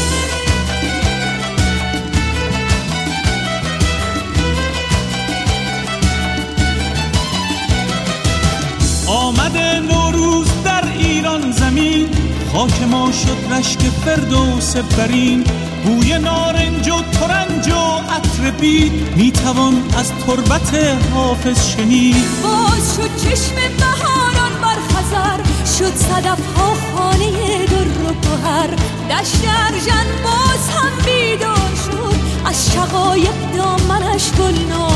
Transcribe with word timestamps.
آمده 9.06 9.80
نوروز 9.80 10.48
در 10.64 10.84
ایران 10.98 11.52
زمین. 11.52 12.27
خاک 12.52 12.82
ما 12.82 13.12
شد 13.12 13.52
رشک 13.52 13.78
فردوس 13.80 14.76
برین. 14.76 15.44
بوی 15.84 16.18
نارنج 16.18 16.88
و 16.88 17.02
ترنج 17.02 17.68
و 17.68 18.12
عطر 18.12 18.50
بید. 18.60 18.92
می‌توان 19.16 19.82
از 19.98 20.12
تربت 20.12 20.74
حافظ 21.14 21.68
شنید. 21.68 22.24
باز 22.42 22.96
شد 22.96 23.16
چشم 23.16 23.54
بهاران 23.78 24.52
بر 24.62 24.78
خزر. 24.88 25.38
شد 25.78 25.96
صدف 25.96 26.56
ها 26.56 26.74
خانه 26.96 27.66
در 27.66 27.88
و 27.88 28.12
گوهر 28.12 28.70
دشت 29.10 29.42
ارجن 29.66 30.06
باز 30.24 30.68
هم 30.76 30.92
بیدار 31.04 31.70
شد. 31.86 32.18
از 32.44 32.72
شقایق 32.72 33.34
دامنش 33.56 34.30
گلنار 34.32 34.87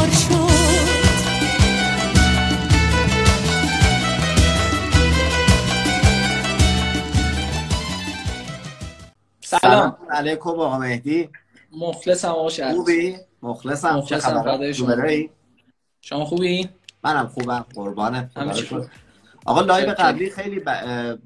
علیکم 10.23 10.51
آقا 10.51 10.79
مهدی. 10.79 11.29
مخلصم 11.73 12.29
آقا 12.29 12.49
شهر. 12.49 12.75
خوبی؟ 12.75 13.17
مخلصم. 13.43 14.01
چه 14.01 14.19
خبره؟ 14.19 15.31
شما 16.01 16.25
خوبی؟ 16.25 16.69
منم 17.05 17.27
خوبم. 17.27 17.67
قربانت 17.75 18.31
آقا 19.47 19.61
لایو 19.61 19.95
قبلی 19.99 20.31
خیلی 20.31 20.63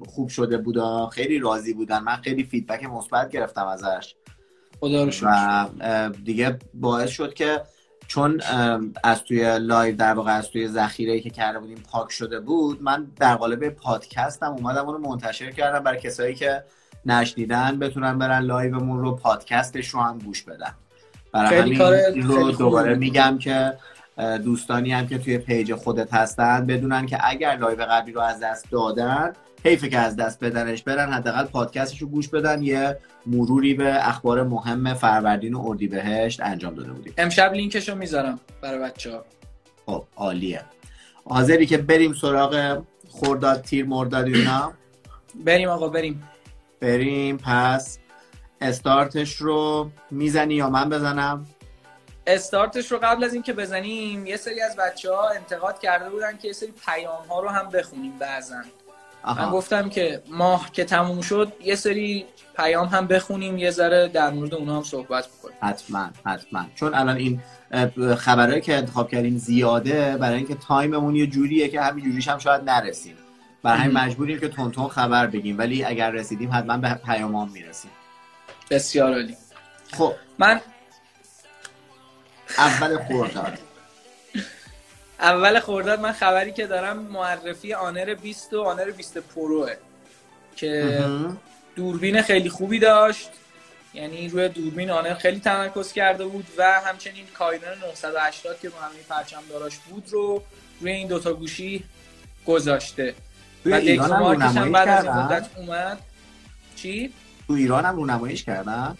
خوب 0.07 0.29
شده 0.29 0.57
بود 0.57 1.09
خیلی 1.09 1.39
راضی 1.39 1.73
بودن. 1.73 1.99
من 1.99 2.15
خیلی 2.15 2.43
feedback 2.43 2.83
مثبت 2.83 3.29
گرفتم 3.29 3.67
ازش. 3.67 4.15
خدا 4.79 5.03
رو 5.03 5.11
و 5.23 6.09
دیگه 6.23 6.59
باعث 6.73 7.09
شد 7.09 7.33
که 7.33 7.61
چون 8.07 8.41
از 9.03 9.23
توی 9.23 9.59
لایو 9.59 9.95
در 9.95 10.13
واقع 10.13 10.37
از 10.37 10.49
توی 10.49 10.67
ذخیره 10.67 11.19
که 11.19 11.29
کرده 11.29 11.59
بودیم 11.59 11.83
پاک 11.91 12.11
شده 12.11 12.39
بود 12.39 12.83
من 12.83 13.11
در 13.15 13.35
قالب 13.35 13.69
پادکستم 13.69 14.51
اومدم 14.51 14.89
اونو 14.89 15.09
منتشر 15.09 15.51
کردم 15.51 15.79
برای 15.79 15.99
کسایی 15.99 16.35
که 16.35 16.63
نشنیدن 17.07 17.79
بتونن 17.79 18.17
برن 18.17 18.39
لایومون 18.39 18.99
رو 18.99 19.15
پادکستش 19.15 19.89
رو 19.89 19.99
هم 19.99 20.17
گوش 20.17 20.43
بدن. 20.43 20.73
برای 21.33 21.59
همین 21.59 22.23
رو 22.23 22.51
دوباره 22.51 22.95
میگم 22.95 23.37
که 23.37 23.73
دوستانی 24.43 24.93
هم 24.93 25.07
که 25.07 25.17
توی 25.17 25.37
پیج 25.37 25.73
خودت 25.75 26.13
هستن 26.13 26.65
بدونن 26.65 27.05
که 27.05 27.17
اگر 27.21 27.55
لایو 27.55 27.85
قبلی 27.85 28.11
رو 28.11 28.21
از 28.21 28.39
دست 28.39 28.71
دادن 28.71 29.33
حیفه 29.63 29.89
که 29.89 29.99
از 29.99 30.15
دست 30.15 30.43
بدنش 30.43 30.83
برن 30.83 31.13
حداقل 31.13 31.45
پادکستش 31.45 32.01
رو 32.01 32.07
گوش 32.07 32.27
بدن 32.27 32.63
یه 32.63 32.97
مروری 33.25 33.73
به 33.73 34.07
اخبار 34.09 34.43
مهم 34.43 34.93
فروردین 34.93 35.53
و 35.53 35.67
اردیبهشت 35.67 36.41
انجام 36.43 36.75
داده 36.75 36.91
بودیم. 36.91 37.13
امشب 37.17 37.53
لینکش 37.53 37.89
رو 37.89 37.95
می‌ذارم 37.95 38.39
برای 38.61 38.79
بچه 38.79 39.11
ها 39.11 39.25
خب 39.85 40.03
عالیه. 40.15 40.61
حاضری 41.25 41.65
که 41.65 41.77
بریم 41.77 42.13
سراغ 42.13 42.83
خورداد 43.09 43.61
تیر 43.61 43.85
مرداد 43.85 44.25
اینا؟ 44.25 44.73
بریم 45.45 45.69
آقا 45.69 45.87
بریم. 45.87 46.23
بریم 46.79 47.37
پس 47.37 47.99
استارتش 48.61 49.35
رو 49.35 49.91
می‌زنی 50.11 50.53
یا 50.53 50.69
من 50.69 50.89
بزنم؟ 50.89 51.45
استارتش 52.27 52.91
رو 52.91 52.99
قبل 53.03 53.23
از 53.23 53.33
اینکه 53.33 53.53
بزنیم 53.53 54.25
یه 54.25 54.37
سری 54.37 54.61
از 54.61 54.75
بچه 54.75 55.13
ها 55.13 55.29
انتقاد 55.29 55.79
کرده 55.79 56.09
بودن 56.09 56.37
که 56.37 56.47
یه 56.47 56.53
سری 56.53 56.73
پیام 56.85 57.25
ها 57.29 57.39
رو 57.39 57.49
هم 57.49 57.69
بخونیم 57.69 58.13
بعضا. 58.19 58.55
من 59.25 59.49
گفتم 59.51 59.89
که 59.89 60.23
ماه 60.29 60.71
که 60.71 60.85
تموم 60.85 61.21
شد 61.21 61.53
یه 61.61 61.75
سری 61.75 62.25
پیام 62.57 62.87
هم 62.87 63.07
بخونیم 63.07 63.57
یه 63.57 63.71
ذره 63.71 64.07
در 64.07 64.29
مورد 64.29 64.53
اونا 64.53 64.77
هم 64.77 64.83
صحبت 64.83 65.27
بکنیم. 65.27 65.57
حتما 65.61 66.09
حتما. 66.25 66.65
چون 66.75 66.93
الان 66.93 67.17
این 67.17 67.41
خبرهایی 68.17 68.61
که 68.61 68.75
انتخاب 68.75 69.09
کردیم 69.09 69.37
زیاده 69.37 70.17
برای 70.17 70.37
اینکه 70.37 70.55
تایممون 70.55 71.15
یه 71.15 71.27
جوریه 71.27 71.67
که 71.69 71.81
همین 71.81 72.05
جوریش 72.05 72.27
هم 72.27 72.37
شاید 72.37 72.69
نرسیم. 72.69 73.16
برای 73.67 73.79
همین 73.79 73.97
مجبوریم 73.97 74.39
که 74.39 74.47
تون 74.47 74.87
خبر 74.87 75.27
بگیم 75.27 75.57
ولی 75.57 75.83
اگر 75.83 76.11
رسیدیم 76.11 76.53
حتما 76.53 76.77
به 76.77 76.93
پیامان 76.93 77.49
می‌رسیم. 77.49 77.91
بسیار 78.69 79.13
عالی. 79.13 79.37
خب. 79.97 80.13
من 80.37 80.61
اول 82.57 82.97
خورداد. 82.97 83.59
اول 85.19 85.59
خورداد 85.59 85.99
من 85.99 86.11
خبری 86.11 86.51
که 86.51 86.67
دارم 86.67 86.97
معرفی 86.97 87.73
آنر 87.73 88.13
20 88.13 88.53
و 88.53 88.61
آنر 88.61 88.91
20 88.91 89.17
پروه 89.17 89.73
که 90.55 90.99
دوربین 91.75 92.21
خیلی 92.21 92.49
خوبی 92.49 92.79
داشت. 92.79 93.29
یعنی 93.93 94.29
روی 94.29 94.49
دوربین 94.49 94.91
آنر 94.91 95.13
خیلی 95.13 95.39
تمرکز 95.39 95.93
کرده 95.93 96.25
بود 96.25 96.47
و 96.57 96.81
همچنین 96.85 97.25
کاینون 97.33 97.77
980 98.03 98.59
که 98.59 98.69
رو 98.69 98.75
همه 98.75 99.03
پرچم 99.09 99.41
داراش 99.49 99.77
بود 99.77 100.03
رو 100.09 100.43
روی 100.81 100.91
این 100.91 101.07
دوتا 101.07 101.33
گوشی 101.33 101.83
گذاشته. 102.45 103.15
توی 103.63 103.73
ایران 103.73 104.11
هم 104.11 104.23
رونماییش 104.23 104.75
کردن؟ 104.85 105.47
اومد. 105.57 105.97
چی؟ 106.75 107.13
تو 107.47 107.53
ایران 107.53 107.85
هم 107.85 107.95
رونماییش 107.95 108.43
کردن؟ 108.43 108.97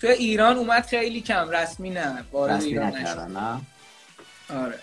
تو 0.00 0.06
ایران 0.06 0.56
اومد 0.56 0.86
خیلی 0.86 1.20
کم 1.20 1.50
رسمی 1.50 1.90
نه 1.90 2.24
وارد 2.32 2.62
ایران 2.62 2.96
نکردن 2.96 3.30
نه؟ 3.30 3.60
آره. 4.56 4.74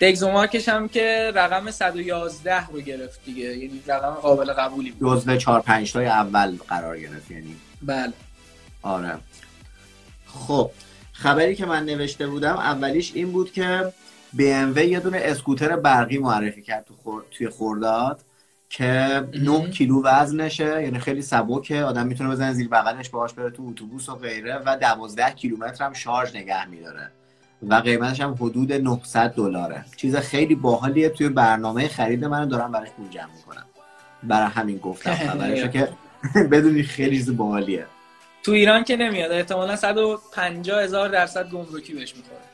دگزومارکش 0.00 0.68
هم 0.68 0.88
که 0.88 1.32
رقم 1.34 1.70
111 1.70 2.66
رو 2.66 2.80
گرفت 2.80 3.24
دیگه 3.24 3.56
یعنی 3.56 3.82
رقم 3.86 4.10
قابل 4.10 4.52
قبولی 4.52 4.90
بود. 4.90 5.18
جزو 5.18 5.36
4 5.36 5.60
5 5.60 5.92
تای 5.92 6.06
اول 6.06 6.56
قرار 6.68 6.98
گرفت 6.98 7.30
یعنی. 7.30 7.56
بله. 7.82 8.12
آره. 8.82 9.18
خب 10.26 10.70
خبری 11.12 11.54
که 11.54 11.66
من 11.66 11.84
نوشته 11.84 12.26
بودم 12.26 12.56
اولیش 12.56 13.12
این 13.14 13.32
بود 13.32 13.52
که 13.52 13.92
BMW 14.36 14.78
یه 14.78 15.00
دونه 15.00 15.18
اسکوتر 15.22 15.76
برقی 15.76 16.18
معرفی 16.18 16.62
کرد 16.62 16.84
تو 16.84 16.94
خور... 17.02 17.24
توی 17.30 17.48
خورداد. 17.48 18.20
که 18.76 19.24
9 19.34 19.70
کیلو 19.70 20.02
وزنشه 20.02 20.82
یعنی 20.82 20.98
خیلی 20.98 21.22
سبکه 21.22 21.82
آدم 21.82 22.06
می‌تونه 22.06 22.30
بزنه 22.30 22.52
زیر 22.52 22.68
بغلش 22.68 23.08
باهاش 23.08 23.32
بره 23.32 23.50
تو 23.50 23.66
اتوبوس 23.68 24.08
و 24.08 24.14
غیره 24.14 24.58
و 24.66 24.76
12 24.76 25.30
کیلومتر 25.30 25.84
هم 25.84 25.92
شارژ 25.92 26.36
نگه 26.36 26.68
میداره. 26.68 27.10
و 27.68 27.74
قیمتش 27.74 28.20
هم 28.20 28.34
حدود 28.40 28.72
900 28.72 29.34
دلاره. 29.34 29.84
چیز 29.96 30.16
خیلی 30.16 30.54
باحالیه 30.54 31.08
توی 31.08 31.28
برنامه 31.28 31.88
خرید 31.88 32.24
من 32.24 32.48
دارم 32.48 32.72
براش 32.72 32.90
پول 32.90 33.08
جمع 33.08 33.32
می‌کنم. 33.36 33.64
برای 34.22 34.48
همین 34.48 34.78
گفتم 34.78 35.14
خبرشه 35.28 35.68
که 35.68 35.88
بدونی 36.52 36.82
خیلی 36.82 37.16
چیز 37.16 37.36
باحالیه. 37.36 37.86
تو 38.42 38.52
ایران 38.52 38.84
که 38.84 38.96
نمیاد 38.96 39.32
احتمالا 39.32 39.76
150 39.76 40.82
هزار 40.82 41.08
درصد 41.08 41.50
گمرکی 41.50 41.94
بهش 41.94 42.14
می‌خوره. 42.16 42.53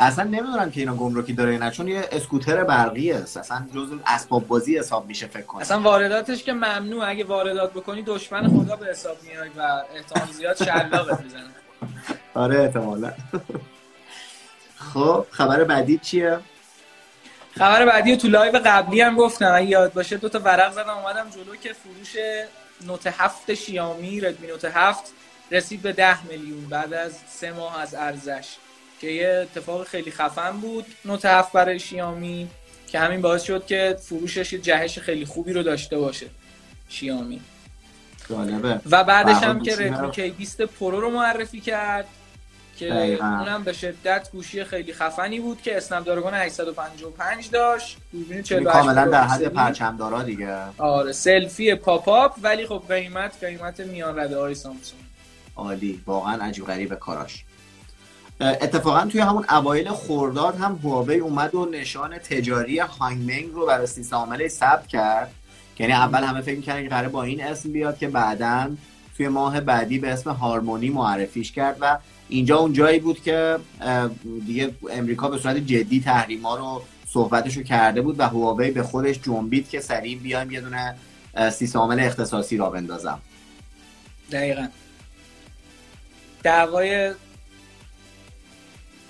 اصلا 0.00 0.24
نمی‌دونم 0.24 0.70
که 0.70 0.80
اینا 0.80 0.94
گمرکی 0.94 1.32
داره 1.32 1.58
نه 1.58 1.70
چون 1.70 1.88
یه 1.88 2.08
اسکوتر 2.12 2.64
برقیه. 2.64 3.16
اصلا 3.16 3.66
جزء 3.74 3.96
اسباب 4.06 4.46
بازی 4.46 4.78
حساب 4.78 5.06
میشه 5.06 5.26
فکر 5.26 5.42
کنم. 5.42 5.60
اصلا 5.60 5.80
وارداتش 5.80 6.42
که 6.44 6.52
ممنوع. 6.52 7.08
اگه 7.08 7.24
واردات 7.24 7.72
بکنی 7.72 8.02
دشمن 8.02 8.48
خدا 8.48 8.76
به 8.76 8.86
حساب 8.86 9.16
میاد 9.22 9.46
و 9.56 9.82
احتمال 9.96 10.32
زیاد 10.32 10.56
شلاقت 10.56 11.20
می‌زنه. 11.20 11.42
آره 12.34 12.60
احتمالا. 12.60 13.12
خب 14.94 15.26
خبر 15.30 15.64
بعدی 15.64 15.98
چیه؟ 15.98 16.38
خبر 17.58 17.86
بعدی 17.86 18.16
تو 18.16 18.28
لایو 18.28 18.60
قبلی 18.64 19.00
هم 19.00 19.16
گفتم. 19.16 19.52
اگه 19.54 19.66
یاد 19.66 19.92
باشه 19.92 20.16
دو 20.16 20.28
تا 20.28 20.38
ورق 20.38 20.72
زدم 20.72 20.90
اومدم 20.90 21.30
جلو 21.30 21.56
که 21.56 21.72
فروش 21.72 22.16
نوت 22.86 23.06
هفت 23.06 23.54
شیامی 23.54 24.20
ردمی 24.20 24.46
نوت 24.46 24.64
هفت 24.64 25.12
رسید 25.50 25.82
به 25.82 25.92
ده 25.92 26.26
میلیون. 26.26 26.64
بعد 26.64 26.94
از 26.94 27.12
سه 27.28 27.52
ماه 27.52 27.80
از 27.80 27.94
عرضه‌ش. 27.94 28.56
که 29.04 29.10
یه 29.10 29.28
اتفاق 29.42 29.86
خیلی 29.86 30.10
خفن 30.10 30.50
بود. 30.50 30.86
نوت 31.04 31.24
هفت 31.24 31.52
برای 31.52 31.78
شیامی 31.78 32.48
که 32.86 32.98
همین 32.98 33.20
باعث 33.20 33.42
شد 33.42 33.66
که 33.66 33.96
فروشش 34.00 34.52
یه 34.52 34.58
جهش 34.58 34.98
خیلی 34.98 35.24
خوبی 35.24 35.52
رو 35.52 35.62
داشته 35.62 35.98
باشه. 35.98 36.26
شیامی. 36.88 37.40
و 38.90 39.04
بعدش 39.04 39.42
هم 39.42 39.62
که 39.62 39.76
ردمی 39.76 40.10
کی 40.10 40.30
20 40.30 40.62
پرو 40.62 41.00
رو 41.00 41.10
معرفی 41.10 41.60
کرد 41.60 42.06
که 42.76 42.92
اونم 43.22 43.64
به 43.64 43.72
شدت 43.72 44.28
گوشی 44.32 44.64
خیلی 44.64 44.92
خفنی 44.92 45.40
بود 45.40 45.62
که 45.62 45.76
اسنپ 45.76 46.06
دراگون 46.06 46.34
855 46.34 47.50
داشت. 47.50 47.96
دوربین 48.12 48.42
48 48.42 48.78
کاملا 48.78 49.06
در 49.06 49.24
حد 49.24 49.44
پرچمدارا 49.44 50.22
دیگه. 50.22 50.56
آره 50.78 51.12
سلفی 51.12 51.74
پاپ 51.74 52.08
اپ 52.08 52.32
ولی 52.42 52.66
خب 52.66 52.82
قیمت 52.88 53.44
قیمت 53.44 53.80
میان 53.80 54.18
رده 54.18 54.38
های 54.38 54.54
سامسونگ. 54.54 55.02
عالی. 55.56 56.02
واقعا 56.06 56.44
عجیب 56.44 56.66
غریب 56.66 56.94
کاراش. 56.94 57.44
اتفاقا 58.40 59.06
توی 59.06 59.20
همون 59.20 59.44
اوایل 59.50 59.88
خورداد 59.88 60.56
هم 60.56 60.80
هواوی 60.84 61.18
اومد 61.18 61.54
و 61.54 61.66
نشان 61.66 62.18
تجاری 62.18 62.78
هانگمنگ 62.78 63.50
رو 63.52 63.66
برای 63.66 63.86
سیستم 63.86 64.16
عامل 64.16 64.48
ثبت 64.48 64.86
کرد. 64.86 65.30
یعنی 65.78 65.92
اول 65.92 66.24
همه 66.24 66.40
فکر 66.40 66.56
می‌کردن 66.56 66.82
که 66.82 66.88
قراره 66.88 67.08
با 67.08 67.22
این 67.22 67.44
اسم 67.44 67.72
بیاد 67.72 67.98
که 67.98 68.08
بعدا 68.08 68.70
توی 69.16 69.28
ماه 69.28 69.60
بعدی 69.60 69.98
به 69.98 70.12
اسم 70.12 70.30
هارمونی 70.30 70.90
معرفیش 70.90 71.52
کرد 71.52 71.76
و 71.80 71.98
اینجا 72.28 72.56
اون 72.56 72.72
جایی 72.72 72.98
بود 72.98 73.22
که 73.22 73.58
دیگه 74.46 74.74
امریکا 74.90 75.28
به 75.28 75.38
صورت 75.38 75.56
جدی 75.56 76.00
تحریما 76.00 76.56
رو 76.56 76.82
صحبتشو 77.08 77.62
کرده 77.62 78.02
بود 78.02 78.20
و 78.20 78.22
هواوی 78.22 78.70
به 78.70 78.82
خودش 78.82 79.20
جنبید 79.22 79.68
که 79.68 79.80
سریع 79.80 80.18
بیایم 80.18 80.50
یه 80.50 80.60
دونه 80.60 80.94
سیستم 81.50 81.78
عامل 81.78 82.00
اختصاصی 82.00 82.56
را 82.56 82.70
بندازم. 82.70 83.18
دقیقا. 84.32 84.68
دعوای 86.42 87.14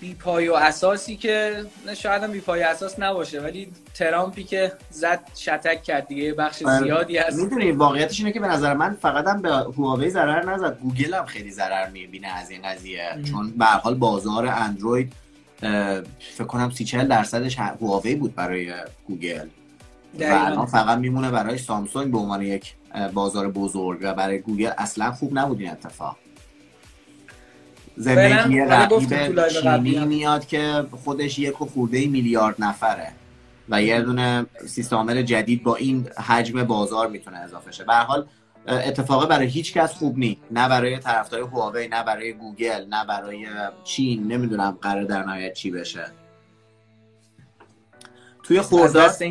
بی 0.05 0.15
پای 0.15 0.49
و 0.49 0.55
اساسی 0.55 1.17
که 1.17 1.65
شاید 1.97 2.23
هم 2.23 2.33
بی 2.33 2.41
پای 2.41 2.63
اساس 2.63 2.99
نباشه 2.99 3.41
ولی 3.41 3.69
ترامپی 3.95 4.45
که 4.45 4.73
زد 4.91 5.21
شتک 5.37 5.83
کرد 5.83 6.07
دیگه 6.07 6.35
بخش 6.35 6.63
آره. 6.63 6.79
زیادی 6.79 7.19
از 7.19 7.43
می‌دونی 7.43 7.73
واقعیتش 7.73 8.21
اینه 8.21 8.33
که 8.33 8.41
به 8.41 8.47
نظر 8.47 8.75
من 8.75 8.97
فقط 9.03 9.27
هم 9.27 9.43
به 9.43 9.49
هواوی 9.49 10.11
ضرر 10.11 10.53
نزد 10.55 10.79
گوگل 10.79 11.15
هم 11.15 11.25
خیلی 11.25 11.51
ضرر 11.51 11.91
می‌بینه 11.91 12.29
از 12.29 12.51
این 12.51 12.63
قضیه. 12.63 13.09
چون 13.31 13.51
به 13.51 13.65
حال 13.65 13.95
بازار 13.95 14.47
اندروید 14.47 15.13
فکر 16.19 16.45
کنم 16.49 16.71
سی 16.71 16.85
چهل 16.85 17.09
درصدش 17.09 17.59
هواوی 17.59 18.15
بود 18.15 18.35
برای 18.35 18.73
گوگل. 19.09 19.47
و 20.21 20.25
الان 20.25 20.67
فقط 20.67 20.99
میمونه 20.99 21.31
برای 21.31 21.59
سامسونگ 21.59 22.13
به 22.13 22.19
عنوان 22.19 22.43
یک 22.43 22.75
بازار 23.15 23.51
بزرگ 23.51 23.99
و 24.03 24.15
برای 24.15 24.39
گوگل 24.39 24.71
اصلا 24.79 25.13
خوب 25.13 25.39
نبود 25.39 25.61
این 25.61 25.71
اتفاق. 25.71 26.17
زندگی 27.97 28.61
رقیب 28.61 29.49
چینی 29.49 30.05
میاد 30.05 30.47
که 30.47 30.85
خودش 31.05 31.39
یک 31.39 31.63
و 31.63 31.67
خورده 31.67 32.07
میلیارد 32.07 32.55
نفره 32.59 33.13
و 33.69 33.83
یه 33.83 34.01
دونه 34.01 34.47
سیستم 34.67 35.23
جدید 35.23 35.63
با 35.63 35.77
این 35.77 36.09
حجم 36.27 36.65
بازار 36.65 37.09
می‌تونه 37.09 37.39
اضافه 37.39 37.73
شه. 37.73 37.85
به 37.85 37.95
حال 37.95 38.27
اتفاقه 38.69 39.27
برای 39.27 39.47
هیچ 39.47 39.73
کس 39.73 39.95
خوب 39.95 40.19
نی 40.19 40.39
نه 40.51 40.69
برای 40.69 40.99
طرفدار 40.99 41.41
هواوی 41.41 41.89
نه 41.89 42.03
برای 42.05 42.33
گوگل 42.33 42.85
نه 42.91 43.07
برای 43.07 43.47
چین. 43.85 44.33
نمی‌دونم 44.33 44.79
قرار 44.83 45.05
در 45.05 45.23
نهایت 45.23 45.53
چی 45.53 45.71
بشه. 45.71 46.07
توی 48.45 48.61
خورداد 48.61 49.23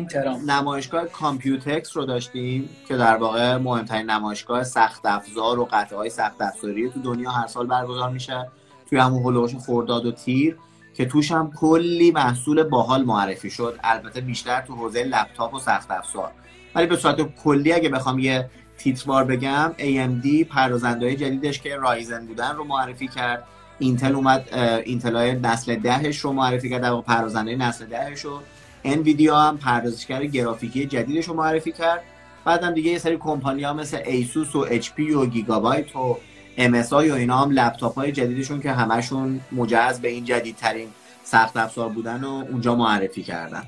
نمایشگاه 0.46 1.06
کامپیوتکس 1.06 1.96
رو 1.96 2.04
داشتیم 2.04 2.68
که 2.88 2.96
در 2.96 3.16
واقع 3.16 3.56
مهمترین 3.56 4.10
نمایشگاه 4.10 4.64
سخت 4.64 5.06
افزار 5.06 5.58
و 5.58 5.68
قطعه 5.72 5.98
های 5.98 6.10
سخت 6.10 6.42
افزاری 6.42 6.90
تو 6.90 7.00
دنیا 7.00 7.30
هر 7.30 7.46
سال 7.46 7.66
برگزار 7.66 8.10
میشه 8.10 8.48
توی 8.90 8.98
همون 8.98 9.22
حول 9.22 9.34
و 9.34 9.38
حوش 9.38 9.54
خورداد 9.54 10.06
و 10.06 10.12
تیر 10.12 10.56
که 10.94 11.04
توش 11.04 11.32
هم 11.32 11.52
کلی 11.56 12.10
محصول 12.10 12.62
باحال 12.62 13.04
معرفی 13.04 13.50
شد. 13.50 13.78
البته 13.84 14.20
بیشتر 14.20 14.60
تو 14.60 14.74
حوزه 14.74 15.04
لپتاپ 15.04 15.54
و 15.54 15.58
سخت 15.58 15.90
افزار. 15.90 16.30
ولی 16.74 16.86
به 16.86 16.96
صورت 16.96 17.34
کلی 17.36 17.72
اگه 17.72 17.88
بخوام 17.88 18.18
یه 18.18 18.50
تیتروار 18.78 19.24
بگم 19.24 19.72
AMD 19.78 20.44
پردازنده 20.44 21.16
جدیدش 21.16 21.60
که 21.60 21.76
رایزن 21.76 22.26
بودن 22.26 22.56
رو 22.56 22.64
معرفی 22.64 23.08
کرد. 23.08 23.44
اینتل 23.78 24.14
اومد 24.14 24.54
اینتل 24.84 25.16
های 25.16 25.32
نسل 25.32 25.76
دهش 25.76 26.18
رو 26.18 26.32
معرفی 26.32 26.70
کرد 26.70 26.82
در 26.82 27.00
پردازنده 27.00 27.56
نسل 27.56 27.86
دهش 27.86 28.20
رو. 28.20 28.40
انویدیا 28.84 29.40
هم 29.40 29.58
پردازشگر 29.58 30.26
گرافیکی 30.26 30.86
جدیدش 30.86 31.28
رو 31.28 31.34
معرفی 31.34 31.72
کرد. 31.72 32.02
بعدم 32.44 32.74
دیگه 32.74 32.90
یه 32.90 32.98
سری 32.98 33.16
کمپانی 33.16 33.62
ها 33.62 33.72
مثل 33.72 33.98
ایسوس 34.06 34.56
و 34.56 34.66
اچ 34.70 34.90
پی 34.90 35.10
و 35.10 35.26
گیگابایت 35.26 35.96
و 35.96 36.18
MSI 36.58 36.92
و 36.92 37.12
اینا 37.12 37.38
هم 37.38 37.50
لپتاپ 37.50 37.94
های 37.94 38.12
جدیدشون 38.12 38.60
که 38.60 38.72
همشون 38.72 39.40
مجهز 39.52 40.00
به 40.00 40.08
این 40.08 40.24
جدیدترین 40.24 40.88
سخت 41.24 41.56
افزار 41.56 41.88
بودن 41.88 42.24
و 42.24 42.44
اونجا 42.50 42.74
معرفی 42.74 43.22
کردن. 43.22 43.62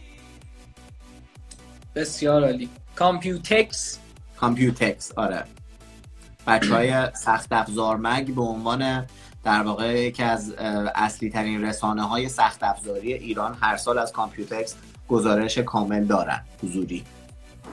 بسیار 1.95 2.45
عالی. 2.45 2.69
کامپیوتکس؟ 2.95 3.99
کامپیوتکس 4.37 5.13
آره. 5.17 5.45
بچه 6.47 6.75
های 6.75 7.07
سخت 7.15 7.53
افزار 7.53 7.97
مگ 7.97 8.35
به 8.35 8.43
عنوان 8.43 9.07
در 9.45 9.63
واقع 9.63 10.03
یکی 10.03 10.23
از 10.23 10.55
اصلی 10.95 11.31
ترین 11.31 11.65
رسانه 11.65 12.03
های 12.03 12.29
سخت 12.29 12.63
افزاری 12.63 13.13
ایران 13.13 13.57
هر 13.61 13.77
سال 13.77 13.99
از 13.99 14.13
کامپیوتکس 14.13 14.75
گزارش 15.09 15.59
کامل 15.59 16.05
دارن 16.05 16.41
حضوری. 16.63 17.05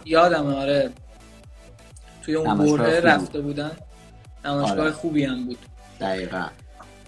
یادم 0.06 0.54
آره. 0.54 0.92
توی 2.26 2.36
اون 2.36 2.58
برده 2.58 3.02
رفته 3.02 3.42
بودن. 3.42 3.72
نمایشگاه 4.46 4.82
آره. 4.82 4.92
خوبی 4.92 5.26
هم 5.26 5.46
بود. 5.46 5.58
دقیقا. 6.00 6.46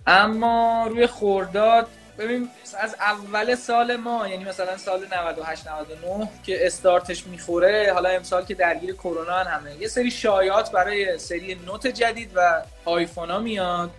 اما 0.07 0.87
روی 0.89 1.07
خورداد 1.07 1.87
ببین 2.17 2.49
از 2.79 2.95
اول 2.99 3.55
سال 3.55 3.95
ما 3.95 4.27
یعنی 4.27 4.43
مثلا 4.43 4.77
سال 4.77 4.99
98 5.13 5.67
99 5.67 6.29
که 6.43 6.65
استارتش 6.65 7.27
می‌خوره 7.27 7.91
حالا 7.93 8.09
امسال 8.09 8.45
که 8.45 8.53
درگیر 8.55 8.93
کرونا 8.93 9.33
همه. 9.33 9.75
یه 9.75 9.87
سری 9.87 10.11
شایعات 10.11 10.71
برای 10.71 11.17
سری 11.17 11.55
نوت 11.65 11.87
جدید 11.87 12.31
و 12.35 12.61
آیفون 12.85 13.29
ها 13.29 13.39
میاد 13.39 13.91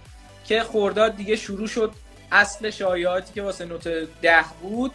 که 0.45 0.61
خورداد 0.61 1.17
دیگه 1.17 1.37
شروع 1.37 1.67
شد 1.67 1.93
اصل 2.33 2.71
شایعاتی 2.71 3.33
که 3.35 3.43
واسه 3.43 3.65
نوت 3.65 3.89
10 4.23 4.45
بود. 4.63 4.93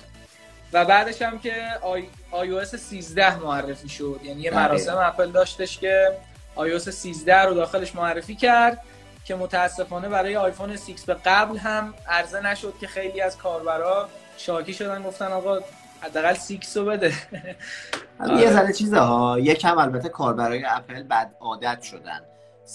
و 0.73 0.85
بعدش 0.85 1.21
هم 1.21 1.39
که 1.39 1.53
آی, 1.81 2.03
آی 2.31 2.65
13 2.65 3.39
معرفی 3.39 3.89
شد. 3.89 4.19
یعنی 4.23 4.41
یه 4.41 4.51
مراسم 4.51 4.97
اپل 4.97 5.31
داشتش 5.31 5.79
که 5.79 6.17
iOS 6.57 6.89
13 6.89 7.41
رو 7.41 7.53
داخلش 7.53 7.95
معرفی 7.95 8.35
کرد 8.35 8.81
که 9.25 9.35
متاسفانه 9.35 10.09
برای 10.09 10.37
آیفون 10.37 10.75
6 10.75 11.01
به 11.07 11.13
قبل 11.13 11.57
هم 11.57 11.93
عرضه 12.07 12.41
نشد 12.41 12.73
که 12.81 12.87
خیلی 12.87 13.21
از 13.21 13.37
کاربرا 13.37 14.09
شاکی 14.37 14.73
شدن 14.73 15.03
گفتن 15.03 15.31
آقا 15.31 15.59
حداقل 16.01 16.33
6 16.33 16.57
رو 16.75 16.85
بده. 16.85 17.13
یه 18.39 18.51
ذره 18.51 18.73
چیزه 18.73 18.99
ها 18.99 19.39
یکم 19.39 19.77
البته 19.77 20.09
کاربرای 20.09 20.65
اپل 20.65 21.03
بد 21.03 21.31
عادت 21.39 21.81
شدن. 21.81 22.21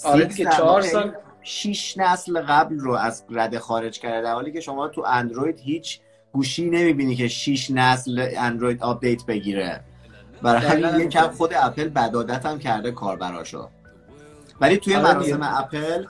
آره 0.03 0.27
که 0.27 0.45
4 0.45 0.81
سال 0.81 1.15
6 1.41 1.97
نسل 1.97 2.41
قبل 2.41 2.79
رو 2.79 2.93
از 2.93 3.23
رده 3.29 3.59
خارج 3.59 3.99
کرده. 3.99 4.21
در 4.21 4.33
حالی 4.33 4.51
که 4.51 4.61
شما 4.61 4.87
تو 4.87 5.03
اندروید 5.07 5.59
هیچ 5.59 5.99
گوشی 6.31 6.69
نمی‌بینی 6.69 7.15
که 7.15 7.27
6 7.27 7.71
نسل 7.71 8.29
اندروید 8.37 8.83
آپدیت 8.83 9.25
بگیره. 9.25 9.79
برای 10.41 10.61
همین 10.61 11.07
یکم 11.07 11.27
خود 11.27 11.53
اپل 11.53 11.87
بدعادت 11.87 12.45
هم 12.45 12.59
کرده 12.59 12.91
کاربراشو. 12.91 13.69
ولی 14.61 14.77
توی 14.77 14.95
آره 14.95 15.13
مراسم 15.13 15.41
اپل 15.41 16.05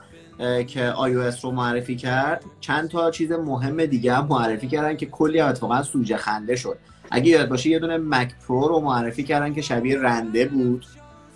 که 0.64 0.94
iOS 0.94 1.40
رو 1.44 1.52
معرفی 1.52 1.96
کرد 1.96 2.44
چند 2.60 2.90
تا 2.90 3.12
چیز 3.12 3.32
مهم 3.32 3.86
دیگه 3.86 4.14
هم 4.14 4.28
معرفی 4.28 4.68
کردن 4.68 4.98
که 4.98 5.06
کلی 5.06 5.40
اتفاقا 5.40 5.84
سوژه 5.84 6.18
خنده 6.18 6.56
شد. 6.56 6.78
اگه 7.12 7.30
یاد 7.30 7.50
باشه 7.50 7.70
یه 7.70 7.80
دونه 7.80 7.98
مک 7.98 8.34
پرو 8.48 8.68
رو 8.68 8.80
معرفی 8.80 9.24
کردن 9.24 9.54
که 9.54 9.62
شبیه 9.62 10.00
رنده 10.00 10.46
بود. 10.46 10.86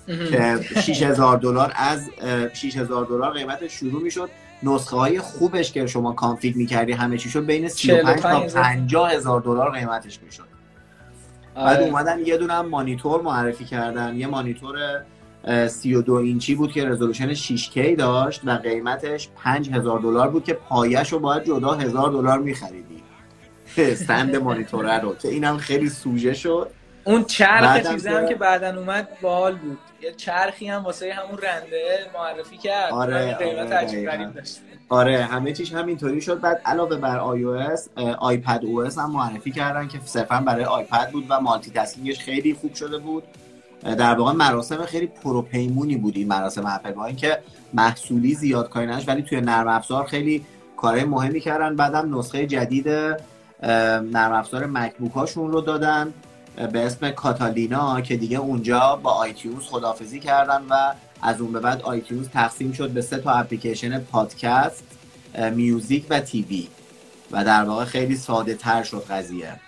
که 0.08 0.60
6000 0.82 1.38
دلار 1.38 1.74
از 1.76 2.10
6000 2.54 3.06
دلار 3.06 3.34
قیمتش 3.34 3.72
شروع 3.72 4.04
می‌شد. 4.04 4.30
نسخه 4.64 4.98
های 4.98 5.20
خوبش 5.20 5.72
که 5.72 5.88
شما 5.88 6.12
کانفیگ 6.12 6.56
می‌کردی 6.56 6.92
همه 6.92 7.18
چی 7.18 7.30
شد 7.30 7.46
بین 7.46 7.68
35 7.68 8.20
تا 8.20 8.40
50 8.40 9.12
هزار. 9.12 9.42
دلار 9.42 9.72
قیمتش 9.72 10.20
می‌شد. 10.24 10.44
بعد 11.56 11.78
آره. 11.78 11.86
اومدن 11.86 12.20
یه 12.26 12.38
دونه 12.38 12.54
هم 12.54 12.66
مانیتور 12.66 13.22
معرفی 13.22 13.66
کردن. 13.66 14.16
یه 14.16 14.28
مانیتور 14.28 14.78
32 15.68 16.14
اینچی 16.14 16.56
بود 16.56 16.72
که 16.72 16.86
رزولوشن 16.86 17.34
6K 17.34 17.96
داشت 17.98 18.42
و 18.46 18.52
قیمتش 18.52 19.30
5000 19.36 20.00
دلار 20.00 20.30
بود 20.30 20.44
که 20.44 20.54
پایش 20.54 21.14
رو 21.14 21.20
باید 21.20 21.44
جدا 21.44 21.74
1000 21.74 22.12
دلار 22.12 22.40
میخریدی. 22.40 23.04
استند 23.78 24.36
مانیتوره 24.36 25.00
رو 25.00 25.16
که 25.16 25.28
اینم 25.28 25.58
خیلی 25.58 25.90
سوژه 25.90 26.34
شد. 26.34 26.70
اون 27.04 27.24
چرخ 27.24 27.92
چیزی 27.92 28.10
هم 28.10 28.28
که 28.28 28.36
بعدا 28.36 28.80
اومد 28.80 29.08
بال 29.22 29.56
بود. 29.56 29.78
یه 30.02 30.14
چرخی 30.14 30.68
هم 30.68 30.84
واسه 30.84 31.14
همون 31.14 31.38
رنده 31.38 32.10
معرفی 32.14 32.58
کرد. 32.58 32.92
آره 32.92 33.34
قیمت 33.34 33.72
آره, 33.72 34.32
داشت 34.36 34.62
آره 34.90 35.24
همه 35.24 35.54
چیش 35.54 35.74
همینطوری 35.74 36.22
شد. 36.22 36.40
بعد 36.40 36.62
علاوه 36.66 36.96
بر 36.96 37.20
iOS 37.20 38.02
آیپد 38.20 38.62
او 38.64 38.82
هم 38.82 39.12
معرفی 39.12 39.52
کردن 39.52 39.88
که 39.88 40.00
صرفا 40.06 40.40
برای 40.40 40.66
آیپد 40.66 41.12
بود 41.12 41.26
و 41.30 41.40
مالتی 41.40 41.72
تاسکینگش 41.72 42.20
خیلی 42.20 42.54
خوب 42.54 42.74
شده 42.74 42.98
بود. 42.98 43.24
در 43.82 44.16
واقع 44.16 44.32
مراسم 44.32 44.86
خیلی 44.86 45.08
پروپیمونی 45.08 45.96
بود 45.96 46.18
این 46.18 46.28
مراسم 46.28 46.66
اپل 46.66 46.92
با 46.92 47.06
اینکه 47.06 47.38
محصولی 47.74 48.34
زیاد 48.36 48.70
کاری 48.70 48.88
نش 48.88 49.08
ولی 49.08 49.22
توی 49.22 49.42
نرم 49.42 49.68
افزار 49.68 50.06
خیلی 50.06 50.46
کارهای 50.78 51.04
مهمی 51.04 51.40
کردن. 51.40 51.76
بعدم 51.76 52.18
نسخه 52.18 52.48
جدید 52.48 52.90
نرم 54.04 54.34
افزار 54.34 54.66
مکبوک 54.66 55.12
هاشون 55.12 55.52
رو 55.52 55.62
دادن. 55.62 56.14
به 56.56 56.86
اسم 56.86 57.12
کاتالینا 57.12 58.02
که 58.02 58.18
دیگه 58.18 58.38
اونجا 58.38 59.00
با 59.04 59.12
آیتیونز 59.12 59.64
خدافزی 59.64 60.20
کردن 60.20 60.66
و 60.70 60.94
از 61.22 61.42
اون 61.42 61.52
به 61.52 61.60
بعد 61.60 61.82
آیتیونز 61.82 62.30
تقسیم 62.30 62.72
شد 62.72 62.90
به 62.90 63.02
سه 63.02 63.18
تا 63.18 63.32
اپلیکیشن 63.32 64.00
پادکست 64.00 64.84
Music 65.54 66.06
و 66.10 66.20
TV. 66.20 66.68
و 67.32 67.46
در 67.46 67.64
واقع 67.64 67.86
خیلی 67.86 68.16
ساده 68.16 68.56
تر 68.56 68.84
شد 68.84 69.06
قضیه. 69.10 69.60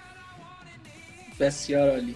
بسیار 1.39 1.89
عالی. 1.89 2.15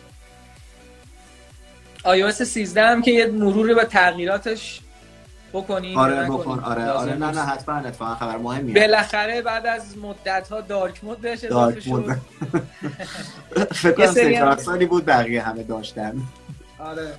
iOS 2.06 2.44
13 2.44 2.84
هم 2.84 3.02
که 3.02 3.12
یه 3.12 3.28
مروری 3.28 3.74
به 3.74 3.86
تغییراتش 3.86 4.80
بکنیم 5.54 5.98
آره 5.98 6.24
بکن. 6.26 6.60
آره 6.60 6.90
آره. 6.90 7.14
نه 7.14 7.32
نه 7.32 7.42
حتما 7.42 7.76
اتفاقا 7.76 8.16
خبر 8.16 8.38
مهمیه 8.38 8.74
بالاخره 8.82 9.42
بعد 9.42 9.66
از 9.66 9.98
مدت 9.98 10.48
ها 10.52 10.62
دارک 10.62 11.04
مود 11.04 11.22
بهش 11.22 11.44
اضافه 11.44 11.80
شد. 11.80 12.06
فکر 13.74 13.92
کنم 13.92 14.56
سه 14.56 14.64
سالی 14.64 14.86
بود 14.86 15.06
بقیه 15.06 15.42
همه 15.42 15.64
داشتن. 15.64 16.22
آره. 16.80 17.14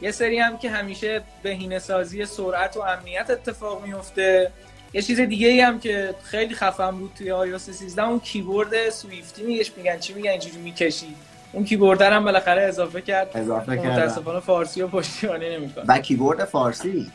یه 0.00 0.10
سری 0.10 0.38
هم 0.38 0.58
که 0.58 0.70
همیشه 0.70 1.22
بهینه 1.42 1.78
سازی 1.78 2.24
سرعت 2.24 2.76
و 2.76 2.80
امنیت 2.80 3.30
اتفاق 3.30 3.84
میفته 3.84 4.50
یه 4.92 5.02
چیز 5.02 5.20
دیگه 5.20 5.48
ای 5.48 5.60
هم 5.60 5.80
که 5.80 6.14
خیلی 6.22 6.54
خفن 6.54 6.90
بود 6.90 7.12
توی 7.18 7.58
iOS 7.58 7.60
13 7.60 8.02
اون 8.02 8.20
کیبورد 8.20 8.90
سویفتی 8.90 9.42
میگش 9.42 9.72
میگن 9.76 9.98
چی 9.98 10.14
میگن؟ 10.14 10.30
اینجوری 10.30 10.56
می‌کشی. 10.56 11.14
اون 11.52 11.64
کیبورد 11.64 12.02
هم 12.02 12.24
بالاخره 12.24 12.62
اضافه 12.62 13.00
کرد. 13.00 13.30
اضافه 13.34 13.76
کرد 13.76 13.86
متاسفانه 13.86 14.40
فارسی 14.40 14.82
رو 14.82 14.88
پشتیبانی 14.88 15.56
نمی‌کنه. 15.56 15.84
و 15.88 15.98
کیبورد 15.98 16.44
فارسی. 16.44 17.06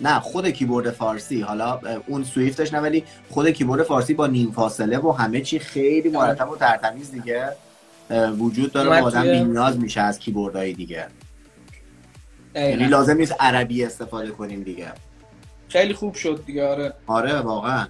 نه 0.00 0.20
خود 0.20 0.48
کیبورد 0.48 0.90
فارسی. 0.90 1.40
حالا 1.40 1.80
اون 2.06 2.24
swipe 2.24 2.58
ش 2.58 2.72
نه 2.72 2.80
ولی 2.80 3.04
خود 3.30 3.48
کیبورد 3.48 3.82
فارسی 3.82 4.14
با 4.14 4.26
نیم 4.26 4.52
فاصله 4.52 4.98
و 4.98 5.12
همه 5.12 5.40
چی 5.40 5.58
خیلی 5.58 6.08
مرتب 6.08 6.50
و 6.50 6.56
ترتمیز 6.56 7.10
دیگه. 7.10 7.48
وجود 8.38 8.72
داره 8.72 9.00
و 9.00 9.04
آدم 9.04 9.22
بی‌نیاز 9.22 9.78
میشه 9.78 10.00
از 10.00 10.18
کیبوردهای 10.18 10.72
دیگه. 10.72 11.06
یعنی 12.54 12.86
لازم 12.86 13.16
نیست 13.16 13.34
عربی 13.40 13.84
استفاده 13.84 14.30
کنیم 14.30 14.62
دیگه. 14.62 14.92
خیلی 15.68 15.94
خوب 15.94 16.14
شد 16.14 16.42
دیگه 16.46 16.68
آره. 16.68 16.94
آره 17.06 17.40
واقعا. 17.40 17.86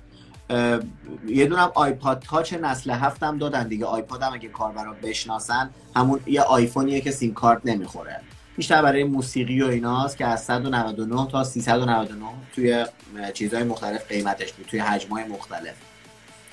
یه 1.29 1.47
دونم 1.47 1.73
آیپاد 1.75 2.23
تاچ 2.31 2.53
نسل 2.53 2.91
هفتم 2.91 3.39
دادن 3.39 3.69
دیگه. 3.69 3.85
آیپاد 3.85 4.23
هم 4.23 4.33
اگه 4.33 4.49
کاربرا 4.49 4.93
بشناسن 5.03 5.71
همون 5.97 6.21
یه 6.27 6.43
آیفونیه 6.43 7.01
که 7.01 7.11
سیم 7.11 7.35
کارت 7.35 7.61
نمی‌خوره. 7.65 8.21
بیشتر 8.59 8.83
برای 8.83 9.05
موسیقی 9.05 9.63
و 9.63 9.67
ایناست 9.67 10.17
که 10.17 10.27
از 10.27 10.45
199 10.45 11.29
تا 11.31 11.45
399 11.45 12.27
توی 12.55 12.87
چیزهای 13.35 13.63
مختلف 13.63 14.09
قیمتش 14.09 14.53
بود 14.53 14.67
توی 14.67 14.81
حجمهای 14.81 15.25
مختلف. 15.25 15.75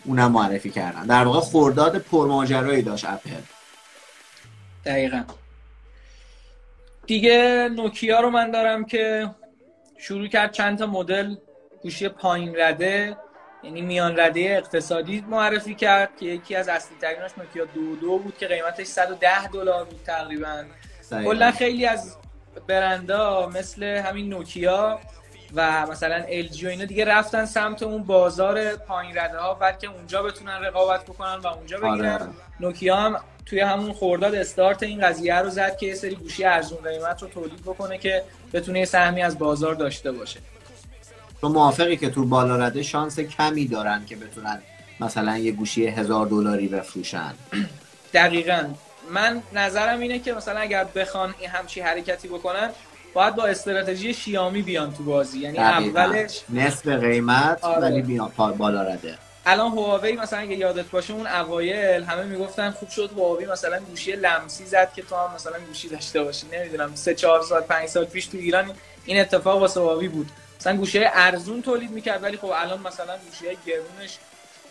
اونم 0.03 0.31
معرفی 0.31 0.69
کردن. 0.69 1.05
در 1.05 1.23
واقع 1.23 1.39
خورداد 1.39 1.97
پرماجرایی 1.97 2.81
داشت 2.81 3.05
اپل. 3.05 3.29
دقیقا. 4.85 5.23
دیگه 7.07 7.69
نوکیا 7.75 8.19
رو 8.19 8.29
من 8.29 8.51
دارم 8.51 8.85
که 8.85 9.29
شروع 9.97 10.27
کرد 10.27 10.51
چند 10.51 10.77
تا 10.77 10.85
مدل 10.85 11.35
گوشی 11.81 12.09
پایین 12.09 12.55
رده 12.57 13.17
یعنی 13.63 13.81
میان 13.81 14.19
رده 14.19 14.39
اقتصادی 14.39 15.25
معرفی 15.29 15.75
کرد 15.75 16.17
که 16.19 16.25
یکی 16.25 16.55
از 16.55 16.69
اصلی 16.69 16.97
تریناش 17.01 17.31
نوکیا 17.37 17.65
دو 17.65 17.95
دو 17.95 18.17
بود 18.17 18.37
که 18.37 18.47
قیمتش 18.47 18.87
110 18.87 19.47
دلار 19.47 19.85
بود 19.85 19.99
تقریبا. 20.05 20.63
کلا 21.09 21.51
خیلی 21.51 21.85
از 21.85 22.15
برندا 22.67 23.49
مثل 23.53 23.83
همین 23.83 24.29
نوکیا 24.29 24.99
و 25.55 25.85
مثلا 25.91 26.23
ال 26.29 26.47
جی 26.47 26.65
و 26.65 26.69
اینا 26.69 26.85
دیگه 26.85 27.05
رفتن 27.05 27.45
سمت 27.45 27.83
اون 27.83 28.03
بازار 28.03 28.75
پایین 28.75 29.17
رده 29.17 29.37
ها 29.37 29.53
بلکه 29.53 29.87
اونجا 29.87 30.23
بتونن 30.23 30.61
رقابت 30.61 31.03
بکنن 31.03 31.35
و 31.35 31.47
اونجا 31.47 31.77
بگیرن. 31.77 32.11
آره. 32.11 32.27
نوکیا 32.59 32.95
هم 32.95 33.19
توی 33.45 33.59
همون 33.59 33.93
خورداد 33.93 34.35
استارت 34.35 34.83
این 34.83 35.01
قضیه 35.01 35.35
رو 35.35 35.49
زد 35.49 35.77
که 35.77 35.85
یه 35.85 35.95
سری 35.95 36.15
گوشی 36.15 36.43
ارزون 36.45 36.77
قیمت 36.77 37.21
رو 37.21 37.27
تولید 37.27 37.61
بکنه 37.61 37.97
که 37.97 38.23
بتونه 38.53 38.79
یه 38.79 38.85
سهمی 38.85 39.21
از 39.21 39.39
بازار 39.39 39.75
داشته 39.75 40.11
باشه. 40.11 40.39
تو 41.41 41.49
موافقی 41.49 41.97
که 41.97 42.09
تو 42.09 42.25
بالا 42.25 42.55
رده 42.55 42.83
شانس 42.83 43.19
کمی 43.19 43.67
دارن 43.67 44.05
که 44.05 44.15
بتونن 44.15 44.61
مثلا 44.99 45.37
یه 45.37 45.51
گوشی 45.51 45.87
هزار 45.87 46.25
دلاری 46.25 46.67
بفروشن؟ 46.67 47.33
دقیقا. 48.13 48.63
من 49.09 49.43
نظرم 49.53 49.99
اینه 49.99 50.19
که 50.19 50.33
مثلا 50.33 50.59
اگر 50.59 50.83
بخوان 50.83 51.35
این 51.39 51.49
همچی 51.49 51.81
حرکتی 51.81 52.27
بکنن 52.27 52.69
باید 53.13 53.35
با 53.35 53.45
استراتژی 53.45 54.13
شیامی 54.13 54.61
بیان 54.61 54.93
تو 54.93 55.03
بازی. 55.03 55.39
یعنی 55.39 55.57
اولش 55.57 56.41
نصف 56.49 56.87
قیمت 56.87 57.63
آره. 57.63 57.81
ولی 57.81 58.01
بیان 58.01 58.31
بالا 58.57 58.81
رده. 58.81 59.17
الان 59.45 59.71
هواوی 59.71 60.11
مثلا 60.11 60.39
اگه 60.39 60.55
یادت 60.55 60.85
باشه 60.85 61.13
اون 61.13 61.27
اوایل 61.27 62.03
همه 62.03 62.23
می‌گفتن 62.23 62.71
خوب 62.71 62.89
شد 62.89 63.11
هواوی 63.11 63.45
مثلا 63.45 63.79
گوشی 63.79 64.11
لمسی 64.11 64.65
زد 64.65 64.93
که 64.95 65.01
تو 65.01 65.15
هم 65.15 65.35
مثلا 65.35 65.59
گوشی 65.67 65.89
داشته 65.89 66.23
باشی. 66.23 66.47
نمی‌دونم 66.53 66.95
3 66.95 67.15
4 67.15 67.41
سال 67.41 67.61
5 67.61 67.89
سال 67.89 68.05
پیش 68.05 68.27
تو 68.27 68.37
ایران 68.37 68.71
این 69.05 69.19
اتفاق 69.21 69.59
واسه 69.59 69.79
هواوی 69.79 70.07
بود. 70.07 70.29
مثلا 70.59 70.77
گوشی 70.77 71.03
ارزون 71.03 71.61
تولید 71.61 71.91
می‌کرد 71.91 72.23
ولی 72.23 72.37
خب 72.37 72.51
الان 72.55 72.79
مثلا 72.79 73.17
گوشی 73.17 73.57
گرونش 73.65 74.17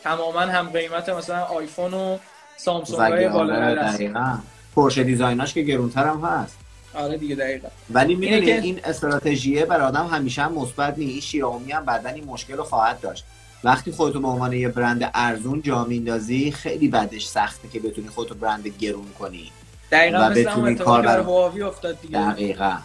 تماما 0.05 0.41
هم 0.41 0.71
قیمت 0.71 1.09
مثلا 1.09 1.45
آیفون 1.45 1.95
و 1.95 2.19
سامسونگ 2.57 3.13
های 3.13 3.29
بالا 3.29 3.75
دقیقاً. 3.75 4.39
پورشه 4.75 5.05
دیزایناش 5.05 5.55
که 5.55 5.63
گرونتر 5.63 6.07
هم 6.07 6.21
هست. 6.21 6.59
آره 6.95 7.19
دیگه 7.19 7.35
دقیقا. 7.35 7.69
ولی 7.91 8.15
می‌دونی 8.15 8.47
که... 8.47 8.61
این 8.61 8.81
استراتژیه 8.85 9.65
برای 9.65 9.87
آدم 9.87 10.07
همیشه 10.07 10.43
هم 10.43 10.53
مثبت 10.53 10.99
نیست. 10.99 11.11
این 11.11 11.21
شیائومی 11.21 11.73
هم 11.73 11.85
بعدا 11.85 12.09
این 12.09 12.25
مشکل 12.25 12.55
رو 12.57 12.65
خواهد 12.65 13.01
داشت. 13.01 13.25
وقتی 13.65 13.93
خودتو 13.93 14.21
به 14.21 14.29
عنوان 14.29 14.53
یه 14.53 14.69
برند 14.69 15.11
ارزون 15.15 15.63
جا 15.63 15.85
میندازی 15.85 16.51
خیلی 16.51 16.89
بعدش 16.89 17.27
سخته 17.27 17.69
که 17.69 17.81
بتونی 17.81 18.09
خودتو 18.09 18.35
برند 18.35 18.69
گرون 18.69 19.07
کنی. 19.19 19.53
دقیقا 19.93 20.19
و 20.27 20.31
بتونی 20.31 20.75
کار 20.75 21.03
بر 21.03 21.21
هواوی 21.21 21.63
افتاد 21.63 22.01
دیگه. 22.01 22.19
دقیقا. 22.19 22.77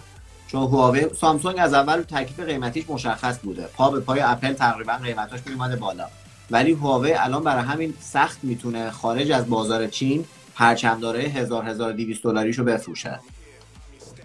چون 0.48 0.62
هواوی 0.62 1.06
سامسونگ 1.20 1.56
از 1.60 1.74
اول 1.74 2.02
تکلیف 2.02 2.40
قیمتیش 2.40 2.86
مشخص 2.90 3.40
بوده. 3.40 3.64
پا 3.64 3.90
به 3.90 4.00
پای 4.00 4.20
اپل 4.20 4.54
تقریبا 4.54 4.94
قیمتاش 4.94 5.40
میومده 5.46 5.76
بالا. 5.76 6.06
ولی 6.52 6.72
هواوی 6.72 7.14
الان 7.14 7.44
برای 7.44 7.64
همین 7.64 7.94
سخت 8.02 8.40
می‌تونه 8.44 8.92
خارج 8.92 9.32
از 9.32 9.50
بازار 9.50 9.88
چین 9.88 10.26
پرچمداره 10.56 11.22
1000 11.22 11.66
1200 11.66 12.24
دلاریشو 12.24 12.64
بفروشه. 12.64 13.20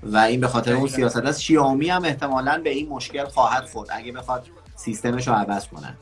و 0.02 0.16
این 0.16 0.40
به 0.40 0.48
خاطر 0.48 0.72
اون 0.72 0.88
سیاست 0.88 1.16
است 1.16 1.40
شیائومی 1.40 1.90
هم 1.90 2.04
احتمالا 2.04 2.60
به 2.64 2.70
این 2.70 2.88
مشکل 2.88 3.24
خواهد 3.24 3.64
خورد 3.64 3.88
اگه 3.92 4.12
بخواد 4.12 4.46
سیستمش 4.76 5.28
رو 5.28 5.34
عوض 5.34 5.66
کنه. 5.66 5.94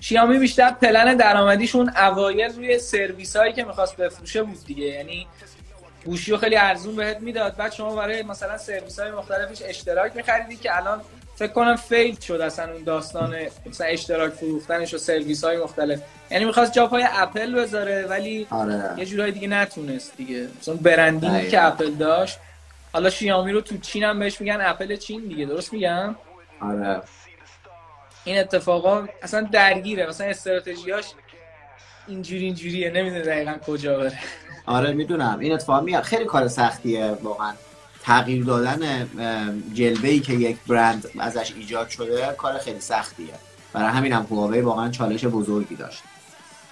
شیائومی 0.00 0.38
بیشتر 0.38 0.70
پلن 0.70 1.16
درآمدیشون 1.16 1.92
اوایل 1.96 2.56
روی 2.56 2.78
سرویس 2.78 3.36
هایی 3.36 3.52
که 3.52 3.64
می‌خواست 3.64 3.96
بفروشه 3.96 4.42
بود 4.42 4.64
دیگه. 4.64 4.84
یعنی 4.84 5.26
گوشی 6.04 6.30
رو 6.30 6.36
خیلی 6.36 6.56
ارزون 6.56 6.96
بهت 6.96 7.20
می‌داد. 7.20 7.56
بعد 7.56 7.72
شما 7.72 7.96
برای 7.96 8.22
مثلا 8.22 8.58
سرویس 8.58 8.98
های 8.98 9.10
مختلفش 9.10 9.62
اشتراک 9.64 10.16
میخریدی 10.16 10.56
که 10.56 10.76
الان 10.76 11.00
فکر 11.34 11.52
کنم 11.52 11.76
fail 11.76 12.20
شد 12.20 12.32
اصلا 12.40 12.72
اون 12.72 12.84
داستان 12.84 13.36
مثلا 13.66 13.86
اشتراک 13.86 14.32
فروختنش 14.32 14.94
و 14.94 14.98
سرویس 14.98 15.44
های 15.44 15.56
مختلف. 15.56 16.00
یعنی 16.30 16.44
می‌خواست 16.44 16.72
جاپای 16.72 17.04
اپل 17.10 17.54
بذاره 17.54 18.06
ولی 18.06 18.46
آره. 18.50 18.94
یه 18.96 19.06
جورایی 19.06 19.32
دیگه 19.32 19.48
نتونست 19.48 20.16
دیگه. 20.16 20.48
مثلا 20.60 20.74
branding 20.74 21.40
ی 21.40 21.48
که 21.48 21.64
اپل 21.64 21.90
داشت. 21.90 22.38
حالا 22.92 23.10
شیامی 23.10 23.52
رو 23.52 23.60
تو 23.60 23.78
چین 23.78 24.04
هم 24.04 24.18
بهش 24.18 24.40
میگن 24.40 24.58
اپل 24.60 24.96
چین 24.96 25.28
دیگه 25.28 25.44
درست 25.44 25.72
میگم؟ 25.72 26.16
آره. 26.60 27.02
این 28.24 28.38
اتفاقا 28.38 29.06
اصلا 29.22 29.48
درگیره. 29.52 30.06
مثلا 30.06 30.26
استراتژیاش 30.26 31.04
اینجوری 32.08 32.44
اینجوریه. 32.44 32.90
نمی‌دونه 32.90 33.22
دقیقا 33.22 33.54
کجا 33.66 33.98
بره. 33.98 34.18
آره 34.66 34.92
می‌دونم. 34.92 35.38
این 35.38 35.52
اتفاق 35.52 35.84
میاد. 35.84 36.02
خیلی 36.02 36.24
کار 36.24 36.48
سختیه 36.48 37.06
واقعا. 37.06 37.52
تغییر 38.02 38.44
دادن 38.44 39.08
جلوه 39.74 40.08
ای 40.08 40.20
که 40.20 40.32
یک 40.32 40.56
برند 40.68 41.04
ازش 41.18 41.52
ایجاد 41.56 41.88
شده 41.88 42.34
کار 42.38 42.58
خیلی 42.58 42.80
سختیه. 42.80 43.34
برای 43.72 43.90
همین 43.90 44.12
هم 44.12 44.26
هواوی 44.30 44.60
واقعا 44.60 44.90
چالش 44.90 45.24
بزرگی 45.24 45.74
داشت. 45.74 46.02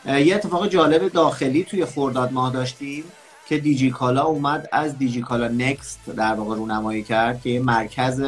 یه 0.07 0.35
اتفاق 0.35 0.69
جالب 0.69 1.09
داخلی 1.09 1.65
توی 1.65 1.85
خورداد 1.85 2.33
ماه 2.33 2.53
داشتیم 2.53 3.05
که 3.47 3.59
دیجی 3.59 3.91
کالا 3.91 4.23
اومد 4.23 4.69
از 4.73 4.99
دیجی 4.99 5.21
کالا 5.21 5.49
نکست 5.49 6.01
در 6.17 6.35
واقع 6.35 6.57
رونمایی 6.57 7.03
کرد 7.03 7.43
که 7.43 7.51
یه 7.51 7.61
مرکز 7.61 8.23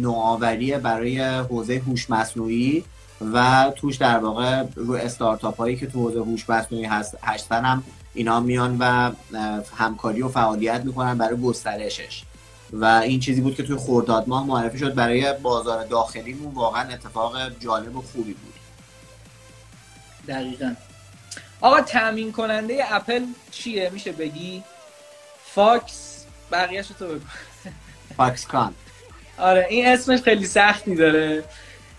نوآوری 0.00 0.76
برای 0.76 1.20
حوزه 1.20 1.82
هوش 1.86 2.10
مصنوعی 2.10 2.84
و 3.32 3.72
توش 3.76 3.96
در 3.96 4.18
واقع 4.18 4.64
رو 4.74 4.94
استارتاپ 4.94 5.56
هایی 5.56 5.76
که 5.76 5.86
تو 5.86 6.00
حوزه 6.00 6.20
هوش 6.20 6.50
مصنوعی 6.50 6.84
هست 6.84 7.18
هستن 7.22 7.64
هم 7.64 7.84
اینا 8.14 8.40
میان 8.40 8.76
و 8.78 9.10
همکاری 9.76 10.22
و 10.22 10.28
فعالیت 10.28 10.80
می‌کنن 10.84 11.18
برای 11.18 11.36
گسترشش. 11.36 12.22
و 12.72 12.84
این 12.84 13.20
چیزی 13.20 13.40
بود 13.40 13.54
که 13.54 13.62
توی 13.62 13.76
خورداد 13.76 14.28
ماه 14.28 14.46
معرفی 14.46 14.78
شد 14.78 14.94
برای 14.94 15.32
بازار 15.32 15.84
داخلیمون 15.84 16.54
واقعا 16.54 16.88
اتفاق 16.88 17.58
جالب 17.60 17.96
و 17.96 18.02
خوبی 18.02 18.32
بود. 18.32 18.54
دقیقا. 20.28 20.74
آقا 21.60 21.80
تامین 21.80 22.32
کننده 22.32 22.94
اپل 22.94 23.24
چیه؟ 23.50 23.90
میشه 23.92 24.12
بگی؟ 24.12 24.62
فاکس؟ 25.54 26.24
بقیهش 26.52 26.86
تو 26.86 27.06
بگو. 27.06 27.20
فاکسکان 28.16 28.74
آره 29.38 29.66
این 29.70 29.86
اسمش 29.88 30.22
خیلی 30.22 30.46
سختی 30.46 30.94
داره. 30.94 31.44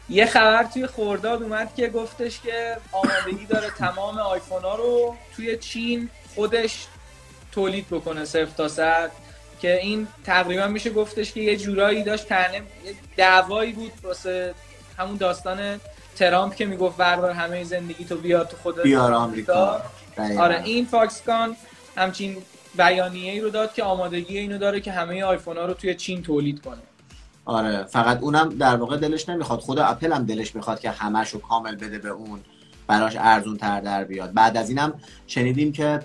یه 0.09 0.25
خبر 0.25 0.63
توی 0.63 0.87
خورداد 0.87 1.43
اومد 1.43 1.75
که 1.75 1.87
گفتش 1.87 2.39
که 2.41 2.77
آمادگی 2.91 3.45
داره 3.45 3.69
تمام 3.69 4.17
آیفون 4.17 4.61
ها 4.61 4.75
رو 4.75 5.15
توی 5.35 5.57
چین 5.57 6.09
خودش 6.35 6.85
تولید 7.51 7.87
بکنه 7.87 8.25
صرف 8.25 8.53
تا 8.53 8.67
صد 8.67 9.11
که 9.61 9.79
این 9.81 10.07
تقریبا 10.23 10.67
میشه 10.67 10.89
گفتش 10.89 11.33
که 11.33 11.41
یه 11.41 11.57
جورایی 11.57 12.03
داشت 12.03 12.27
تنه 12.27 12.61
دعوایی 13.17 13.73
بود 13.73 13.91
واسه 14.03 14.53
همون 14.97 15.17
داستان 15.17 15.79
ترامپ 16.15 16.55
که 16.55 16.65
می‌گفت 16.65 16.97
بردار 16.97 17.31
همه 17.31 17.63
زندگی 17.63 18.05
تو 18.05 18.17
بیاد 18.17 18.47
تو 18.47 18.57
خود 18.57 18.81
بیار 18.81 19.13
آمریکا. 19.13 19.81
آره 20.39 20.63
این 20.63 20.85
فاکسکان 20.85 21.55
همچین 21.97 22.37
بیانیه 22.77 23.31
ای 23.31 23.39
رو 23.39 23.49
داد 23.49 23.73
که 23.73 23.83
آمادگی 23.83 24.37
اینو 24.37 24.57
داره 24.57 24.81
که 24.81 24.91
همه 24.91 25.23
آیفون 25.23 25.57
ها 25.57 25.65
رو 25.65 25.73
توی 25.73 25.95
چین 25.95 26.23
تولید 26.23 26.61
کنه. 26.61 26.81
آره 27.45 27.83
فقط 27.83 28.21
اونم 28.21 28.49
در 28.49 28.75
واقع 28.75 28.97
دلش 28.97 29.29
نمی‌خواد. 29.29 29.59
خود 29.59 29.79
اپل 29.79 30.13
هم 30.13 30.23
دلش 30.23 30.55
می‌خواد 30.55 30.79
که 30.79 30.91
همش 30.91 31.29
رو 31.29 31.39
کامل 31.39 31.75
بده 31.75 31.99
به 31.99 32.09
اون 32.09 32.39
براش 32.87 33.15
ارزون 33.19 33.57
تر 33.57 33.81
در 33.81 34.03
بیاد. 34.03 34.33
بعد 34.33 34.57
از 34.57 34.69
اینم 34.69 34.93
شنیدیم 35.27 35.71
که 35.71 35.99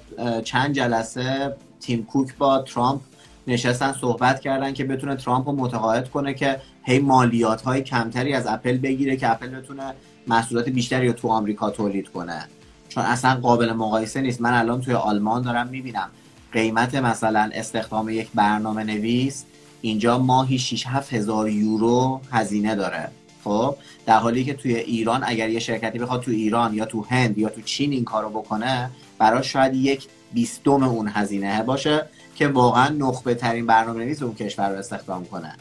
چند 0.45 0.75
جلسه 0.75 1.57
تیم 1.81 2.05
کوک 2.05 2.37
با 2.37 2.59
ترامپ 2.59 3.01
نشستن 3.47 3.93
صحبت 3.93 4.41
کردن 4.41 4.73
که 4.73 4.85
بتونه 4.85 5.17
ترامپ 5.17 5.49
رو 5.49 5.57
متقاعد 5.57 6.11
کنه 6.11 6.35
که 6.35 6.61
هی 6.83 6.99
مالیات 6.99 7.63
های 7.63 7.83
کمتری 7.83 8.35
از 8.35 8.47
اپل 8.47 8.77
بگیره 8.77 9.17
که 9.17 9.31
اپل 9.31 9.49
بتونه 9.49 9.95
محصولات 10.27 10.69
بیشتری 10.69 11.07
رو 11.07 11.13
تو 11.13 11.29
آمریکا 11.29 11.71
تولید 11.71 12.09
کنه. 12.09 12.45
چون 12.89 13.05
اصلا 13.05 13.35
قابل 13.35 13.73
مقایسه 13.73 14.21
نیست. 14.21 14.41
من 14.41 14.55
الان 14.55 14.81
توی 14.81 14.95
آلمان 14.95 15.43
دارم 15.43 15.67
می‌بینم 15.67 16.09
قیمت 16.53 16.95
مثلا 16.95 17.51
استخدام 17.55 18.09
یک 18.09 18.29
برنامه 18.35 18.85
نویس 18.85 19.45
اینجا 19.81 20.19
ماهی 20.19 20.59
6 20.59 20.87
7 20.87 21.13
هزار 21.13 21.51
یورو 21.51 22.21
هزینه 22.33 22.75
داره. 22.75 23.11
خب 23.45 23.77
در 24.07 24.19
حالی 24.19 24.45
که 24.45 24.55
توی 24.55 24.75
ایران 24.75 25.25
اگر 25.27 25.49
یه 25.49 25.59
شرکتی 25.59 25.99
بخواد 25.99 26.23
تو 26.23 26.31
ایران 26.31 26.75
یا 26.75 26.85
تو 26.85 27.05
هند 27.11 27.39
یا 27.39 27.49
تو 27.49 27.63
چین 27.63 27.93
این 27.93 28.05
کارو 28.05 28.31
بکنه 28.31 28.91
براش 29.19 29.53
شاید 29.53 29.75
یک 29.75 30.09
بیستم 30.33 30.83
اون 30.83 31.09
هزینه 31.09 31.63
باشه 31.63 32.07
که 32.37 32.49
واقعا 32.49 32.89
نخبه 32.89 33.35
ترین 33.35 33.67
برنامه 33.67 34.05
نویس 34.05 34.23
اون 34.23 34.35
کشور 34.35 34.71
رو 34.71 34.79
استخدام 34.79 35.25
کنه. 35.25 35.57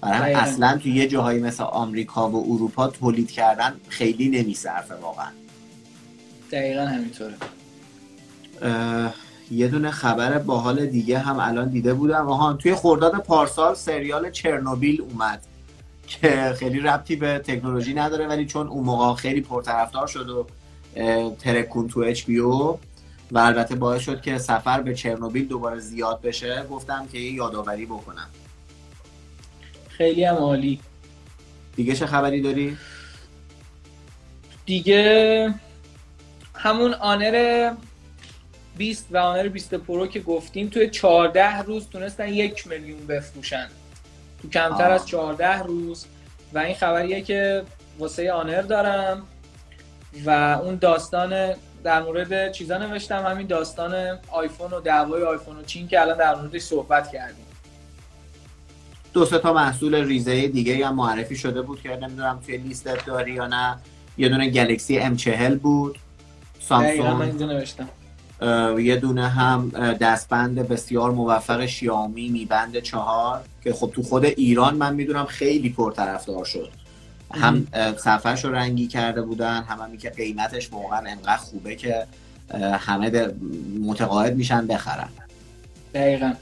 برای 0.00 0.34
اصلا 0.34 0.78
تو 0.82 0.88
یه 0.88 1.06
جاهایی 1.06 1.40
مثل 1.40 1.62
آمریکا 1.62 2.30
و 2.30 2.52
اروپا 2.52 2.88
تولید 2.88 3.30
کردن 3.30 3.74
خیلی 3.88 4.28
نمیصرفه 4.28 4.94
واقعا. 4.94 5.30
دقیقا 6.52 6.86
همینطوره. 6.86 7.34
یه 9.50 9.68
دونه 9.68 9.90
خبر 9.90 10.38
باحال 10.38 10.86
دیگه 10.86 11.18
هم 11.18 11.38
الان 11.40 11.68
دیده 11.68 11.94
بودم. 11.94 12.28
آها 12.28 12.52
توی 12.52 12.74
خرداد 12.74 13.12
پارسال 13.12 13.74
سریال 13.74 14.30
چرنوبیل 14.30 15.00
اومد 15.00 15.42
که 16.06 16.54
خیلی 16.58 16.80
ربطی 16.80 17.16
به 17.16 17.38
تکنولوژی 17.38 17.94
نداره 17.94 18.26
ولی 18.26 18.46
چون 18.46 18.66
اون 18.66 18.84
موقع 18.84 19.14
خیلی 19.14 19.40
پرطرفدار 19.40 20.06
شد 20.06 20.28
و 20.28 20.46
ترکون 21.30 21.88
تو 21.88 22.00
HBO 22.00 22.78
و 23.30 23.38
البته 23.38 23.74
باعث 23.74 24.02
شد 24.02 24.20
که 24.20 24.38
سفر 24.38 24.80
به 24.80 24.94
چرنوبیل 24.94 25.48
دوباره 25.48 25.78
زیاد 25.78 26.20
بشه 26.20 26.66
گفتم 26.70 27.06
که 27.12 27.18
یه 27.18 27.32
یادآوری 27.32 27.86
بکنم. 27.86 28.28
خیلی 29.88 30.24
هم 30.24 30.34
عالی. 30.34 30.80
دیگه 31.76 31.94
چه 31.94 32.06
خبری 32.06 32.42
داری؟ 32.42 32.76
دیگه 34.66 35.54
همون 36.54 36.94
آنر 36.94 37.72
20 38.78 39.06
و 39.10 39.16
آنر 39.16 39.48
20 39.48 39.74
پرو 39.74 40.06
که 40.06 40.20
گفتیم 40.20 40.68
توی 40.68 40.90
14 40.90 41.58
روز 41.62 41.88
تونستن 41.88 42.28
یک 42.28 42.66
میلیون 42.66 43.06
بفروشن. 43.06 43.68
تو 44.42 44.48
کمتر 44.48 44.86
آه. 44.88 44.92
از 44.92 45.06
14 45.06 45.62
روز. 45.62 46.06
و 46.52 46.58
این 46.58 46.74
خبریه 46.74 47.20
که 47.20 47.62
واسه 47.98 48.32
آنر 48.32 48.62
دارم. 48.62 49.22
و 50.24 50.30
اون 50.62 50.76
داستان 50.76 51.54
در 51.84 52.02
مورد 52.02 52.52
چیزا 52.52 52.78
نوشتم. 52.78 53.26
همین 53.26 53.46
داستان 53.46 54.18
آیفون 54.30 54.70
و 54.70 54.80
دعوای 54.80 55.22
آیفون 55.22 55.56
و 55.56 55.62
چین 55.62 55.88
که 55.88 56.00
الان 56.00 56.18
در 56.18 56.34
موردش 56.34 56.62
صحبت 56.62 57.12
کردیم. 57.12 57.44
دو 59.12 59.24
سه 59.24 59.38
تا 59.38 59.52
محصول 59.52 59.94
ریزه 59.94 60.48
دیگه 60.48 60.86
هم 60.86 60.94
معرفی 60.94 61.36
شده 61.36 61.62
بود 61.62 61.82
که 61.82 61.96
نمی‌دونم 61.96 62.40
توی 62.46 62.56
لیستت 62.56 63.06
داری 63.06 63.32
یا 63.32 63.46
نه. 63.46 63.78
یه 64.18 64.28
دونه 64.28 64.50
گلکسی 64.50 65.16
M40 65.16 65.58
بود. 65.62 65.98
سامسونگ. 66.60 67.42
نوشتم. 67.42 67.88
یه 68.78 68.96
دونه 68.96 69.28
هم 69.28 69.70
دستبند 70.00 70.68
بسیار 70.68 71.10
موفق 71.10 71.66
شیائومی 71.66 72.28
میبند 72.28 72.78
چهار 72.78 73.40
که 73.64 73.72
خب 73.72 73.90
تو 73.94 74.02
خود 74.02 74.24
ایران 74.24 74.74
من 74.74 74.94
می‌دونم 74.94 75.24
خیلی 75.24 75.70
پرطرفدار 75.70 76.44
شد. 76.44 76.70
هم 77.34 77.66
صفحش 77.96 78.44
رو 78.44 78.52
رنگی 78.52 78.86
کرده 78.86 79.22
بودن 79.22 79.62
هم 79.62 79.80
همی 79.80 79.98
که 79.98 80.10
قیمتش 80.10 80.72
واقعا 80.72 80.98
انقدر 80.98 81.36
خوبه 81.36 81.76
که 81.76 82.06
همه 82.78 83.28
متقاعد 83.80 84.36
میشن 84.36 84.66
بخرن. 84.66 85.08
دقیقا. 85.94 86.32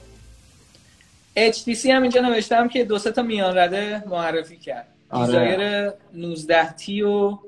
HTC 1.36 1.86
هم 1.86 2.02
اینجا 2.02 2.20
نوشتم 2.20 2.68
که 2.68 2.84
دو 2.84 2.98
سه 2.98 3.10
تا 3.10 3.22
میان 3.22 3.58
رده 3.58 4.02
معرفی 4.10 4.56
کرد. 4.56 4.86
آره. 5.10 5.26
دیزایر 5.26 5.90
19 6.14 6.72
تی 6.72 7.02
و 7.02 7.38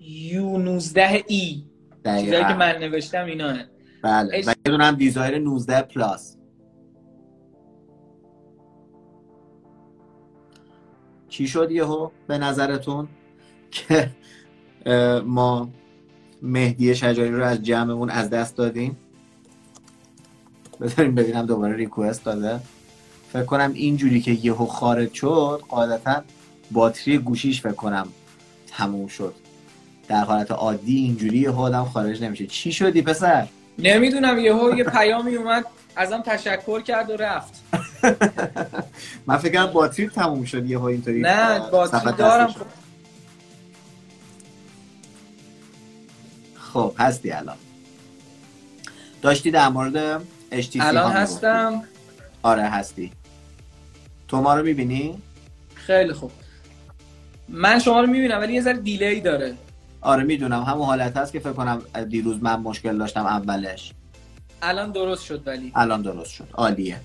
یو 0.00 0.58
19 0.58 1.24
ای 1.26 1.62
چیزایی 2.04 2.44
که 2.44 2.54
من 2.54 2.76
نوشتم 2.80 3.24
اینا 3.24 3.56
بله. 4.02 4.42
و 4.46 4.54
یه 4.66 4.72
هم 4.72 4.94
دیزایر 4.94 5.38
19 5.38 5.82
پلاس. 5.82 6.36
چی 11.28 11.46
شد 11.46 11.70
یهو 11.70 12.10
به 12.26 12.38
نظرتون 12.38 13.08
که 13.70 14.10
ما 15.24 15.68
مهدی 16.42 16.94
شجاری 16.94 17.30
رو 17.30 17.44
از 17.44 17.62
جمعمون 17.62 18.10
از 18.10 18.30
دست 18.30 18.56
دادیم؟ 18.56 18.96
بذاریم 20.80 21.14
ببینم 21.14 21.46
دوباره 21.46 21.76
ریکوست 21.76 22.24
داده. 22.24 22.60
فکر 23.32 23.44
کنم 23.44 23.72
اینجوری 23.74 24.20
که 24.20 24.30
یهو 24.30 24.66
خارج 24.66 25.12
شد 25.12 25.62
قاعدتا 25.68 26.22
باتری 26.70 27.18
گوشیش 27.18 27.62
فکر 27.62 27.72
کنم 27.72 28.08
تموم 28.66 29.06
شد. 29.06 29.34
در 30.08 30.24
حالت 30.24 30.50
عادی 30.50 30.96
اینجوری 30.96 31.38
یهو 31.38 31.60
آدم 31.60 31.84
خارج 31.84 32.22
نمیشه. 32.22 32.46
چی 32.46 32.72
شدی 32.72 33.02
پسر؟ 33.02 33.48
نمی‌دونم 33.78 34.38
یهو 34.38 34.74
یه 34.76 34.84
پیامی 34.84 35.34
اومد 35.34 35.64
ازم 35.96 36.22
تشکر 36.22 36.80
کرد 36.80 37.10
و 37.10 37.16
رفت. 37.16 37.64
من 39.26 39.36
فکر 39.36 39.66
باتری 39.66 40.08
تموم 40.08 40.44
شد 40.44 40.70
یهو 40.70 40.84
اینطوری. 40.84 41.20
نه 41.20 41.70
باتری 41.70 42.12
دارم. 42.12 42.54
خب 46.72 46.94
هستی 46.98 47.32
الان. 47.32 47.56
داشتی 49.22 49.50
در 49.50 49.68
مورد 49.68 50.20
HTC 50.52 50.76
الان 50.80 51.12
هستم. 51.12 51.82
آره 52.42 52.62
هستی. 52.62 53.12
تو 54.28 54.40
ما 54.40 54.54
رو 54.54 54.64
می‌بینی؟ 54.64 55.22
خیلی 55.74 56.12
خوب. 56.12 56.32
من 57.48 57.78
شما 57.78 58.00
رو 58.00 58.06
می‌بینم 58.06 58.38
ولی 58.38 58.54
یه 58.54 58.60
ذره 58.60 58.76
دیلی 58.76 59.20
داره. 59.20 59.54
آره 60.00 60.24
می‌دونم. 60.24 60.62
همون 60.62 60.86
حالت 60.86 61.16
هست 61.16 61.32
که 61.32 61.40
فکر 61.40 61.52
کنم 61.52 61.82
دیروز 62.08 62.42
من 62.42 62.60
مشکل 62.60 62.98
داشتم 62.98 63.26
اولش. 63.26 63.92
الان 64.62 64.92
درست 64.92 65.24
شد 65.24 65.42
ولی. 65.46 65.72
الان 65.74 66.02
درست 66.02 66.30
شد. 66.30 66.48
عالیه. 66.54 67.00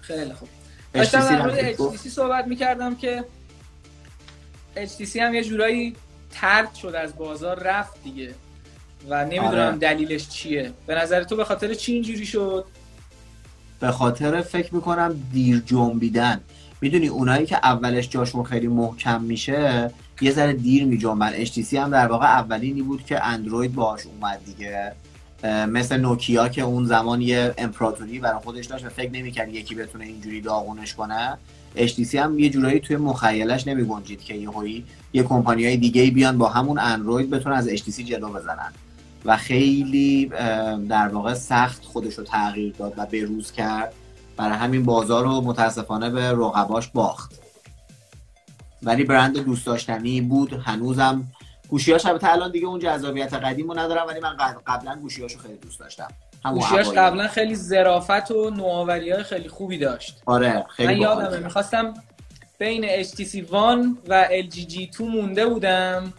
خیلی 0.00 0.32
خوب. 0.32 0.48
داشتم 0.92 1.20
در 1.20 1.42
مورد 1.42 1.76
HTC 1.76 2.08
صحبت 2.08 2.46
می‌کردم 2.46 2.94
که 2.94 3.24
HTC 4.76 5.16
هم 5.16 5.34
یه 5.34 5.44
جورایی 5.44 5.96
ترد 6.30 6.74
شد 6.74 6.94
از 6.94 7.16
بازار 7.16 7.58
رفت 7.58 8.02
دیگه. 8.04 8.34
و 9.08 9.24
نمی‌دونم 9.24 9.66
آره. 9.66 9.76
دلیلش 9.76 10.28
چیه. 10.28 10.72
به 10.86 10.94
نظر 10.94 11.24
تو 11.24 11.36
به 11.36 11.44
خاطر 11.44 11.74
چی 11.74 11.92
اینجوری 11.92 12.26
شد؟ 12.26 12.64
به 13.80 13.90
خاطر 13.90 14.40
فکر 14.40 14.74
می‌کنم 14.74 15.22
دیر 15.32 15.62
جنبیدن. 15.66 16.40
می‌دونی 16.80 17.08
اونایی 17.08 17.46
که 17.46 17.56
اولش 17.56 18.08
جاشون 18.08 18.44
خیلی 18.44 18.66
محکم 18.66 19.22
میشه 19.22 19.90
یه 20.20 20.32
ذره 20.32 20.52
دیر 20.52 20.84
میجنبن 20.84 21.44
HTC 21.44 21.74
هم 21.74 21.90
در 21.90 22.06
واقع 22.06 22.26
اولینی 22.26 22.82
بود 22.82 23.04
که 23.04 23.24
اندروید 23.24 23.74
باش 23.74 24.00
اومد 24.06 24.40
دیگه. 24.44 24.92
مثل 25.66 25.96
نوکیا 25.96 26.48
که 26.48 26.62
اون 26.62 26.84
زمان 26.84 27.20
یه 27.22 27.54
امپراتوری 27.58 28.18
برای 28.18 28.40
خودش 28.44 28.66
داشت 28.66 28.86
و 28.86 28.88
فکر 28.88 29.10
نمی‌کرد 29.10 29.54
یکی 29.54 29.74
بتونه 29.74 30.04
اینجوری 30.04 30.40
داغونش 30.40 30.94
کنه. 30.94 31.38
HTC 31.76 32.14
هم 32.14 32.38
یه 32.38 32.50
جورایی 32.50 32.80
توی 32.80 32.96
مخیلش 32.96 33.66
نمیگنجید 33.66 34.20
که 34.20 34.34
یه 34.34 34.50
هایی 34.50 34.84
یه 35.12 35.22
کمپانی 35.22 35.64
های 35.64 35.76
دیگه 35.76 36.10
بیان 36.10 36.38
با 36.38 36.48
همون 36.48 36.78
اندروید 36.78 37.30
بتونه 37.30 37.56
از 37.56 37.68
HTC 37.68 38.00
جلو 38.00 38.28
بزنن. 38.28 38.72
و 39.24 39.36
خیلی 39.36 40.26
در 40.88 41.08
واقع 41.08 41.34
سخت 41.34 41.84
خودش 41.84 42.14
رو 42.14 42.24
تغییر 42.24 42.74
داد 42.78 42.94
و 42.96 43.06
بروز 43.06 43.52
کرد. 43.52 43.92
برای 44.36 44.56
همین 44.56 44.82
بازار 44.82 45.24
رو 45.24 45.40
متاسفانه 45.40 46.10
به 46.10 46.30
رقباش 46.30 46.88
باخت. 46.88 47.32
ولی 48.82 49.04
برند 49.04 49.38
دوست 49.38 49.66
داشتنی 49.66 50.20
بود 50.20 50.52
هنوزم. 50.52 51.24
گوشیاش 51.68 52.06
البته 52.06 52.32
الان 52.32 52.50
دیگه 52.50 52.66
اون 52.66 52.78
جذابیت 52.78 53.34
قدیمو 53.34 53.74
ندارم 53.74 54.06
ولی 54.06 54.20
من 54.20 54.36
قبلا 54.66 54.96
گوشیاشو 54.96 55.38
خیلی 55.38 55.56
دوست 55.56 55.80
داشتم. 55.80 56.08
گوشیاش 56.44 56.88
قبلا 56.88 57.28
خیلی 57.28 57.54
ظرافت 57.54 58.30
و 58.30 58.50
نوآوری 58.50 59.10
های 59.10 59.22
خیلی 59.22 59.48
خوبی 59.48 59.78
داشت. 59.78 60.22
آره 60.26 60.66
خیلی 60.68 60.94
من 60.94 61.00
یادمه 61.00 61.38
می‌خواستم 61.38 61.94
بین 62.58 63.02
HTC 63.04 63.34
One 63.50 63.86
و 64.08 64.28
LG 64.42 64.54
G2 64.54 65.00
مونده 65.00 65.46
بودم. 65.46 66.12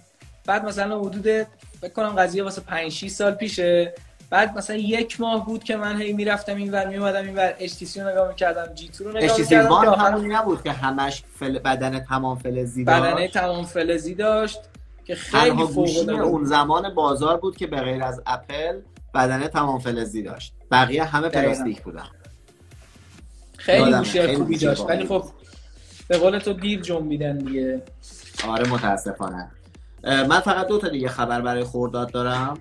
بعد 0.45 0.65
مثلا 0.65 0.99
حدود 0.99 1.47
فکر 1.81 1.93
کنم 1.95 2.09
قضیه 2.09 2.43
واسه 2.43 2.61
5 2.61 2.91
6 2.91 3.07
سال 3.07 3.31
پیشه. 3.31 3.93
بعد 4.29 4.57
مثلا 4.57 4.75
یک 4.75 5.21
ماه 5.21 5.45
بود 5.45 5.63
که 5.63 5.75
من 5.75 6.01
هی 6.01 6.13
می‌رفتم 6.13 6.55
این 6.55 6.71
ور 6.71 6.87
میومدم 6.87 7.25
این 7.25 7.35
ور 7.35 7.53
HTC 7.59 7.97
رو 7.97 8.09
نگاه 8.09 8.27
می‌کردم 8.27 8.73
جی 8.73 8.91
رو 8.99 9.11
نگاه 9.11 9.37
می‌کردم 9.39 9.69
HTC 9.69 9.99
همون 9.99 10.31
نبود 10.31 10.63
که 10.63 10.71
همش 10.71 11.23
فل... 11.39 11.59
بدن 11.59 11.99
تمام 11.99 12.37
فلزی 12.37 12.83
داشت. 12.83 13.01
بدنه 13.01 13.27
تمام 13.27 13.65
فلزی 13.65 14.15
داشت 14.15 14.59
که 15.05 15.15
خیلی 15.15 15.67
فوق 15.67 16.09
اون 16.09 16.45
زمان 16.45 16.93
بازار 16.93 17.37
بود 17.37 17.57
که 17.57 17.67
به 17.67 17.81
غیر 17.81 18.03
از 18.03 18.21
اپل 18.25 18.79
بدنه 19.13 19.47
تمام 19.47 19.79
فلزی 19.79 20.23
داشت. 20.23 20.53
بقیه 20.71 21.03
همه 21.03 21.29
پلاستیک 21.29 21.81
بودن. 21.81 22.07
خیلی 23.57 23.93
گوشی 23.93 24.35
خوبی 24.35 24.57
داشت. 24.57 24.85
ولی 24.87 25.07
خب 25.07 25.23
به 26.07 26.17
قول 26.17 26.39
تو 26.39 26.53
دیر 26.53 26.81
جنبیدن 26.81 27.37
دیگه. 27.37 27.81
آره 28.47 28.69
متاسفانه. 28.69 29.51
من 30.03 30.39
فقط 30.39 30.67
دو 30.67 30.77
تا 30.77 30.89
دیگه 30.89 31.09
خبر 31.09 31.41
برای 31.41 31.63
خورداد 31.63 32.11
دارم. 32.11 32.57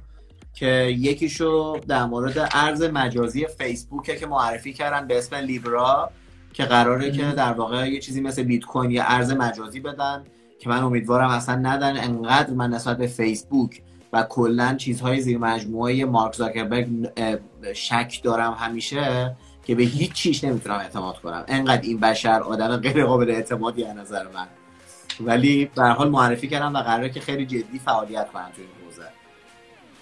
که 0.58 0.96
یکیشو 0.98 1.80
در 1.88 2.04
مورد 2.04 2.48
ارز 2.52 2.82
مجازی 2.82 3.46
فیسبوکه 3.46 4.16
که 4.16 4.26
معرفی 4.26 4.72
کردن 4.72 5.06
به 5.06 5.18
اسم 5.18 5.36
لیبرا 5.36 6.10
که 6.52 6.64
قراره 6.64 7.10
که 7.10 7.22
در 7.22 7.52
واقع 7.52 7.90
یه 7.90 8.00
چیزی 8.00 8.20
مثل 8.20 8.42
بیت 8.42 8.64
کوین 8.64 8.90
یا 8.90 9.04
ارز 9.06 9.32
مجازی 9.32 9.80
بدن 9.80 10.24
که 10.58 10.68
من 10.68 10.82
امیدوارم 10.82 11.30
اصلا 11.30 11.54
ندن. 11.54 11.96
انقدر 11.96 12.50
من 12.52 12.70
نسبت 12.70 12.98
به 12.98 13.06
فیسبوک 13.06 13.82
و 14.12 14.22
کلا 14.22 14.74
چیزهای 14.74 15.20
زیر 15.20 15.38
مجموعه 15.38 16.04
مارک 16.04 16.34
زاکربرگ 16.34 16.88
شک 17.74 18.20
دارم 18.22 18.52
همیشه 18.52 19.36
که 19.64 19.74
به 19.74 19.82
هیچ 19.82 20.12
چیش 20.12 20.44
نمی‌تونم 20.44 20.76
اعتماد 20.78 21.18
کنم. 21.18 21.44
انقدر 21.48 21.82
این 21.82 22.00
بشر 22.00 22.40
آدم 22.40 22.76
غیر 22.76 23.04
قابل 23.04 23.30
اعتمادی 23.30 23.84
از 23.84 23.96
نظر 23.96 24.24
من. 24.34 24.46
ولی 25.20 25.70
به 25.74 25.82
حال 25.82 26.08
معرفی 26.08 26.48
کردم 26.48 26.74
و 26.74 26.78
قراره 26.78 27.10
که 27.10 27.20
خیلی 27.20 27.46
جدی 27.46 27.78
فعالیت 27.78 28.32
کنن 28.32 28.44
تو 28.56 28.62
این 28.62 28.68
حوزه 28.70 28.77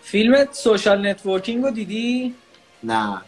فیلم 0.06 0.46
social 0.52 1.06
networking 1.06 1.64
رو 1.64 1.70
دیدی؟ 1.70 2.34
نه. 2.82 3.20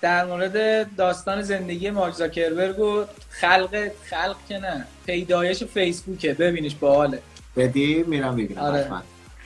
در 0.00 0.24
مورد 0.24 0.86
داستان 0.96 1.42
زندگی 1.42 1.90
مارک 1.90 2.14
زاکربرگ 2.14 2.78
و 2.78 3.04
خلق 3.30 3.90
خلق 4.04 4.36
که 4.48 4.58
نه 4.58 4.86
پیدایش 5.06 5.64
فیسبوکه. 5.64 6.34
ببینش 6.34 6.74
باحاله. 6.74 7.22
بدی؟ 7.56 8.04
میرم 8.06 8.36
ببینم. 8.36 8.62
آره. 8.62 8.90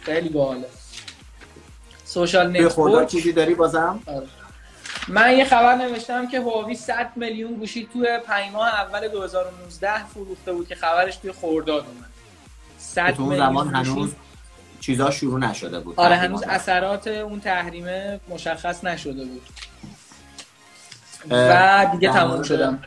خیلی 0.02 0.28
باحاله. 0.28 0.66
social 2.04 2.62
network؟ 2.62 3.08
چیزی 3.08 3.32
داری 3.32 3.54
بازم؟ 3.54 4.00
آره. 4.06 4.26
من 5.08 5.38
یه 5.38 5.44
خبر 5.44 5.74
نوشتم 5.74 6.28
که 6.28 6.40
هواوی 6.40 6.74
100 6.74 7.12
میلیون 7.16 7.54
گوشی 7.54 7.88
توی 7.92 8.18
5 8.26 8.52
ماه 8.52 8.68
اول 8.68 9.08
2019 9.08 10.06
فروخته 10.06 10.52
بود 10.52 10.68
که 10.68 10.74
خبرش 10.74 11.16
توی 11.16 11.32
خرداد 11.32 11.86
اومد. 11.86 12.10
100 12.78 13.18
میلیون 13.18 13.74
هنوز 13.74 14.12
چیزا 14.86 15.10
شروع 15.10 15.38
نشده 15.38 15.80
بود 15.80 15.94
آره 15.96 16.16
هنوز 16.16 16.42
اثرات 16.48 17.06
اون 17.06 17.40
تحریمه 17.40 18.20
مشخص 18.28 18.84
نشده 18.84 19.24
بود. 19.24 19.42
و 21.30 21.86
دیگه 21.92 22.12
تموم 22.12 22.42
شدم. 22.42 22.78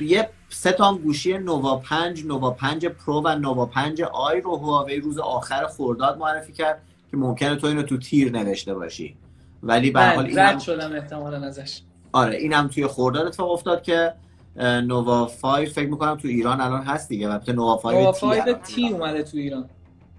یه 0.00 0.30
سه 0.48 0.72
تا 0.72 0.94
گوشی 0.94 1.38
نووا 1.38 1.76
5 1.76 2.24
نووا 2.24 2.50
5 2.50 2.86
پرو 2.86 3.22
و 3.24 3.28
نووا 3.28 3.66
5 3.66 4.02
آی 4.02 4.40
رو 4.40 4.56
هواوی 4.56 4.96
روز 4.96 5.18
آخر 5.18 5.66
خرداد 5.66 6.18
معرفی 6.18 6.52
کرد 6.52 6.82
که 7.10 7.16
ممکنه 7.16 7.56
تو 7.56 7.66
اینو 7.66 7.82
تو 7.82 7.98
تیر 7.98 8.32
نوشته 8.32 8.74
باشی. 8.74 9.16
ولی 9.62 9.90
به 9.90 10.00
حال 10.00 10.26
اینم 10.26 10.58
شدم 10.58 10.92
احتمالاً 10.92 11.46
ازش. 11.46 11.80
آره 12.12 12.36
اینم 12.36 12.68
توی 12.68 12.86
خرداد 12.86 13.26
اتفاق 13.26 13.50
افتاد 13.50 13.82
که 13.82 14.14
نووا 14.56 15.24
5 15.42 15.68
فکر 15.68 15.88
می‌کنم 15.88 16.16
تو 16.16 16.28
ایران 16.28 16.60
الان 16.60 16.82
هست 16.82 17.08
دیگه 17.08 17.30
البته 17.30 17.52
نووا 17.52 17.76
5 17.76 17.96
نووا 17.96 18.12
5 18.12 18.52
تی 18.52 18.88
اومده 18.88 19.22
تو 19.22 19.36
ایران. 19.36 19.68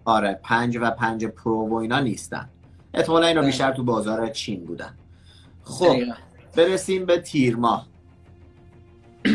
آره 0.09 0.39
5 0.43 0.77
و 0.81 0.91
5 0.91 1.25
پرو 1.25 1.69
و 1.69 1.73
اینا 1.73 1.99
نیستن. 1.99 2.49
احتمالاً 2.93 3.27
اینا 3.27 3.41
بله. 3.41 3.49
بیشتر 3.49 3.71
تو 3.71 3.83
بازار 3.83 4.29
چین 4.29 4.65
بودن. 4.65 4.93
خب 5.63 5.95
برسیم 6.55 7.05
به 7.05 7.17
تیر 7.19 7.55
ماه. 7.55 7.87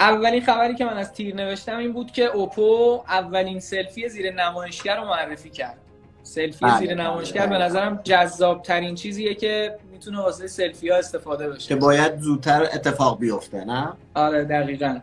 اولین 0.00 0.44
خبری 0.44 0.74
که 0.74 0.84
من 0.84 0.96
از 0.96 1.12
تیر 1.12 1.34
نوشتم 1.34 1.78
این 1.78 1.92
بود 1.92 2.10
که 2.10 2.24
اوپو 2.24 3.02
اولین 3.08 3.60
سلفی 3.60 4.08
زیر 4.08 4.34
نمایشگر 4.34 4.96
رو 4.96 5.04
معرفی 5.04 5.50
کرد. 5.50 5.78
سلفی 6.22 6.64
بله، 6.64 6.78
زیر 6.78 6.94
بله، 6.94 7.04
نمایشگر 7.04 7.46
بله. 7.46 7.58
به 7.58 7.64
نظرم 7.64 8.00
جذاب 8.04 8.62
ترین 8.62 8.94
چیزیه 8.94 9.34
که 9.34 9.78
می‌تونه 9.92 10.20
واسه 10.20 10.46
سلفی 10.46 10.88
ها 10.88 10.96
استفاده 10.96 11.48
بشه. 11.48 11.68
که 11.68 11.76
باید 11.76 12.18
زودتر 12.18 12.62
اتفاق 12.62 13.18
بیفته 13.18 13.64
نه؟ 13.64 13.92
آره 14.14 14.44
دقیقا. 14.44 14.98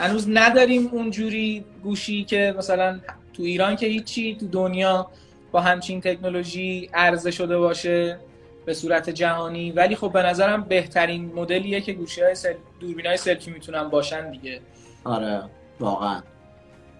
هنوز 0.00 0.26
نداریم 0.28 0.88
اونجوری 0.92 1.64
گوشی 1.82 2.24
که 2.24 2.54
مثلا 2.58 3.00
تو 3.32 3.42
ایران 3.42 3.76
که 3.76 3.86
هیچی 3.86 4.36
تو 4.40 4.48
دنیا 4.48 5.10
با 5.52 5.60
همچین 5.60 6.00
تکنولوژی 6.00 6.90
عرضه 6.94 7.30
شده 7.30 7.58
باشه 7.58 8.18
به 8.66 8.74
صورت 8.74 9.10
جهانی. 9.10 9.72
ولی 9.72 9.96
خب 9.96 10.12
به 10.12 10.22
نظرم 10.22 10.62
بهترین 10.62 11.32
مدلیه 11.34 11.80
که 11.80 11.92
گوشی 11.92 12.22
های 12.22 12.34
سل... 12.34 12.54
دوربین 12.80 13.06
های 13.06 13.16
سلفی 13.16 13.50
می‌تونن 13.50 13.88
باشن 13.88 14.30
دیگه. 14.30 14.60
آره 15.04 15.42
واقعا. 15.80 16.22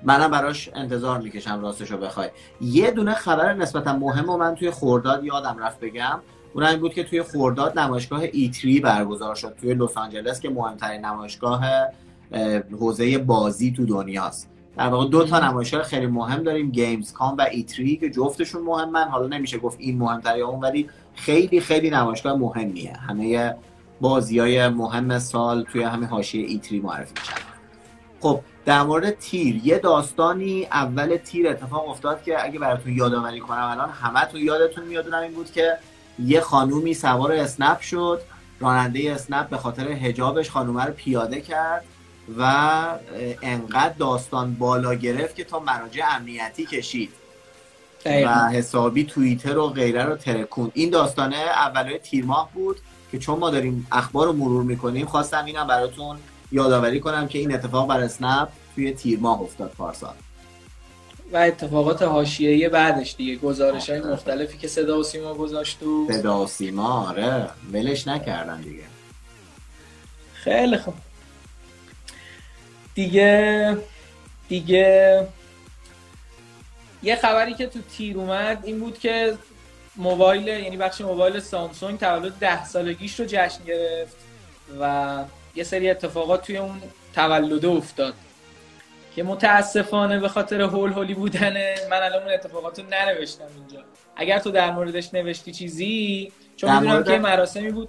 منم 0.02 0.30
براش 0.30 0.70
انتظار 0.74 1.20
می‌کشم 1.20 1.60
راستشو 1.60 1.96
بخوای. 1.96 2.28
یه 2.60 2.90
دونه 2.90 3.14
خبر 3.14 3.52
نسبتا 3.54 3.96
مهم 3.96 4.30
و 4.30 4.36
من 4.36 4.54
توی 4.54 4.70
خورداد 4.70 5.24
یادم 5.24 5.56
رفت 5.60 5.80
بگم. 5.80 6.20
اون 6.54 6.64
این 6.64 6.80
بود 6.80 6.94
که 6.94 7.04
توی 7.04 7.22
خورداد 7.22 7.78
نمایشگاه 7.78 8.22
E3 8.33 8.81
برگزار 8.80 9.34
شد 9.34 9.56
توی 9.60 9.74
لس 9.74 9.96
آنجلس 9.96 10.40
که 10.40 10.50
مهمترین 10.50 11.04
نمایشگاه 11.04 11.64
حوزه 12.81 13.19
بازی 13.19 13.73
تو 13.73 13.87
دنیاست. 13.87 14.51
در 14.77 14.88
واقع 14.88 15.09
دو 15.09 15.25
تا 15.25 15.38
نمایشگاه 15.38 15.83
خیلی 15.83 16.07
مهم 16.07 16.43
داریم 16.43 16.71
گیمز 16.71 17.12
کام 17.12 17.37
و 17.37 17.47
E3 17.50 17.96
که 17.97 18.11
جفتشون 18.11 18.62
مهمن. 18.62 19.09
حالا 19.09 19.27
نمیشه 19.27 19.59
گفت 19.59 19.77
این 19.81 19.99
مهمتر 19.99 20.38
یا 20.38 20.49
اون 20.49 20.61
ولی 20.61 20.88
خیلی 21.14 21.61
خیلی 21.61 21.90
نمایشگاه 21.90 22.37
مهمیه. 22.38 22.93
همه 22.93 23.55
بازی 24.01 24.38
های 24.38 24.69
مهم 24.69 25.19
سال 25.19 25.62
توی 25.62 25.83
همین 25.83 26.09
حاشیه 26.09 26.47
ایتری 26.47 26.81
معرفی 26.81 27.14
میشن. 27.19 27.35
خب 28.21 28.40
در 28.64 28.83
مورد 28.83 29.19
تیر 29.19 29.61
یه 29.64 29.79
داستانی 29.79 30.64
اول 30.64 31.16
تیر 31.16 31.49
اتفاق 31.49 31.88
افتاد 31.88 32.23
که 32.23 32.45
اگه 32.45 32.59
براتون 32.59 32.93
یادآوری 32.93 33.40
کنم 33.40 33.69
الان 33.71 33.90
همتون 33.90 34.40
یادتون 34.40 34.85
میادونم 34.85 35.23
این 35.23 35.33
بود 35.33 35.53
که 35.53 35.79
یه 36.19 36.40
خانومی 36.40 36.95
سوار 36.95 37.33
اسنپ 37.33 37.81
شد. 37.81 38.21
راننده 38.61 39.12
اسنپ 39.12 39.49
به 39.49 39.57
خاطر 39.57 39.88
هجابش 39.88 40.51
خانومه 40.51 40.85
رو 40.85 40.93
پیاده 40.93 41.40
کرد. 41.40 41.85
و 42.38 42.43
انقدر 43.43 43.95
داستان 43.99 44.55
بالا 44.55 44.95
گرفت 44.95 45.37
که 45.37 45.45
تا 45.45 45.59
مراجع 45.59 46.05
امنیتی 46.16 46.66
کشید. 46.66 47.11
و 48.07 48.49
حسابی 48.49 49.05
توییتر 49.05 49.59
و 49.59 49.69
غیره 49.69 50.05
رو 50.05 50.16
ترکون. 50.16 50.71
این 50.75 50.90
داستانه 50.90 51.37
اولای 51.37 51.99
تیر 51.99 52.25
ماه 52.25 52.51
بود 52.55 52.77
که 53.12 53.19
چون 53.19 53.38
ما 53.38 53.51
داریم 53.51 53.87
اخبار 53.93 54.27
رو 54.27 54.33
مرور 54.33 54.62
می‌کنیم 54.62 55.07
خواستم 55.07 55.45
اینم 55.45 55.66
براتون 55.66 56.16
یادآوری 56.53 57.01
کنم 57.01 57.29
که 57.29 57.38
این 57.38 57.55
اتفاق 57.55 57.88
بر 57.88 58.01
اسنپ 58.01 58.49
توی 58.75 58.93
تیر 58.93 59.19
ماه 59.19 59.40
افتاد 59.40 59.71
پارسال. 59.79 60.14
و 61.33 61.37
اتفاقات 61.37 62.03
حاشیه‌ای 62.03 62.69
بعدش 62.69 63.14
دیگه. 63.16 63.37
گزارش 63.37 63.90
های 63.90 64.01
مختلفی 64.01 64.59
که 64.59 64.69
صدا 64.69 64.99
و 64.99 65.03
سیما 65.03 65.35
گذاشت 65.35 65.83
و 65.83 66.09
صدا 66.12 66.45
و 66.45 66.47
سیما 66.47 67.09
آره. 67.09 67.49
ولش 67.73 68.09
نکردن 68.09 68.61
دیگه. 68.61 68.83
خیلی 70.35 70.77
خوب. 70.77 70.95
دیگه 72.94 73.76
دیگه 74.48 75.26
یه 77.03 77.16
خبری 77.16 77.55
که 77.55 77.66
تو 77.66 77.79
تیر 77.96 78.16
اومد 78.16 78.61
این 78.64 78.81
بود 78.81 78.98
که 78.98 79.38
موبایل 79.96 80.48
یعنی 80.48 80.76
بخش 80.76 81.00
موبایل 81.00 81.40
سامسونگ 81.40 81.98
تولد 81.98 82.33
ده 82.33 82.64
سالگیش 82.64 83.20
رو 83.20 83.26
جشن 83.29 83.64
گرفت 83.64 84.16
و 84.81 85.24
یه 85.55 85.64
سری 85.64 85.90
اتفاقات 85.90 86.42
توی 86.46 86.57
اون 86.57 86.83
تولده 87.14 87.68
افتاد 87.68 88.14
که 89.16 89.22
متاسفانه 89.22 90.18
به 90.18 90.29
خاطر 90.29 90.61
هول 90.61 90.92
هولی 90.92 91.14
بودنه 91.14 91.74
من 91.90 92.03
الان 92.03 92.22
اون 92.22 92.33
اتفاقات 92.33 92.79
رو 92.79 92.85
ننوشتم 92.90 93.44
اینجا. 93.57 93.85
اگر 94.16 94.38
تو 94.38 94.50
در 94.50 94.70
موردش 94.70 95.14
نوشتی 95.14 95.53
چیزی 95.53 96.33
چون 96.57 96.79
می‌دونم 96.79 97.05
که 97.05 97.18
مراسمی 97.18 97.70
بود. 97.70 97.88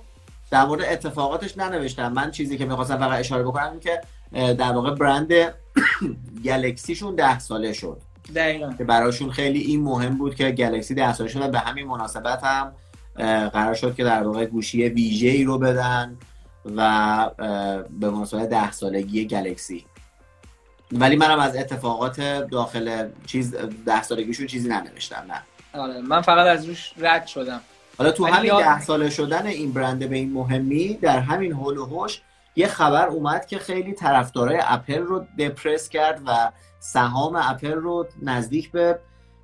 در 0.51 0.65
مورد 0.65 0.81
اتفاقاتش 0.81 1.57
ننوشتم. 1.57 2.11
من 2.11 2.31
چیزی 2.31 2.57
که 2.57 2.65
می‌خواستم 2.65 2.97
فقط 2.97 3.19
اشاره 3.19 3.43
بکنم 3.43 3.79
که 3.79 4.01
در 4.33 4.71
واقع 4.71 4.95
برند 4.95 5.31
گلکسیشون 6.45 7.15
ده 7.15 7.39
ساله 7.39 7.73
شد. 7.73 8.01
دقیقا. 8.35 8.73
که 8.77 8.83
براشون 8.83 9.31
خیلی 9.31 9.59
این 9.59 9.83
مهم 9.83 10.17
بود 10.17 10.35
که 10.35 10.51
گلکسی 10.51 10.95
ده 10.95 11.13
ساله 11.13 11.29
شد 11.29 11.41
و 11.41 11.47
به 11.47 11.59
همین 11.59 11.87
مناسبت 11.87 12.43
هم 12.43 12.73
قرار 13.49 13.73
شد 13.73 13.95
که 13.95 14.03
در 14.03 14.23
واقع 14.23 14.45
گوشی 14.45 14.89
ویژه 14.89 15.27
ای 15.27 15.43
رو 15.43 15.57
بدن 15.57 16.17
و 16.75 17.29
به 17.99 18.09
مناسبت 18.09 18.49
ده 18.49 18.71
سالگی 18.71 19.25
گلکسی 19.25 19.85
ولی 20.91 21.15
منم 21.15 21.39
از 21.39 21.55
اتفاقات 21.55 22.21
داخل 22.51 23.07
چیز 23.25 23.55
ده 23.85 24.03
سالگیشون 24.03 24.47
چیزی 24.47 24.69
ننوشتم 24.69 25.25
نه. 25.27 25.41
آره 25.81 26.01
من 26.01 26.21
فقط 26.21 26.47
از 26.47 26.65
روش 26.65 26.93
رد 26.97 27.27
شدم. 27.27 27.61
حالا 27.97 28.11
تو 28.11 28.25
همین 28.25 28.57
ده 28.57 28.81
ساله 28.81 29.09
شدن 29.09 29.47
این 29.47 29.71
برنده 29.71 30.07
به 30.07 30.15
این 30.15 30.33
مهمی 30.33 30.93
در 30.93 31.19
همین 31.19 31.51
هول 31.51 31.77
و 31.77 31.85
هوش 31.85 32.21
یه 32.55 32.67
خبر 32.67 33.07
اومد 33.07 33.45
که 33.45 33.57
خیلی 33.57 33.93
طرفدارای 33.93 34.59
اپل 34.63 35.01
رو 35.01 35.25
دپرس 35.39 35.89
کرد 35.89 36.21
و 36.25 36.51
سهام 36.79 37.35
اپل 37.35 37.73
رو 37.73 38.07
نزدیک 38.21 38.71
به 38.71 38.99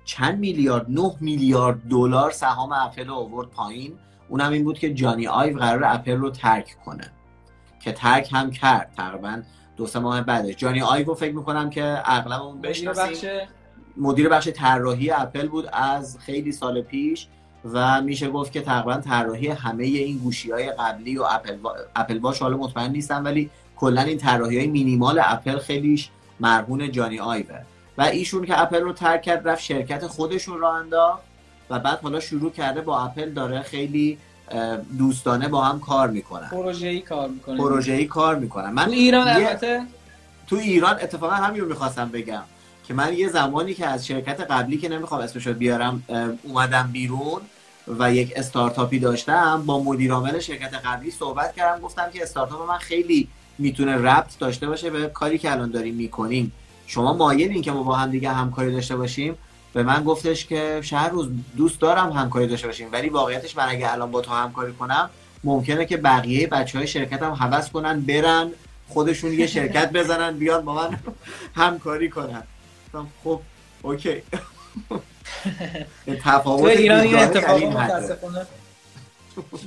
چند 0.05 0.39
میلیارد 0.39 0.85
9 0.89 1.11
میلیارد 1.19 1.87
دلار 1.89 2.31
سهام 2.31 2.71
اپل 2.71 3.07
رو 3.07 3.13
آورد 3.13 3.49
پایین. 3.49 3.99
اونم 4.29 4.51
این 4.51 4.63
بود 4.63 4.79
که 4.79 4.93
جانی 4.93 5.27
آیو 5.27 5.57
قرار 5.57 5.83
اپل 5.83 6.17
رو 6.17 6.29
ترک 6.29 6.77
کنه. 6.85 7.11
که 7.79 7.91
ترک 7.91 8.33
هم 8.33 8.51
کرد 8.51 8.91
تقریبا 8.97 9.41
دو 9.77 9.87
سه 9.87 9.99
ماه 9.99 10.21
بعدش. 10.21 10.55
جانی 10.55 10.81
آیو 10.81 11.13
فکر 11.13 11.35
می‌کنم 11.35 11.69
که 11.69 12.01
اغلب 12.05 12.41
اون 12.41 12.61
مدیر 13.97 14.29
بخش 14.29 14.47
طراحی 14.47 15.11
اپل 15.11 15.47
بود 15.47 15.69
از 15.73 16.17
خیلی 16.19 16.51
سال 16.51 16.81
پیش. 16.81 17.27
و 17.73 18.01
میشه 18.01 18.29
گفت 18.29 18.51
که 18.51 18.61
تقریبا 18.61 18.97
طراحی 18.97 19.47
همه 19.47 19.83
این 19.83 20.17
گوشی 20.17 20.51
های 20.51 20.71
قبلی 20.71 21.17
و 21.17 21.23
اپل, 21.23 21.57
اپل 21.95 22.17
واش 22.17 22.39
حالا 22.39 22.57
مطمئن 22.57 22.91
نیستم 22.91 23.25
ولی 23.25 23.49
کلا 23.75 24.01
این 24.01 24.17
طراحی 24.17 24.57
های 24.57 24.67
مینیمال 24.67 25.21
اپل 25.23 25.57
خیلیش 25.57 26.09
مرهون 26.39 26.91
جانی 26.91 27.19
آیوه. 27.19 27.59
و 27.97 28.01
ایشون 28.01 28.45
که 28.45 28.61
اپل 28.61 28.81
رو 28.81 28.93
ترک 28.93 29.21
کرد 29.21 29.47
رفت 29.47 29.63
شرکت 29.63 30.07
خودشون 30.07 30.59
را 30.59 30.75
انداخت 30.75 31.21
و 31.69 31.79
بعد 31.79 31.99
حالا 31.99 32.19
شروع 32.19 32.51
کرده 32.51 32.81
با 32.81 32.99
اپل 32.99 33.29
داره 33.29 33.61
خیلی 33.61 34.17
دوستانه 34.97 35.47
با 35.47 35.63
هم 35.63 35.79
کار 35.79 36.07
می‌کنن. 36.07 36.49
پروژه‌ای 36.49 36.99
کار 36.99 37.29
می‌کنن 37.29 37.57
پروژه‌ای 37.57 38.05
کار 38.05 38.35
می‌کنن. 38.35 38.69
من 38.69 38.85
تو 38.85 38.91
ایران 38.91 39.27
البته؟ 39.27 39.81
تو 40.47 40.55
ایران 40.55 40.95
اتفاقا 41.01 41.35
همین 41.35 41.61
رو 41.61 41.67
می‌خواستم 41.67 42.09
بگم 42.09 42.43
که 42.87 42.93
من 42.93 43.13
یه 43.13 43.29
زمانی 43.29 43.73
که 43.73 43.87
از 43.87 44.07
شرکت 44.07 44.41
قبلی 44.41 44.77
که 44.77 44.89
نمی‌خوام 44.89 45.21
اسمشو 45.21 45.53
بیارم 45.53 46.03
اومدم 46.43 46.89
بیرون 46.93 47.41
و 47.99 48.13
یک 48.13 48.33
استارتاپی 48.35 48.99
داشتم 48.99 49.63
با 49.65 49.83
مدیر 49.83 50.11
عامل 50.11 50.39
شرکت 50.39 50.73
قبلی 50.73 51.11
صحبت 51.11 51.55
کردم 51.55 51.81
گفتم 51.81 52.09
که 52.13 52.23
استارتاپ 52.23 52.69
من 52.69 52.77
خیلی 52.77 53.27
می‌تونه 53.57 53.95
ربط 53.95 54.37
داشته 54.39 54.67
باشه 54.67 54.89
به 54.89 55.07
کاری 55.07 55.37
که 55.37 55.51
الان 55.51 55.71
داریم 55.71 55.95
می‌کنیم. 55.95 56.51
شما 56.87 57.13
مایلین 57.13 57.61
که 57.61 57.71
ما 57.71 57.83
با 57.83 57.95
هم 57.95 58.11
دیگه 58.11 58.29
همکاری 58.29 58.71
داشته 58.71 58.95
باشیم؟ 58.95 59.37
به 59.73 59.83
من 59.83 60.03
گفتش 60.03 60.45
که 60.45 60.79
شهر 60.83 61.09
روز 61.09 61.29
دوست 61.57 61.81
دارم 61.81 62.11
همکاری 62.11 62.47
داشته 62.47 62.67
باشیم 62.67 62.89
ولی 62.91 63.09
واقعیتش 63.09 63.57
من 63.57 63.65
اگه 63.69 63.93
الان 63.93 64.11
با 64.11 64.21
تو 64.21 64.31
همکاری 64.31 64.73
کنم 64.73 65.09
ممکنه 65.43 65.85
که 65.85 65.97
بقیه 65.97 66.47
بچه 66.47 66.77
های 66.77 66.87
شرکت 66.87 67.23
هم 67.23 67.31
حوض 67.31 67.69
کنن 67.69 68.01
برن 68.01 68.51
خودشون 68.87 69.33
یه 69.33 69.47
شرکت 69.47 69.91
بزنن 69.91 70.37
بیان 70.37 70.65
با 70.65 70.73
من 70.75 70.99
همکاری 71.63 72.09
کنن. 72.09 72.43
خب 73.23 73.41
اوکی. 73.81 74.21
تفاوت 76.23 76.71
ایران 76.71 76.99
این 76.99 77.15
اتفاق 77.15 77.63
متاسفانه 77.63 78.45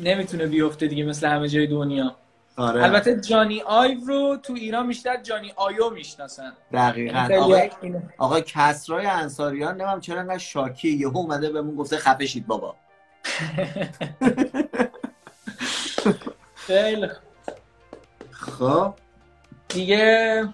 نمی‌تونه 0.02 0.46
بیفته 0.46 0.86
دیگه 0.86 1.04
مثل 1.04 1.28
همه 1.28 1.48
جای 1.48 1.66
دنیا. 1.66 2.16
آره. 2.56 2.82
البته 2.84 3.20
جانی 3.20 3.60
آیو 3.60 3.98
رو 4.06 4.36
تو 4.42 4.52
ایران 4.52 4.88
بیشتر 4.88 5.22
جانی 5.22 5.52
آیو 5.56 5.90
می‌شناسن. 5.90 6.52
دقیقا. 6.72 7.18
یعنی 7.18 7.34
آقای, 7.34 7.70
آقای 8.18 8.42
کسرای 8.46 9.06
انصاریان 9.06 9.80
نمیم 9.80 10.00
چرا 10.00 10.20
انقدر 10.20 10.38
شاکی؟ 10.38 10.88
یهو 10.88 11.18
اومده 11.18 11.50
بهمون 11.50 11.76
گفته 11.76 11.96
خفه 11.96 12.26
شید 12.26 12.46
بابا. 12.46 12.76
خیلی 16.54 17.08
خب. 18.30 18.94
دیگه 19.68 20.48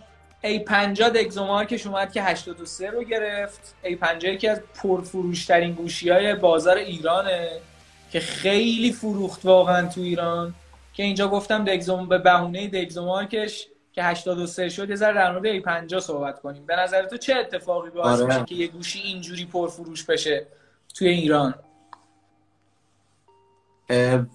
A50 0.47 1.01
دگزومارکش 1.01 1.87
اومد 1.87 2.13
که 2.13 2.23
83 2.23 2.91
رو 2.91 3.05
گرفت. 3.05 3.75
A50 3.85 4.25
یکی 4.25 4.49
از 4.49 4.61
پرفروشترین 4.83 5.73
گوشی 5.73 6.11
های 6.11 6.35
بازار 6.35 6.77
ایرانه 6.77 7.49
که 8.11 8.21
خیلی 8.21 8.93
فروخت 8.93 9.45
واقعا 9.45 9.89
تو 9.89 10.01
ایران. 10.01 10.55
که 10.93 11.03
اینجا 11.03 11.29
گفتم 11.29 11.65
دگزوم 11.65 12.09
به 12.09 12.19
بهونه 12.19 12.69
دگزومارکش 12.69 13.67
که 13.93 14.05
83 14.05 14.69
شد 14.69 14.91
یه 14.91 14.97
ذره 14.97 15.15
در 15.15 15.33
مورد 15.33 15.61
A50 15.61 15.99
صحبت 15.99 16.41
کنیم. 16.41 16.67
به 16.67 16.77
نظر 16.77 17.05
تو 17.07 17.17
چه 17.17 17.35
اتفاقی 17.35 17.91
باعث 17.91 18.21
آره. 18.21 18.27
میشه 18.27 18.45
که 18.45 18.55
یه 18.55 18.67
گوشی 18.67 18.99
اینجوری 18.99 19.45
پرفروش 19.45 20.05
بشه 20.05 20.47
توی 20.95 21.09
ایران؟ 21.09 21.55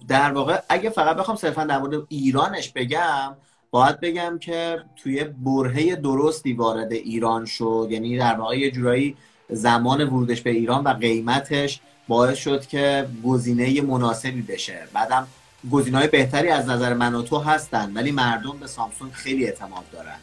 در 0.08 0.32
واقع 0.32 0.60
اگه 0.68 0.90
فقط 0.90 1.16
بخوام 1.16 1.36
صرفا 1.36 1.64
در 1.64 1.78
مورد 1.78 2.06
ایرانش 2.08 2.72
بگم 2.72 3.36
باید 3.72 4.00
بگم 4.00 4.38
که 4.38 4.82
توی 4.96 5.24
برهه 5.24 5.96
درستی 5.96 6.52
وارد 6.52 6.92
ایران 6.92 7.46
شد. 7.46 7.88
یعنی 7.90 8.18
در 8.18 8.34
واقع 8.34 8.58
یه 8.58 8.70
جورایی 8.70 9.16
زمان 9.50 10.00
ورودش 10.00 10.40
به 10.40 10.50
ایران 10.50 10.84
و 10.84 10.88
قیمتش 10.88 11.80
باعث 12.08 12.38
شد 12.38 12.66
که 12.66 13.06
گزینه 13.24 13.80
مناسبی 13.80 14.42
بشه. 14.42 14.78
بعدم 14.92 15.26
گزینه 15.70 15.98
های 15.98 16.08
بهتری 16.08 16.48
از 16.48 16.68
نظر 16.68 16.94
من 16.94 17.14
و 17.14 17.22
تو 17.22 17.38
هستن 17.38 17.92
ولی 17.94 18.10
مردم 18.10 18.58
به 18.60 18.66
سامسونگ 18.66 19.12
خیلی 19.12 19.44
اعتماد 19.44 19.84
دارن. 19.92 20.18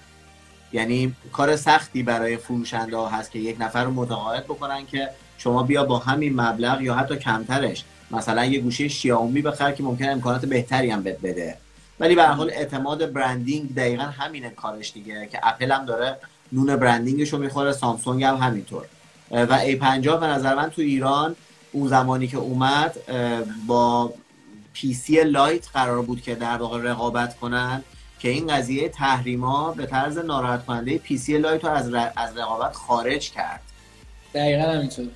یعنی 0.74 1.16
کار 1.34 1.56
سختی 1.56 2.04
برای 2.04 2.38
فروشنده 2.38 2.98
ها 2.98 3.08
هست 3.08 3.32
که 3.32 3.40
یک 3.40 3.58
نفر 3.60 3.84
رو 3.84 3.92
متقاعد 3.92 4.44
بکنن 4.44 4.86
که 4.86 5.10
شما 5.38 5.64
بیا 5.64 5.84
با 5.84 5.98
همین 5.98 6.42
مبلغ 6.42 6.82
یا 6.82 6.96
حتی 6.96 7.16
کمترش 7.16 7.84
مثلا 8.12 8.46
یه 8.46 8.60
گوشی 8.60 8.90
شیائومی 8.90 9.42
بخر 9.42 9.72
که 9.72 9.84
ممکن 9.84 10.10
امکانات 10.10 10.46
بهتری 10.46 10.90
هم 10.90 11.04
بده. 11.04 11.58
ولی 12.00 12.16
به 12.16 12.24
حال 12.24 12.50
اعتماد 12.50 13.14
branding 13.14 13.76
دقیقا 13.76 14.04
همینه 14.04 14.50
کارش 14.50 14.94
دیگه 14.94 15.28
که 15.32 15.40
اپل 15.44 15.72
هم 15.72 15.86
داره 15.86 16.18
نون 16.52 16.76
branding 16.76 17.22
ش 17.22 17.34
رو 17.34 17.40
می‌خوره 17.40 17.72
سامسونگ 17.72 18.24
هم 18.24 18.36
همینطور. 18.36 18.86
و 19.32 19.60
A50 19.60 20.08
به 20.08 20.28
نظر 20.28 20.56
من 20.56 20.70
تو 20.70 20.82
ایران 20.82 21.36
اون 21.72 21.88
زمانی 21.88 22.28
که 22.28 22.38
اومد 22.38 22.98
با 23.68 24.14
P30 24.74 24.94
Lite 24.94 25.68
قرار 25.74 26.02
بود 26.02 26.22
که 26.22 26.36
در 26.36 26.58
واقع 26.58 26.82
رقابت 26.82 27.40
کنن 27.40 27.84
که 28.20 28.30
این 28.30 28.48
قضیه 28.48 28.90
تحریما 28.90 29.72
به 29.72 29.86
طرز 29.86 30.18
ناراحت 30.18 30.66
کننده 30.66 30.98
P30 30.98 31.18
Lite 31.18 31.66
رو 31.66 31.72
از, 31.72 31.94
از 32.16 32.38
رقابت 32.38 32.74
خارج 32.74 33.32
کرد. 33.32 33.62
دقیقا 34.34 34.72
همینطور. 34.72 35.08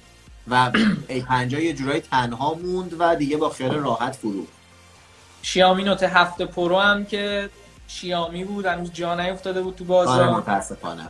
و 0.48 0.72
A50 1.10 1.54
یه 1.54 1.74
جورایی 1.74 2.02
تنها 2.02 2.54
موند 2.54 2.96
و 3.00 3.16
دیگه 3.16 3.38
با 3.38 3.50
خیال 3.50 3.76
راحت 3.76 4.16
فروخت 4.16 4.63
شیامی 5.46 5.84
نوت 5.84 6.04
هفت 6.04 6.42
پرو 6.42 6.80
هم 6.80 7.06
که 7.06 7.50
شیامی 7.88 8.44
بود 8.44 8.66
هنوز 8.66 8.94
جا 8.94 9.16
نیفتاده 9.16 9.62
بود 9.62 9.76
تو 9.76 9.84
بازار 9.84 10.22
آره 10.22 10.38
متاسفانه. 10.38 11.10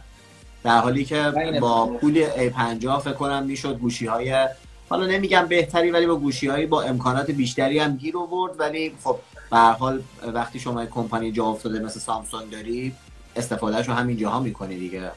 در 0.64 0.78
حالی 0.78 1.06
که 1.06 1.34
با 1.62 1.86
پول 1.86 2.26
A50 2.26 3.00
فکر 3.02 3.14
کنم 3.14 3.44
می‌شد 3.44 3.78
گوشی 3.78 4.06
های 4.06 4.48
حالا 4.90 5.06
نمیگم 5.06 5.46
بهتری 5.46 5.92
ولی 5.92 6.06
با 6.08 6.16
گوشی 6.16 6.48
هایی 6.48 6.66
با 6.66 6.82
امکانات 6.82 7.32
بیشتری 7.32 7.80
هم 7.80 7.98
گیر 7.98 8.18
آورد. 8.18 8.60
ولی 8.60 8.96
خب 9.04 9.20
به 9.52 9.58
حال 9.58 10.02
وقتی 10.34 10.60
شما 10.60 10.86
کمپانی 10.86 11.32
جا 11.32 11.46
افتاده 11.46 11.80
مثل 11.80 12.00
سامسونگ 12.00 12.50
داری 12.52 12.96
استفاده‌ش 13.36 13.88
رو 13.88 13.94
همین 13.94 14.18
جاها 14.18 14.40
می‌کنی 14.40 14.78
دیگه. 14.78 15.12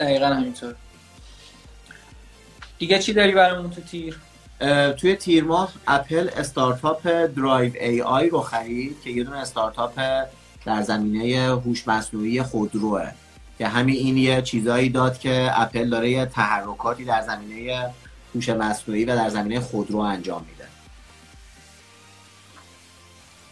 دقیقا 0.00 0.26
همینطور. 0.26 0.74
دیگه 2.78 2.98
چی 2.98 3.12
داری 3.12 3.32
برامون 3.32 3.70
تو 3.70 3.80
تیر؟ 3.80 4.18
توی 4.96 5.16
تیر 5.16 5.44
ماه 5.44 5.72
اپل 5.86 6.30
استارتاپ 6.36 7.08
Drive.ai 7.36 8.28
رو 8.28 8.40
خرید 8.40 8.96
که 9.04 9.10
یه 9.10 9.24
دونه 9.24 9.38
استارتاپ 9.38 10.00
در 10.66 10.82
زمینه 10.82 11.60
هوش 11.64 11.88
مصنوعی 11.88 12.42
خودروه. 12.42 13.10
که 13.58 13.68
همین 13.68 13.96
این 13.96 14.16
یه 14.16 14.42
چیزایی 14.42 14.88
داد 14.88 15.18
که 15.18 15.50
اپل 15.52 15.90
داره 15.90 16.10
یه 16.10 16.26
تحرکاتی 16.26 17.04
در 17.04 17.22
زمینه 17.22 17.90
هوش 18.34 18.48
مصنوعی 18.48 19.04
و 19.04 19.16
در 19.16 19.28
زمینه 19.28 19.60
خودرو 19.60 19.98
انجام 19.98 20.46
میده. 20.50 20.64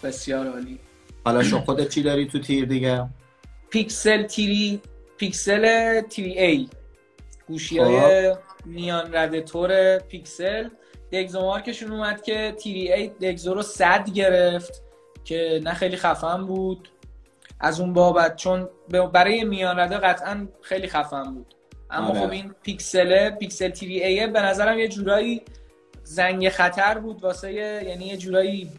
بسیار 0.02 0.46
عالی. 0.46 0.78
حالا 1.24 1.42
شو 1.42 1.60
خودت 1.60 1.88
چی 1.88 2.02
داری 2.02 2.26
تو 2.26 2.38
تیر 2.38 2.64
دیگه؟ 2.64 3.08
پیکسل 3.70 4.22
تیری 4.22 4.80
پیکسل 5.18 6.00
تیری 6.00 6.38
ای. 6.38 6.68
گوشی 7.48 7.78
های 7.78 8.34
خب. 8.34 8.38
میان 8.64 9.14
رده 9.14 9.40
تور 9.40 9.98
پیکسل. 9.98 10.68
دگزومارکشون 11.12 11.92
اومد 11.92 12.22
که 12.22 12.54
تیری 12.58 12.92
ای 12.92 13.08
دگزو 13.08 13.54
رو 13.54 13.62
صد 13.62 14.10
گرفت 14.10 14.82
که 15.24 15.60
نه 15.64 15.74
خیلی 15.74 15.96
خفن 15.96 16.46
بود. 16.46 16.88
از 17.60 17.80
اون 17.80 17.92
بابت 17.92 18.36
چون 18.36 18.68
برای 19.12 19.44
میان 19.44 19.78
رده 19.78 19.96
قطعا 19.96 20.48
خیلی 20.62 20.88
خفن 20.88 21.34
بود. 21.34 21.54
اما 21.90 22.08
آره. 22.08 22.20
خب 22.20 22.30
این 22.30 22.54
پیکسله 22.62 23.30
پیکسل 23.30 23.68
تیری 23.68 24.04
ایه 24.04 24.26
به 24.26 24.40
نظرم 24.42 24.78
یه 24.78 24.88
جورایی 24.88 25.42
زنگ 26.02 26.48
خطر 26.48 26.98
بود 26.98 27.22
واسه 27.24 27.52
یعنی 27.52 28.06
یه 28.06 28.16
جورایی 28.16 28.70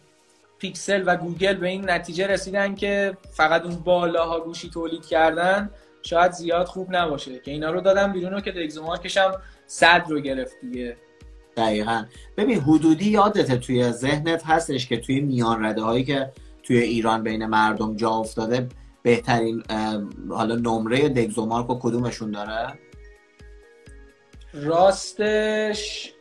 پیکسل 0.59 1.03
و 1.05 1.15
گوگل 1.15 1.53
به 1.53 1.67
این 1.67 1.89
نتیجه 1.89 2.27
رسیدن 2.27 2.75
که 2.75 3.17
فقط 3.31 3.65
اون 3.65 3.75
بالاها 3.75 4.39
گوشی 4.39 4.69
تولید 4.69 5.05
کردن 5.05 5.69
شاید 6.01 6.31
زیاد 6.31 6.65
خوب 6.65 6.95
نباشه. 6.95 7.39
که 7.39 7.51
اینا 7.51 7.71
رو 7.71 7.81
دادم 7.81 8.11
بیرون 8.11 8.33
رو 8.33 8.41
که 8.41 8.51
DxOMark 8.51 9.03
ش 9.03 9.17
هم 9.17 9.31
صد 9.67 10.03
رو 10.09 10.19
گرفت 10.19 10.55
دیگه. 10.61 10.97
دقیقا. 11.57 12.05
ببین 12.37 12.59
حدودی 12.59 13.09
یادته 13.09 13.57
توی 13.57 13.91
ذهنت 13.91 14.45
هستش 14.45 14.87
که 14.87 14.97
توی 14.97 15.19
میان 15.19 15.65
رده 15.65 15.81
هایی 15.81 16.03
که 16.03 16.31
توی 16.63 16.77
ایران 16.77 17.23
بین 17.23 17.45
مردم 17.45 17.95
جا 17.95 18.09
افتاده 18.09 18.67
بهترین 19.03 19.63
حالا 20.29 20.55
نمره 20.55 21.09
DxOMark 21.09 21.69
و 21.69 21.79
کدومشون 21.79 22.31
داره؟ 22.31 22.73
راستش 24.53 26.13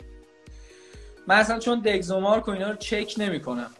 من 1.26 1.36
اصلا 1.36 1.58
چون 1.58 1.80
دگزومارک 1.80 2.48
و 2.48 2.50
اینا 2.50 2.70
رو 2.70 2.76
چک 2.76 3.14
نمی‌کنم. 3.18 3.70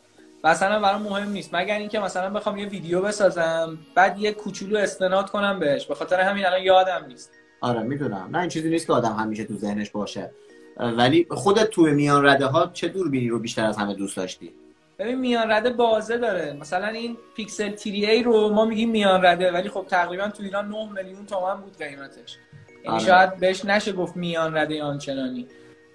مثلا 0.44 0.80
برام 0.80 1.02
مهم 1.02 1.30
نیست. 1.30 1.54
مگر 1.54 1.78
اینکه 1.78 1.98
مثلا 1.98 2.30
بخوام 2.30 2.58
یه 2.58 2.66
ویدیو 2.66 3.02
بسازم 3.02 3.78
بعد 3.94 4.18
یه 4.18 4.32
کوچولو 4.32 4.78
استناد 4.78 5.30
کنم 5.30 5.58
بهش. 5.58 5.86
به 5.86 5.94
خاطر 5.94 6.20
همین 6.20 6.46
الان 6.46 6.62
یادم 6.62 7.04
نیست. 7.08 7.30
آره 7.60 7.82
می‌دونم. 7.82 8.28
نه 8.32 8.38
این 8.38 8.48
چیزی 8.48 8.70
نیست 8.70 8.86
که 8.86 8.92
آدم 8.92 9.12
همیشه 9.12 9.44
تو 9.44 9.54
ذهنش 9.54 9.90
باشه. 9.90 10.30
ولی 10.76 11.26
خودت 11.30 11.70
تو 11.70 11.82
میان 11.82 12.26
رده 12.26 12.46
ها 12.46 12.70
چه 12.72 12.88
دوربینی 12.88 13.28
رو 13.28 13.38
بیشتر 13.38 13.64
از 13.64 13.76
همه 13.76 13.94
دوست 13.94 14.16
داشتی؟ 14.16 14.52
ببین 14.98 15.14
میان 15.14 15.50
رده 15.50 15.70
بازه 15.70 16.18
داره. 16.18 16.56
مثلا 16.60 16.86
این 16.86 17.16
پیکسل 17.36 17.70
تیری 17.70 18.06
ای 18.06 18.22
رو 18.22 18.48
ما 18.48 18.64
میگیم 18.64 18.90
میان 18.90 19.24
رده 19.24 19.52
ولی 19.52 19.68
خب 19.68 19.86
تقریبا 19.88 20.28
تو 20.28 20.42
ایران 20.42 20.68
9 20.68 20.92
میلیون 20.92 21.26
تومن 21.26 21.60
بود 21.60 21.78
قیمتش. 21.78 22.38
یعنی 22.84 22.96
آره. 22.96 23.06
شاید 23.06 23.36
بهش 23.36 23.64
نشه 23.64 23.92
گفت 23.92 24.16
میان 24.16 24.56
رده 24.56 24.82
آنچنانی. 24.82 25.46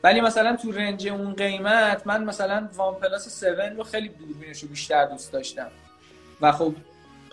ولی 0.03 0.21
مثلا 0.21 0.55
تو 0.55 0.71
رنج 0.71 1.07
اون 1.07 1.33
قیمت 1.33 2.07
من 2.07 2.23
مثلا 2.23 2.69
وان 2.75 2.95
پلاس 2.95 3.43
7 3.43 3.59
رو 3.77 3.83
خیلی 3.83 4.09
دوربینش 4.09 4.63
رو 4.63 4.69
بیشتر 4.69 5.05
دوست 5.05 5.33
داشتم. 5.33 5.71
و 6.41 6.51
خب 6.51 6.73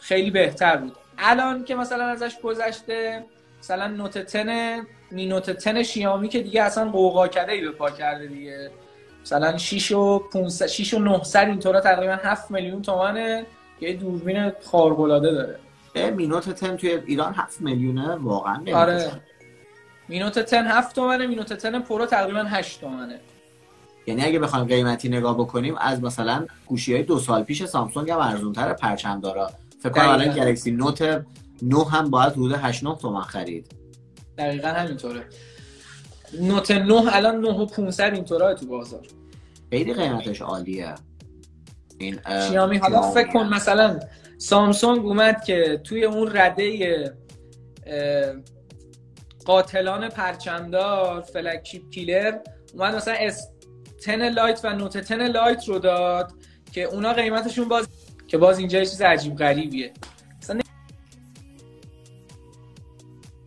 خیلی 0.00 0.30
بهتر 0.30 0.76
بود. 0.76 0.96
الان 1.18 1.64
که 1.64 1.74
مثلا 1.74 2.04
ازش 2.04 2.40
گذشته 2.42 3.24
مثلا 3.60 3.86
نوت 3.86 4.18
10 4.18 4.82
می 5.10 5.26
نوت 5.26 5.50
10 5.50 5.82
شیامی 5.82 6.28
که 6.28 6.42
دیگه 6.42 6.62
اصلا 6.62 6.90
قوقا 6.90 7.28
کرده 7.28 7.52
ای 7.52 7.60
به 7.60 7.70
پا 7.70 7.90
کرده 7.90 8.26
دیگه. 8.26 8.70
مثلا 9.22 9.58
6 9.58 9.92
و 9.92 10.18
500 10.18 10.66
6 10.66 10.94
و 10.94 10.98
900 10.98 11.38
اینطورا 11.38 11.80
تقریبا 11.80 12.12
7 12.22 12.50
میلیون 12.50 12.82
تومنه 12.82 13.46
یه 13.80 13.92
دوربین 13.92 14.52
خارق 14.64 15.00
العاده 15.00 15.32
داره. 15.32 15.58
Mi 16.10 16.26
Note 16.26 16.48
10 16.48 16.76
توی 16.76 16.90
ایران 17.06 17.34
7 17.34 17.60
میلیونه؟ 17.60 18.14
واقعا 18.14 18.62
آره. 18.74 19.10
Mi 20.08 20.18
Note 20.18 20.38
10 20.38 20.62
7 20.62 20.94
تومنه 20.94 21.26
Mi 21.26 21.35
Note 21.35 21.52
10 21.52 21.78
پرو 21.78 22.06
تقریبا 22.06 22.40
8 22.40 22.80
تومنه. 22.80 23.20
یعنی 24.06 24.24
اگه 24.24 24.38
بخوایم 24.38 24.66
قیمتی 24.66 25.08
نگاه 25.08 25.38
بکنیم 25.38 25.76
از 25.78 26.02
مثلا 26.02 26.46
گوشی 26.66 26.94
های 26.94 27.02
دو 27.02 27.18
سال 27.18 27.42
پیش 27.42 27.64
سامسونگ 27.64 28.10
هم 28.10 28.18
ارزون 28.18 28.52
تر 28.52 28.72
پرچم 28.72 29.20
داره. 29.20 29.46
فکر 29.82 29.92
کنم 29.92 30.08
الان 30.08 30.34
گلکسی 30.34 30.70
نوت 30.70 31.02
9 31.62 31.84
هم 31.84 32.10
باید 32.10 32.32
حدود 32.32 32.52
8 32.52 32.84
9 32.84 32.96
تومن 32.96 33.20
خرید. 33.20 33.66
دقیقا 34.38 34.68
همینطوره. 34.68 35.24
نوت 36.40 36.70
9 36.70 37.16
الان 37.16 37.40
9 37.40 37.48
و 37.48 37.66
500 37.66 38.14
اینطوره 38.14 38.54
تو 38.54 38.66
بازار. 38.66 39.06
خیلی 39.70 39.94
قیمتش 39.94 40.42
عالیه. 40.42 40.94
این 41.98 42.20
شیائومی 42.48 42.76
حالا 42.76 43.02
فکر 43.02 43.32
کن 43.32 43.46
مثلا 43.46 44.00
سامسونگ 44.38 45.06
اومد 45.06 45.44
که 45.44 45.80
توی 45.84 46.04
اون 46.04 46.36
رده 46.36 47.14
قاتلان 49.44 50.08
پرچمدار 50.08 51.20
flagship 51.20 51.90
killer 51.90 52.38
اومد 52.74 52.94
مثلا 52.94 53.14
اس 53.14 53.48
10 54.06 54.28
لایت 54.28 54.60
و 54.64 54.72
نوت 54.72 54.96
10 54.96 55.28
لایت 55.28 55.68
رو 55.68 55.78
داد 55.78 56.32
که 56.72 56.82
اونا 56.82 57.12
قیمتشون 57.12 57.68
باز 57.68 57.88
که 58.26 58.38
باز 58.38 58.58
اینجا 58.58 58.78
چیز 58.78 59.02
عجیب 59.02 59.36
غریبیه. 59.36 59.92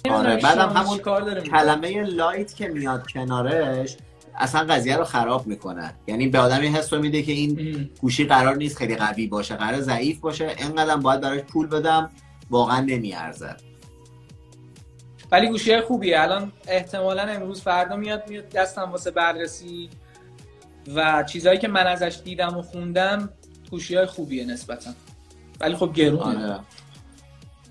آره 0.09 0.37
بعدم 0.37 0.69
همون 0.69 0.97
کلمه 1.43 2.03
lite 2.03 2.55
که 2.55 2.67
میاد 2.67 3.07
کنارش 3.07 3.97
اصلا 4.35 4.63
قضیه 4.63 4.97
رو 4.97 5.03
خراب 5.03 5.47
می‌کنه. 5.47 5.93
یعنی 6.07 6.27
به 6.27 6.39
آدمی 6.39 6.67
حس 6.67 6.93
رو 6.93 7.01
میده 7.01 7.21
که 7.21 7.31
این 7.31 7.89
گوشی 8.01 8.25
قرار 8.25 8.55
نیست 8.55 8.77
خیلی 8.77 8.95
قوی 8.95 9.27
باشه 9.27 9.55
قرار 9.55 9.81
ضعیف 9.81 10.19
باشه 10.19 10.55
اینقدر 10.57 10.95
باید 10.95 11.21
براش 11.21 11.39
پول 11.39 11.67
بدم 11.67 12.11
واقعا 12.49 12.79
نمیارزه. 12.79 13.55
ولی 15.31 15.47
گوشی 15.47 15.81
خوبیه. 15.81 16.21
الان 16.21 16.51
احتمالا 16.67 17.21
امروز 17.21 17.61
فردا 17.61 17.95
میاد 17.95 18.29
میاد 18.29 18.49
دستم 18.49 18.91
واسه 18.91 19.11
بررسی 19.11 19.89
و 20.95 21.23
چیزهایی 21.23 21.59
که 21.59 21.67
من 21.67 21.87
ازش 21.87 22.21
دیدم 22.23 22.57
و 22.57 22.61
خوندم 22.61 23.29
گوشی 23.71 23.95
های 23.95 24.05
خوبیه 24.05 24.45
نسبتا. 24.45 24.89
ولی 25.59 25.75
خب 25.75 25.93
گرونه. 25.93 26.45
آره. 26.45 26.59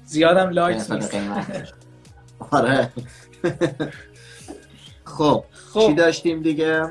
زیادم 0.04 0.48
لایت 0.50 0.90
نیست. 0.90 1.14
آره. 2.50 2.92
خب. 5.04 5.44
خب. 5.72 5.86
چی 5.86 5.94
داشتیم 5.94 6.42
دیگه؟ 6.42 6.90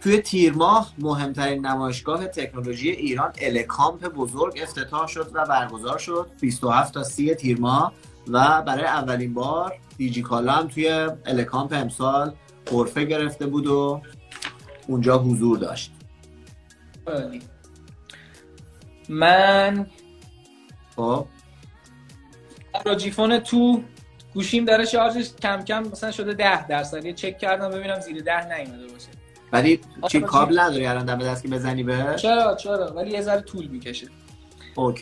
توی 0.00 0.18
تیر 0.18 0.52
ماه 0.52 0.92
مهمترین 0.98 1.66
نمایشگاه 1.66 2.26
تکنولوژی 2.26 2.90
ایران 2.90 3.32
الکامپ 3.38 4.08
بزرگ 4.08 4.60
افتتاح 4.62 5.06
شد 5.06 5.30
و 5.32 5.46
برگزار 5.46 5.98
شد. 5.98 6.30
27 6.40 6.94
تا 6.94 7.02
30 7.04 7.34
تیر 7.34 7.60
ماه 7.60 7.92
و 8.28 8.62
برای 8.62 8.84
اولین 8.84 9.34
بار 9.34 9.78
دیجی 9.96 10.22
کالا 10.22 10.52
هم 10.52 10.68
توی 10.68 11.08
الکامپ 11.26 11.72
امسال 11.72 12.34
قرفه 12.66 13.04
گرفته 13.04 13.46
بود 13.46 13.66
و 13.66 14.02
اونجا 14.86 15.18
حضور 15.18 15.58
داشت. 15.58 15.92
من 19.08 19.86
خب. 20.96 21.26
ROG 22.86 23.06
Phone 23.06 23.38
2 23.38 23.82
گوشیم 24.34 24.64
داره 24.64 24.84
شارژش 24.84 25.30
کم 25.42 25.64
کم 25.64 25.82
مثلا 25.82 26.10
شده 26.10 26.32
ده 26.34 26.66
درصد. 26.66 27.04
یه 27.04 27.12
چک 27.12 27.38
کردم 27.38 27.68
ببینم 27.68 28.00
زیر 28.00 28.22
ده 28.22 28.44
نیومده 28.56 28.86
باشه. 28.86 29.08
ولی 29.52 29.80
چی 30.08 30.20
کابل 30.20 30.60
نداری 30.60 30.86
الان 30.86 31.04
دم 31.04 31.18
دست 31.18 31.42
که 31.42 31.48
بزنی 31.48 31.82
به 31.82 32.14
چرا 32.16 32.54
چرا؟ 32.54 32.86
ولی 32.86 33.10
یه 33.10 33.20
ذره 33.20 33.40
طول 33.40 33.66
می‌کشه. 33.66 34.06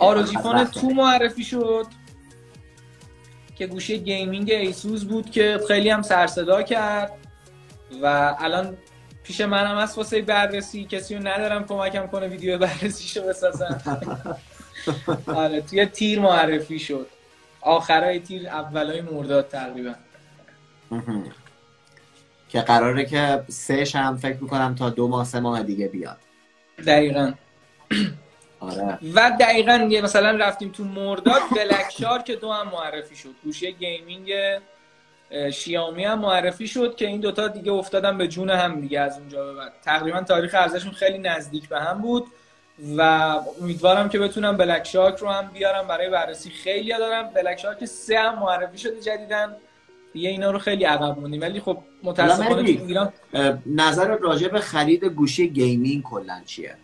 ROG 0.00 0.24
Phone 0.24 0.64
2 0.64 0.90
معرفی 0.90 1.44
شد 1.44 1.86
که 3.56 3.66
گوشی 3.66 3.98
gaming 3.98 4.50
ایسوس 4.50 5.04
بود 5.04 5.30
که 5.30 5.60
خیلی 5.68 5.90
هم 5.90 6.02
سرصدا 6.02 6.62
کرد 6.62 7.12
و 8.02 8.36
الان 8.38 8.76
پیش 9.24 9.40
منم 9.40 9.78
هست 9.78 9.98
واسه 9.98 10.22
بررسی. 10.22 10.84
کسی 10.84 11.14
رو 11.14 11.28
ندارم 11.28 11.64
کمکم 11.64 12.06
کنه 12.06 12.26
ویدیو 12.26 12.58
بررسیشو 12.58 13.22
بسازم. 13.22 13.80
آره 15.26 15.60
توی 15.60 15.86
تیر 15.86 16.20
معرفی 16.20 16.78
شد. 16.78 17.06
آخرای 17.60 18.20
تیر 18.20 18.48
اولای 18.48 19.00
مرداد 19.00 19.48
تقریبا. 19.48 19.94
که 22.48 22.60
قراره 22.60 23.04
که 23.04 23.42
سهش 23.48 23.96
هم 23.96 24.16
فکر 24.16 24.36
می‌کنم 24.40 24.74
تا 24.74 24.90
دو 24.90 25.08
ماه 25.08 25.24
سه 25.24 25.40
ماه 25.40 25.62
دیگه 25.62 25.88
بیاد. 25.88 26.18
دقیقا. 26.86 27.32
آره. 28.60 28.98
و 29.14 29.36
دقیقا 29.40 29.88
مثلا 30.02 30.30
رفتیم 30.30 30.72
تو 30.72 30.84
مرداد 30.84 31.42
Black 31.56 32.24
Shark 32.24 32.36
دو 32.36 32.52
هم 32.52 32.68
معرفی 32.68 33.16
شد. 33.16 33.34
گوشی 33.44 33.72
gaming 33.72 34.32
شیائومی 35.52 36.04
هم 36.04 36.18
معرفی 36.18 36.68
شد 36.68 36.96
که 36.96 37.06
این 37.06 37.20
دوتا 37.20 37.48
دیگه 37.48 37.72
افتادن 37.72 38.18
به 38.18 38.28
جون 38.28 38.50
هم 38.50 38.80
دیگه 38.80 39.00
از 39.00 39.18
اونجا 39.18 39.44
به 39.44 39.54
بعد. 39.54 39.72
تقریبا 39.82 40.20
تاریخ 40.20 40.54
عرضه‌شون 40.54 40.92
خیلی 40.92 41.18
نزدیک 41.18 41.68
به 41.68 41.80
هم 41.80 41.98
بود. 41.98 42.26
و 42.96 43.00
امیدوارم 43.62 44.08
که 44.08 44.18
بتونم 44.18 44.56
Black 44.56 44.86
Shark 44.86 45.18
رو 45.18 45.28
هم 45.28 45.46
بیارم. 45.46 45.86
برای 45.88 46.10
بررسی 46.10 46.50
خیلی 46.50 46.98
دارم. 46.98 47.30
Black 47.34 47.58
Shark 47.58 47.84
سه 47.84 48.18
هم 48.18 48.38
معرفی 48.38 48.78
شده 48.78 49.00
جدیدا 49.00 49.56
دیگه 50.12 50.28
اینا 50.28 50.50
رو 50.50 50.58
خیلی 50.58 50.84
عقب 50.84 51.18
موندیم. 51.18 51.40
ولی 51.40 51.60
خب 51.60 51.78
متاسفانه 52.02 52.68
ایران 52.68 53.12
نظر 53.66 54.16
راجع 54.16 54.48
به 54.48 54.60
خرید 54.60 55.04
گوشی 55.04 55.48
gaming 55.48 56.02
کلا 56.02 56.40
چیه؟ 56.46 56.76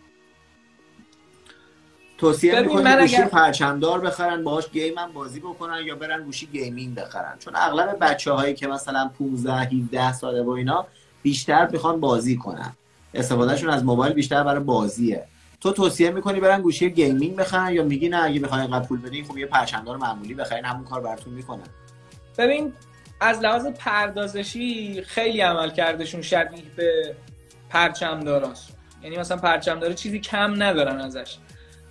توصیه 2.17 2.61
می‌کنی 2.61 2.95
گوشی 3.01 3.15
اگر... 3.15 3.25
پرچمدار 3.27 4.01
بخرن 4.01 4.43
باهاش 4.43 4.71
game 4.71 4.97
هم 4.97 5.13
بازی 5.13 5.39
بکنن 5.39 5.85
یا 5.85 5.95
برن 5.95 6.23
گوشی 6.23 6.45
gaming 6.45 6.95
بخرن؟ 6.95 7.35
چون 7.39 7.53
اغلب 7.55 7.97
بچه 8.01 8.31
هایی 8.31 8.53
که 8.53 8.67
مثلا 8.67 9.11
15 9.19 9.53
17 9.53 10.13
ساله 10.13 10.41
و 10.43 10.49
اینا 10.49 10.87
بیشتر 11.23 11.67
می‌خوان 11.67 11.99
بازی 11.99 12.37
کنن. 12.37 12.73
استفادهشون 13.13 13.69
از 13.69 13.83
موبایل 13.83 14.13
بیشتر 14.13 14.43
برای 14.43 14.63
بازیه. 14.63 15.25
تو 15.61 15.71
توصیه 15.71 16.09
می‌کنی 16.09 16.39
برن 16.39 16.61
گوشی 16.61 16.89
gaming 16.89 17.35
بخرن 17.35 17.73
یا 17.73 17.83
میگی 17.83 18.09
نه 18.09 18.23
اگه 18.23 18.39
بخواین 18.39 18.61
اینقدر 18.61 18.87
پول 18.87 19.01
بدین 19.01 19.25
خب 19.25 19.37
یه 19.37 19.45
پرچمدار 19.45 19.97
معمولی 19.97 20.33
بخرین 20.33 20.65
همون 20.65 20.85
کار 20.85 21.01
براتون 21.01 21.33
می‌کنن. 21.33 21.67
ببین 22.37 22.73
از 23.21 23.39
لحاظ 23.39 23.67
پردازشی 23.67 25.01
خیلی 25.01 25.41
عمل 25.41 25.69
کردشون 25.69 26.21
شبیه 26.21 26.63
به 26.75 27.15
پرچمداراست. 27.69 28.77
یعنی 29.03 29.17
مثلا 29.17 29.37
پرچمدار 29.37 29.93
چیزی 29.93 30.19
کم 30.19 30.63
ندارن 30.63 31.01
ازش. 31.01 31.37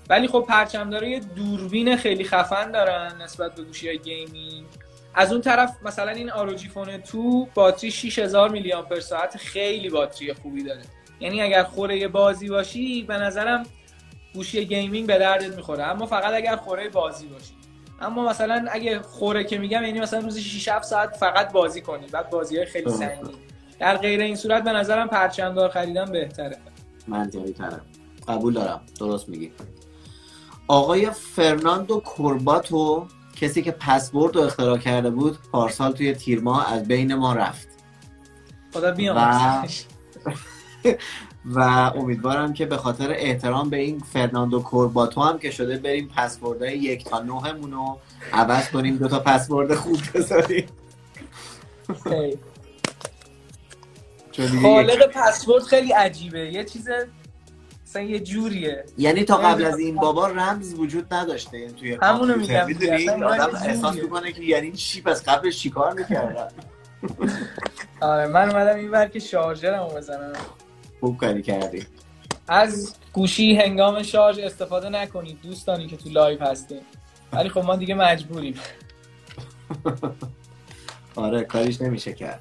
ولی 0.09 0.29
خب 0.29 0.45
پرچمدارا 0.49 1.07
یه 1.07 1.21
دوربین 1.21 1.97
خیلی 1.97 2.25
خفن 2.25 2.71
دارن 2.71 3.23
نسبت 3.23 3.55
به 3.55 3.63
گوشی 3.63 3.89
های 3.89 3.99
gaming. 3.99 4.67
از 5.15 5.33
اون 5.33 5.41
طرف 5.41 5.77
مثلا 5.83 6.11
این 6.11 6.31
ROG 6.31 6.69
Phone 6.69 6.99
two 6.99 7.49
باتری 7.55 7.91
6000 7.91 8.51
میلی 8.51 8.73
آمپر 8.73 9.01
ساعت 9.01 9.37
خیلی 9.37 9.91
باتری 9.91 10.33
خوبی 10.33 10.63
داره. 10.63 10.83
یعنی 11.21 11.43
اگر 11.43 11.63
خوره 11.63 12.09
بازی 12.09 12.49
باشی 12.49 13.03
به 13.03 13.15
نظرم 13.15 13.63
گوشی 14.35 14.65
gaming 14.65 15.07
به 15.07 15.19
دردت 15.19 15.57
می‌خوره. 15.57 15.85
اما 15.85 16.07
فقط 16.07 16.35
اگر 16.35 16.57
خوره 16.57 16.89
بازی 16.89 17.27
باشی. 17.27 17.55
اما 18.01 18.29
مثلا 18.29 18.67
اگه 18.71 19.01
خوره 19.01 19.45
که 19.45 19.59
میگم 19.59 19.83
یعنی 19.83 20.01
مثلا 20.01 20.21
روزی 20.21 20.41
6 20.41 20.69
7 20.69 20.85
ساعت 20.85 21.17
فقط 21.17 21.53
بازی 21.53 21.81
کنی. 21.81 22.07
بعد 22.07 22.31
بازی 22.31 22.57
های 22.57 22.67
خیلی 22.67 22.91
سنگین. 22.91 23.35
در 23.79 23.97
غیر 23.97 24.21
این 24.21 24.37
صورت 24.37 24.65
به 24.65 24.73
نظرم 24.73 25.09
پرچمدار 25.09 25.69
خریدن 25.69 26.05
بهتره. 26.05 26.57
منطقی 27.09 27.53
تره 27.53 27.81
قبول 28.29 28.55
دارم. 28.55 28.81
درست 29.01 29.29
میگی. 29.29 29.53
آقای 30.69 31.11
فرناندو 31.11 32.01
کورباتو 32.01 33.07
کسی 33.41 33.63
که 33.63 33.71
پسورد 33.71 34.37
رو 34.37 34.43
اختراع 34.43 34.79
کرده 34.79 35.11
بود 35.11 35.39
پارسال 35.53 35.93
توی 35.93 36.15
تیرما 36.15 36.63
از 36.63 36.89
بین 36.89 37.15
ما 37.15 37.33
رفت. 37.33 37.69
خدا 38.73 38.91
بیامرزش 38.91 39.85
و 41.55 41.61
امیدوارم 41.97 42.53
که 42.53 42.67
به 42.67 42.77
خاطر 42.77 43.11
احترام 43.11 43.71
به 43.71 43.77
این 43.77 43.99
فرناندو 44.13 44.61
کورباتو 44.61 45.21
هم 45.21 45.39
که 45.39 45.51
شده 45.51 45.79
بریم 45.79 46.11
پسوردهای 46.17 46.79
یک 46.79 47.05
تا 47.05 47.23
نهمون 47.23 47.73
رو 47.73 47.99
عوض 48.33 48.71
کنیم 48.71 48.97
دو 48.97 49.09
تا 49.09 49.21
پسورد 49.21 49.75
خوب 49.75 49.99
بذاریم. 50.15 50.67
خالق 54.63 55.07
پسورد 55.13 55.63
خیلی 55.63 55.93
عجیبه. 55.93 56.53
یه 56.53 56.65
چیز 56.65 56.89
مثلا 57.87 58.03
یه 58.03 58.21
جوریه. 58.21 58.85
یعنی 58.99 59.25
تا 59.25 59.37
قبل 59.37 59.65
از 59.65 59.79
این 59.79 59.97
بابا 59.97 60.27
رمز 60.27 60.75
وجود 60.75 61.15
نداشته 61.15 61.57
این 61.57 61.73
توی 61.73 61.99
همونو 62.03 62.37
میگم. 62.37 62.67
می‌دونی؟ 62.67 63.09
آدم 63.09 63.51
احساس 63.65 63.95
می‌کنه 63.95 64.33
که 64.33 64.43
یعنی 64.43 64.77
شیپ 64.77 65.09
از 65.09 65.25
قبلش 65.25 65.59
چیکار 65.59 65.93
می‌کردن؟ 65.93 66.49
آره 68.01 68.27
من 68.27 68.51
اومدم 68.51 68.77
این 68.77 68.91
ور 68.91 69.07
که 69.07 69.19
شارژرمو 69.19 69.89
بزنم. 69.89 70.33
خوب 71.01 71.17
کاری 71.17 71.43
کردی. 71.43 71.87
از 72.49 72.95
گوشی 73.13 73.57
هنگام 73.57 74.03
شارژ 74.03 74.39
استفاده 74.39 74.89
نکنید 74.89 75.39
دوستانی 75.43 75.87
که 75.87 75.97
تو 75.97 76.09
لایو 76.09 76.45
هستیم 76.45 76.83
ولی 77.33 77.49
خب 77.49 77.65
ما 77.65 77.77
دیگه 77.77 77.95
مجبوریم. 77.95 78.55
آره 81.17 81.45
کاریش 81.45 81.81
نمیشه 81.81 82.13
کرد. 82.13 82.41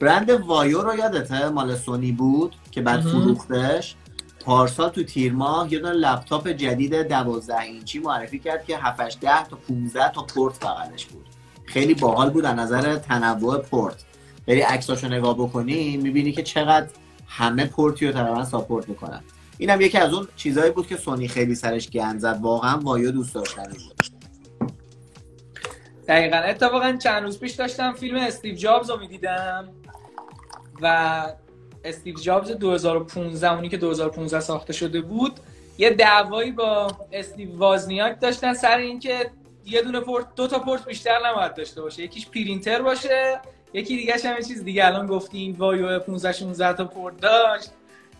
برند 0.00 0.30
VAIO 0.30 0.82
رو 0.82 0.94
یادته 0.94 1.48
مال 1.48 1.76
سونی 1.76 2.12
بود 2.12 2.56
که 2.70 2.82
بعد 2.82 3.00
فروختش. 3.00 3.96
پارسال 4.40 4.88
تو 4.88 5.02
تیر 5.02 5.32
ماه 5.32 5.72
یه 5.72 5.78
دونه 5.78 5.92
لپتاپ 5.92 6.48
جدید 6.48 6.94
12 6.94 7.60
اینچی 7.60 7.98
معرفی 7.98 8.38
کرد 8.38 8.64
که 8.64 8.78
7 8.78 9.20
10 9.20 9.44
تا 9.44 9.56
15 9.56 10.12
تا 10.12 10.22
پورت 10.22 10.60
بغلش 10.60 11.06
بود. 11.06 11.26
خیلی 11.64 11.94
باحال 11.94 12.30
بود 12.30 12.44
از 12.44 12.58
نظر 12.58 12.96
تنوع 12.96 13.58
پورت. 13.58 14.04
بری 14.46 14.60
عکساشو 14.60 15.08
نگاه 15.08 15.34
بکنی 15.34 15.96
می‌بینی 15.96 16.32
که 16.32 16.42
چقدر 16.42 16.86
همه 17.26 17.66
پورتی 17.66 18.06
رو 18.06 18.12
تقریبا 18.12 18.44
support 18.44 18.88
می‌کنن. 18.88 19.24
اینم 19.58 19.80
یکی 19.80 19.98
از 19.98 20.12
اون 20.12 20.28
چیزهایی 20.36 20.70
بود 20.70 20.86
که 20.86 20.96
سونی 20.96 21.28
خیلی 21.28 21.54
سرش 21.54 21.90
گند 21.90 22.20
زد. 22.20 22.38
واقعا 22.42 22.78
VAIO 22.78 23.10
دوست 23.10 23.34
داشتنی 23.34 23.74
بود. 23.74 24.02
دقیقا. 26.08 26.36
اتفاقا 26.36 26.92
چند 26.92 27.22
روز 27.22 27.40
پیش 27.40 27.52
داشتم 27.52 27.92
فیلم 27.92 28.16
استیو 28.16 28.54
جابز 28.54 28.90
رو 28.90 29.00
می‌دیدم 29.00 29.68
و 30.80 31.22
استیو 31.84 32.14
جابز 32.14 32.50
2015 32.50 33.52
اونی 33.52 33.68
که 33.68 33.76
2015 33.76 34.40
ساخته 34.40 34.72
شده 34.72 35.00
بود 35.00 35.40
یه 35.78 35.90
دعوایی 35.90 36.52
با 36.52 36.90
استیو 37.12 37.58
وازنیاک 37.58 38.20
داشتن 38.20 38.54
سر 38.54 38.78
اینکه 38.78 39.30
یه 39.66 39.82
دونه 39.82 40.00
پورت 40.00 40.34
دو 40.36 40.46
تا 40.46 40.58
پورت 40.58 40.84
بیشتر 40.84 41.18
نباید 41.26 41.54
داشته 41.54 41.82
باشه. 41.82 42.02
یکیش 42.02 42.28
پرینتر 42.28 42.82
باشه 42.82 43.40
یکی 43.74 43.96
دیگه 43.96 44.14
هم 44.24 44.42
چیز 44.42 44.64
دیگه 44.64 44.86
الان 44.86 45.06
گفتی 45.06 45.38
این 45.38 45.52
VAIO 45.52 45.98
15 45.98 46.32
16 46.32 46.72
تا 46.72 46.84
پورت 46.84 47.20
داشت. 47.20 47.70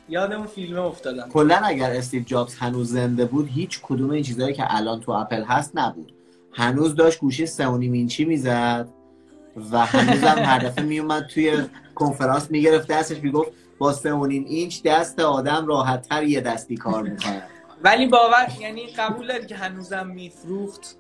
یاد 0.09 0.33
اون 0.33 0.47
فیلم 0.47 0.79
افتادم. 0.79 1.29
کلا 1.29 1.57
اگر 1.57 1.91
استیو 1.91 2.23
جابز 2.23 2.55
هنوز 2.55 2.93
زنده 2.93 3.25
بود 3.25 3.49
هیچ 3.49 3.81
کدوم 3.83 4.11
این 4.11 4.23
چیزهایی 4.23 4.55
که 4.55 4.65
الان 4.69 5.01
تو 5.01 5.13
اپل 5.13 5.45
هست 5.45 5.73
نبود. 5.75 6.13
هنوز 6.53 6.95
داشت 6.95 7.19
گوشی 7.19 7.47
3.5 7.47 7.61
اینچی 7.61 8.25
می‌زد 8.25 8.89
و 9.73 9.87
هنوز 9.87 10.25
هم 10.31 10.39
هر 10.39 10.59
دفعه 10.59 10.85
میومد 10.85 11.27
توی 11.27 11.57
کنفرانس 11.95 12.51
می‌گرفت 12.51 12.89
دستش 12.89 13.19
می‌گفت 13.19 13.51
با 13.79 13.93
3.5 13.93 14.05
اینچ 14.31 14.83
دست 14.83 15.21
آدم 15.21 15.67
راحت 15.67 16.09
تر 16.09 16.23
یه 16.23 16.41
دستی 16.41 16.77
کار 16.77 17.03
می‌کنه. 17.03 17.43
ولی 17.83 18.07
باور 18.07 18.49
یعنی 18.61 18.87
قبول 18.87 19.27
داری 19.27 19.47
که 19.47 19.57
هنوزم 19.57 20.07
میفروخت؟ 20.07 20.97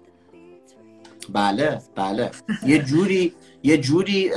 بله 1.33 1.79
بله. 1.95 2.31
یه 2.67 2.79
جوری 2.79 3.35
یه 3.65 3.79
جوری 3.79 4.31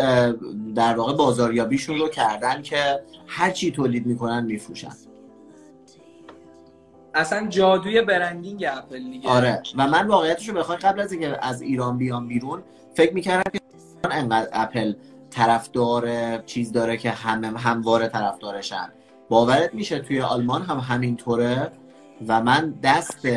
در 0.75 0.95
واقع 0.95 1.13
بازاریابیشون 1.13 1.97
رو 1.97 2.07
کردن 2.07 2.61
که 2.61 2.99
هر 3.27 3.51
چی 3.51 3.71
تولید 3.71 4.05
می‌کنن 4.05 4.45
میفروشن. 4.45 4.91
اصلا 7.13 7.47
جادوی 7.47 8.01
برندینگ 8.01 8.65
اپل 8.69 9.11
دیگه. 9.11 9.29
آره. 9.29 9.63
و 9.77 9.87
من 9.87 10.07
واقعیتش 10.07 10.49
رو 10.49 10.55
بخوای 10.55 10.77
قبل 10.77 10.99
از 10.99 11.11
اینکه 11.11 11.45
از 11.45 11.61
ایران 11.61 11.97
بیام 11.97 12.27
بیرون 12.27 12.63
فکر 12.95 13.13
می‌کردم 13.13 13.51
که 13.51 13.59
انقدر 14.11 14.49
اپل 14.53 14.93
طرفدار 15.29 16.37
چیز 16.37 16.71
داره 16.71 16.97
که 16.97 17.09
همه 17.11 17.59
همواره 17.59 18.07
طرفدارشن. 18.07 18.89
باورت 19.29 19.73
میشه 19.73 19.99
توی 19.99 20.21
آلمان 20.21 20.61
هم 20.61 20.77
همینطوره؟ 20.77 21.71
و 22.27 22.41
من 22.41 22.73
دست 22.83 23.27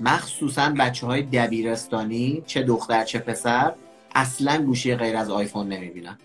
مخصوصا 0.00 0.74
بچه 0.78 1.06
های 1.06 1.22
دبیرستانی 1.22 2.42
چه 2.46 2.62
دختر 2.62 3.04
چه 3.04 3.18
پسر 3.18 3.72
اصلا 4.16 4.62
گوشی 4.62 4.94
غیر 4.94 5.16
از 5.16 5.30
آیفون 5.30 5.68
نمی‌بینن. 5.68 6.18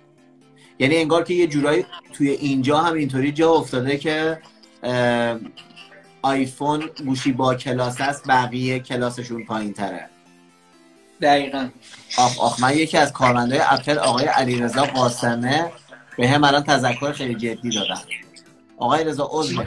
یعنی 0.79 0.97
انگار 0.97 1.23
که 1.23 1.33
یه 1.33 1.47
جورایی 1.47 1.85
توی 2.13 2.29
اینجا 2.29 2.77
هم 2.77 2.93
اینطوری 2.93 3.31
جا 3.31 3.51
افتاده 3.51 3.97
که 3.97 4.39
آیفون 6.21 6.89
گوشی 7.05 7.31
با 7.31 7.55
کلاس 7.55 8.01
است 8.01 8.27
بقیه 8.27 8.79
کلاسشون 8.79 9.45
پایین 9.45 9.73
تره 9.73 10.09
دقیقا. 11.21 11.69
آخ 12.17 12.39
آخ 12.39 12.59
من 12.59 12.77
یکی 12.77 12.97
از 12.97 13.13
کارمندای 13.13 13.59
اپل 13.63 13.97
آقای 13.97 14.25
علیرضا 14.25 14.83
قاسمه 14.83 15.71
به 16.17 16.29
هم 16.29 16.43
الان 16.43 16.63
تذکر 16.63 17.11
خیلی 17.11 17.35
جدی 17.35 17.69
دادن. 17.69 18.01
آقای 18.77 19.03
رضا 19.03 19.29
عضو 19.31 19.63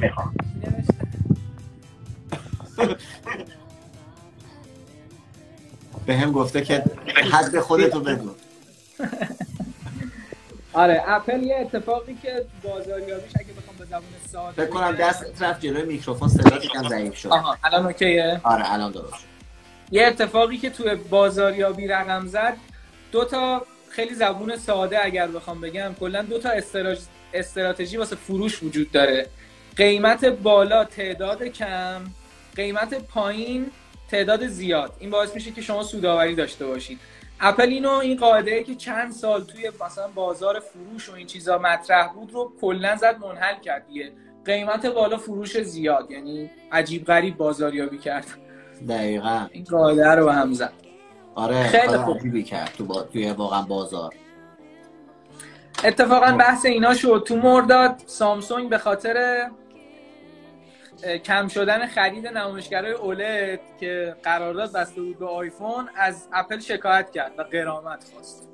می‌خوام. 0.00 0.34
به 6.06 6.16
هم 6.16 6.32
گفته 6.32 6.64
که 6.64 6.84
حد 7.32 7.60
خودتو 7.60 8.00
بگو. 8.00 8.30
آره 10.72 11.02
اپل 11.06 11.42
یه 11.42 11.56
اتفاقی 11.56 12.18
که 12.22 12.44
بازاریابیش 12.62 13.32
اگه 13.40 13.52
بخوام 13.52 13.76
به 13.78 13.84
زبان 13.84 14.02
ساده 14.32 14.62
فکر 14.62 14.70
کنم 14.70 14.92
دست 14.92 15.42
رفت 15.42 15.60
جلوی 15.60 15.82
میکروفون 15.82 16.28
صدا 16.28 16.56
یکم 16.56 16.88
ضعیف 16.88 17.16
شد. 17.16 17.28
آها 17.28 17.56
الان 17.64 17.86
اوکیه؟ 17.86 18.40
آره 18.42 18.72
الان 18.72 18.92
درست 18.92 19.26
یه 19.90 20.06
اتفاقی 20.06 20.58
که 20.58 20.70
توی 20.70 20.94
بازاریابی 20.94 21.86
رقم 21.86 22.26
زد 22.26 22.56
دو 23.12 23.24
تا 23.24 23.66
خیلی 23.90 24.14
زبون 24.14 24.56
ساده 24.56 25.04
اگر 25.04 25.26
بخوام 25.26 25.60
بگم 25.60 25.94
کلا 26.00 26.22
دو 26.22 26.38
تا 26.38 26.50
استراتژی 27.34 27.96
واسه 27.96 28.16
فروش 28.16 28.62
وجود 28.62 28.92
داره. 28.92 29.26
قیمت 29.76 30.24
بالا 30.24 30.84
تعداد 30.84 31.42
کم 31.42 32.00
قیمت 32.56 32.94
پایین 32.94 33.70
تعداد 34.10 34.46
زیاد. 34.46 34.92
این 34.98 35.10
باعث 35.10 35.34
میشه 35.34 35.50
که 35.50 35.60
شما 35.60 35.82
سوداوری 35.82 36.34
داشته 36.34 36.66
باشید. 36.66 36.98
اپل 37.40 37.68
اینو 37.68 37.90
این 37.90 38.16
قاعده 38.16 38.54
ای 38.54 38.64
که 38.64 38.74
چند 38.74 39.12
سال 39.12 39.44
توی 39.44 39.70
مثلا 39.86 40.08
بازار 40.14 40.60
فروش 40.60 41.08
و 41.08 41.14
این 41.14 41.26
چیزا 41.26 41.58
مطرح 41.58 42.12
بود 42.12 42.32
رو 42.32 42.52
کلا 42.60 42.96
زد 42.96 43.18
منحل 43.18 43.60
کرد 43.60 43.86
دیگه. 43.86 44.12
قیمت 44.44 44.86
بالا 44.86 45.16
فروش 45.16 45.62
زیاد 45.62 46.10
یعنی 46.10 46.50
عجیب 46.72 47.04
غریب 47.04 47.36
بازاریابی 47.36 47.98
کرد. 47.98 48.26
دقیقا. 48.88 49.46
این 49.52 49.64
قاعده 49.64 50.10
رو 50.10 50.24
به 50.24 50.32
هم 50.32 50.52
زد. 50.52 50.72
آره 51.34 51.62
خیلی 51.62 51.96
خوبی 51.96 52.42
کرد 52.42 52.72
تو 52.78 52.84
با... 52.84 53.02
توی 53.02 53.30
واقعا 53.30 53.62
بازار. 53.62 54.14
اتفاقا 55.84 56.36
بحث 56.36 56.66
اینا 56.66 56.94
شد. 56.94 57.24
تو 57.26 57.36
مرداد 57.36 58.02
سامسونگ 58.06 58.68
به 58.68 58.78
خاطر 58.78 59.46
کم 61.24 61.48
شدن 61.48 61.86
خرید 61.86 62.26
نمایشگرای 62.26 62.92
اولد 62.92 63.60
که 63.80 64.16
قرارداد 64.22 64.72
بسته 64.72 65.00
بود 65.00 65.18
به 65.18 65.26
آیفون 65.26 65.88
از 65.96 66.28
اپل 66.32 66.58
شکایت 66.58 67.10
کرد 67.10 67.32
و 67.38 67.42
قرامت 67.42 68.04
خواست. 68.12 68.48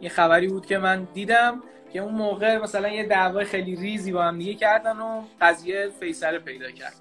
این 0.00 0.10
خبری 0.10 0.48
بود 0.48 0.66
که 0.66 0.78
من 0.78 1.08
دیدم 1.14 1.62
که 1.92 1.98
اون 1.98 2.14
موقع 2.14 2.58
مثلا 2.58 2.88
یه 2.88 3.06
دعوای 3.06 3.44
خیلی 3.44 3.76
ریزی 3.76 4.12
با 4.12 4.22
هم 4.22 4.38
دیگه 4.38 4.54
کردن 4.54 4.96
و 4.96 5.22
قضیه 5.40 5.88
فیصله 6.00 6.38
پیدا 6.38 6.70
کرد. 6.70 6.94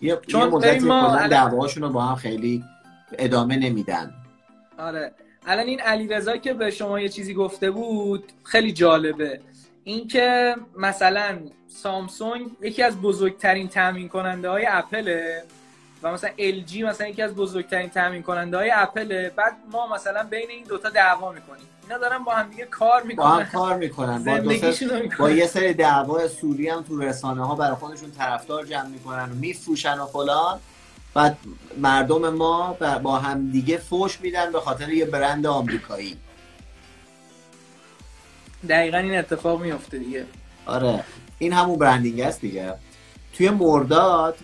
یه 0.00 0.18
چون 0.26 0.48
مدتی 0.48 0.86
ما 0.86 1.26
دعواشون 1.26 1.82
رو 1.82 1.88
با 1.88 2.02
هم 2.02 2.16
خیلی 2.16 2.64
ادامه 3.18 3.56
نمیدن. 3.56 4.14
آره. 4.78 5.12
الان 5.46 5.66
این 5.66 5.80
علی 5.80 6.38
که 6.42 6.54
به 6.54 6.70
شما 6.70 7.00
یه 7.00 7.08
چیزی 7.08 7.34
گفته 7.34 7.70
بود 7.70 8.32
خیلی 8.44 8.72
جالبه. 8.72 9.40
اینکه 9.84 10.56
مثلا 10.78 11.38
سامسونگ 11.68 12.50
یکی 12.60 12.82
از 12.82 13.00
بزرگترین 13.00 13.68
تامین 13.68 14.08
کننده 14.08 14.48
های 14.48 14.66
اپله 14.70 15.42
و 16.02 16.12
مثلا 16.12 16.30
ال 16.38 16.64
مثلا 16.84 17.08
یکی 17.08 17.22
از 17.22 17.34
بزرگترین 17.34 17.90
تامین 17.90 18.22
کننده 18.22 18.56
های 18.56 18.70
اپله. 18.74 19.32
بعد 19.36 19.56
ما 19.72 19.94
مثلا 19.94 20.22
بین 20.22 20.50
این 20.50 20.64
دوتا 20.64 20.88
دعوا 20.88 21.32
می‌کنیم. 21.32 21.66
اینا 21.82 21.98
دارن 21.98 22.18
با 22.18 22.32
هم 22.32 22.50
دیگه 22.50 22.64
کار 22.64 23.02
می‌کنن 23.02 23.24
با 23.24 23.30
هم 23.30 23.44
کار 23.44 23.76
می‌کنن. 23.76 24.24
با, 24.24 24.54
با 25.18 25.30
یه 25.30 25.46
سری 25.46 25.74
دعوا 25.74 26.28
سوری 26.28 26.68
هم 26.68 26.82
تو 26.82 26.98
رسانه 26.98 27.46
ها 27.46 27.54
برای 27.54 27.74
خودشون 27.74 28.10
طرفدار 28.10 28.66
جمع 28.66 28.86
می‌کنن 28.86 29.24
و 29.32 29.34
میفروشن 29.34 29.98
و 29.98 30.06
فلان. 30.06 30.60
بعد 31.14 31.38
مردم 31.78 32.34
ما 32.34 32.76
با 33.02 33.18
هم 33.18 33.50
دیگه 33.50 33.76
فوش 33.76 34.20
میدن 34.20 34.52
به 34.52 34.60
خاطر 34.60 34.88
یه 34.88 35.04
برند 35.04 35.46
آمریکایی. 35.46 36.16
دقیقا 38.68 38.98
این 38.98 39.18
اتفاق 39.18 39.62
میفته 39.62 39.98
دیگه. 39.98 40.24
آره. 40.66 41.04
این 41.38 41.52
همون 41.52 41.78
branding 41.78 42.20
است 42.20 42.40
دیگه. 42.40 42.74
توی 43.32 43.50
مرداد 43.50 44.36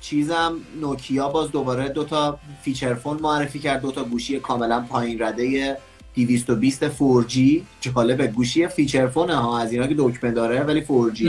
چیزم 0.00 0.56
نوکیا 0.80 1.28
باز 1.28 1.50
دوباره 1.50 1.88
دوتا 1.88 2.38
feature 2.62 2.94
phone 2.94 3.20
معرفی 3.20 3.58
کرد 3.58 3.80
دوتا 3.80 4.04
گوشی 4.04 4.40
کاملا 4.40 4.80
پایین 4.80 5.22
رده 5.22 5.78
220 6.14 6.88
4G 6.88 7.38
جالب 7.80 8.26
گوشی 8.26 8.66
feature 8.68 9.06
phone 9.06 9.30
ها 9.30 9.58
از 9.58 9.72
اینا 9.72 9.86
که 9.86 9.94
دکمه 9.98 10.30
داره 10.30 10.62
ولی 10.62 10.84
4G 10.84 11.22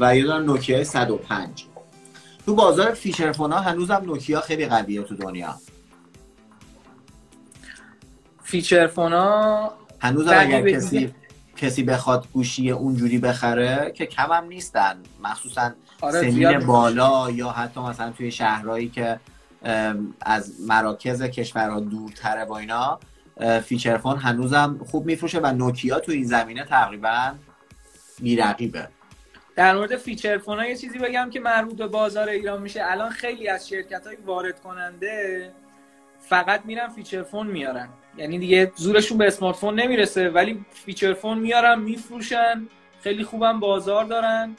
و 0.00 0.16
یه 0.16 0.22
دونه 0.22 0.38
نوکیا 0.38 0.84
105 0.84 1.64
تو 2.46 2.54
بازار 2.54 2.94
feature 2.94 3.32
phone 3.32 3.52
ها 3.52 3.60
هنوزم 3.60 4.02
نوکیا 4.06 4.40
خیلی 4.40 4.66
قویه 4.66 5.02
تو 5.02 5.16
دنیا. 5.16 5.54
feature 8.42 8.86
phone 8.86 9.12
ها 9.12 9.72
هنوز 10.00 10.28
اگر 10.28 10.70
کسی 10.70 11.14
کسی 11.56 11.82
بخواد 11.82 12.28
گوشی 12.32 12.70
اونجوری 12.70 13.18
بخره 13.18 13.92
که 13.94 14.06
کم 14.06 14.32
هم 14.32 14.44
نیستن. 14.44 15.02
مخصوصا 15.22 15.72
آره 16.00 16.20
سنین 16.20 16.58
بالا 16.58 17.30
یا 17.30 17.48
حتی 17.50 17.80
مثلا 17.80 18.10
توی 18.10 18.30
شهرهایی 18.30 18.88
که 18.88 19.20
از 20.20 20.52
مراکز 20.68 21.22
کشورها 21.22 21.80
دورتره 21.80 22.44
با 22.44 22.58
اینا 22.58 23.00
feature 23.64 23.94
phone 23.94 24.16
هنوزم 24.16 24.80
خوب 24.90 25.06
میفروشه 25.06 25.40
و 25.40 25.52
نوکیا 25.52 26.00
تو 26.00 26.12
این 26.12 26.24
زمینه 26.24 26.64
تقریبا 26.64 27.34
بیرقیبه. 28.20 28.88
در 29.56 29.74
مورد 29.74 29.96
feature 29.96 30.32
phone 30.32 30.58
ها 30.58 30.66
یه 30.66 30.76
چیزی 30.76 30.98
بگم 30.98 31.30
که 31.30 31.40
مربوط 31.40 31.76
به 31.76 31.86
بازار 31.86 32.28
ایران 32.28 32.62
میشه. 32.62 32.80
الان 32.84 33.10
خیلی 33.10 33.48
از 33.48 33.68
شرکت 33.68 34.06
های 34.06 34.16
وارد 34.16 34.60
کننده 34.60 35.52
فقط 36.28 36.64
میرن 36.64 36.88
feature 36.88 37.22
phone 37.22 37.46
میارن. 37.46 37.88
یعنی 38.16 38.38
دیگه 38.38 38.72
زورشون 38.76 39.18
به 39.18 39.26
smartphone 39.26 39.80
نمی‌رسه 39.80 40.28
ولی 40.28 40.64
feature 40.84 41.15
phone 41.15 41.38
میارن 41.38 41.80
میفروشن 41.80 42.68
خیلی 43.02 43.24
خوبم 43.24 43.60
بازار 43.60 44.04
دارن 44.04 44.56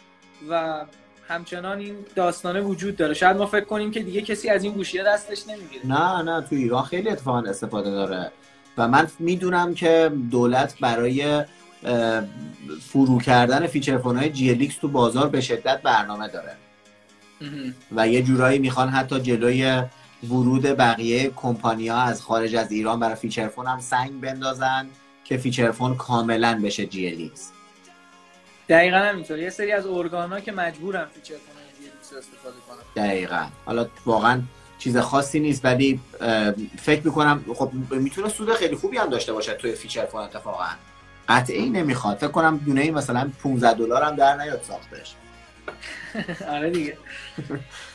و 0.50 0.86
همچنان 1.28 1.80
این 1.80 1.96
داستانه 2.16 2.62
وجود 2.62 2.96
داره. 2.96 3.14
شاید 3.14 3.38
ما 3.38 3.46
فکر 3.46 3.66
کنیم 3.66 3.92
که 3.92 4.00
دیگه 4.00 4.22
کسی 4.22 4.50
از 4.50 4.64
این 4.64 4.74
گوشیه 4.74 5.04
دستش 5.04 5.48
نمی‌گیره. 5.48 5.88
نه 5.88 6.22
نه 6.22 6.42
تو 6.42 6.56
ایران 6.56 6.84
خیلی 6.84 7.10
اتفاقا 7.10 7.40
استفاده 7.40 7.92
داره 7.92 8.32
و 8.78 8.88
من 8.88 9.08
می‌دونم 9.20 9.74
که 9.74 10.12
دولت 10.32 10.80
برای 10.80 11.44
فرو 12.82 13.20
کردن 13.20 13.68
feature 13.68 13.97
phone 13.97 14.18
های 14.18 14.30
جی 14.30 14.74
تو 14.82 14.88
بازار 14.88 15.30
به 15.30 15.42
شدت 15.42 15.82
برنامه 15.82 16.28
داره. 16.28 16.56
و 17.96 18.08
یه 18.08 18.22
جورایی 18.22 18.60
می‌خوان 18.60 18.90
حتی 18.90 19.20
جلوی 19.20 19.84
ورود 20.30 20.66
بقیه 20.66 21.32
کمپانیا 21.36 21.98
از 21.98 22.22
خارج 22.22 22.56
از 22.56 22.72
ایران 22.72 23.00
برای 23.00 23.16
feature 23.16 23.46
phone 23.46 23.68
هم 23.68 23.80
سنگ 23.80 24.22
بندازن 24.22 24.90
که 25.24 25.38
feature 25.38 25.72
phone 25.72 25.96
کاملا 25.96 26.62
بشه 26.64 26.86
جی 26.86 27.32
دقیقا 28.70 28.98
همینطور. 28.98 29.40
یه 29.40 29.50
سری 29.50 29.72
از 29.72 29.86
ارگانا 29.86 30.40
که 30.40 30.52
مجبورن 30.52 31.06
feature 31.06 31.35
phone 31.35 31.56
جی 31.82 32.16
استفاده 32.18 32.56
کنن. 32.68 33.04
دقیقا. 33.04 33.46
حالا 33.66 33.88
واقعا 34.06 34.42
چیز 34.80 34.98
خاصی 34.98 35.40
نیست 35.40 35.66
ولی 35.66 36.00
فکر 36.78 37.02
می‌کنم 37.06 37.46
خب 37.56 37.72
می‌تونه 37.92 38.30
سود 38.30 38.54
خیلی 38.54 38.76
خوبی 38.76 38.98
هم 38.98 39.10
داشته 39.10 39.34
باشه 39.34 39.54
توی 39.54 39.72
feature 39.72 40.01
phone 40.01 40.22
اتفاقا. 40.22 40.66
قطعه‌ای 41.30 41.70
نمی‌خواد. 41.70 42.18
فکر 42.18 42.28
کنم 42.28 42.58
دونه 42.58 42.92
مثلا 42.92 43.32
15 43.44 43.74
دلار 43.74 44.04
هم 44.04 44.16
در 44.16 44.38
نیاد 44.38 44.62
ساختش. 44.68 45.16
آره 46.56 46.70
دیگه. 46.70 46.98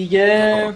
دیگه 0.00 0.74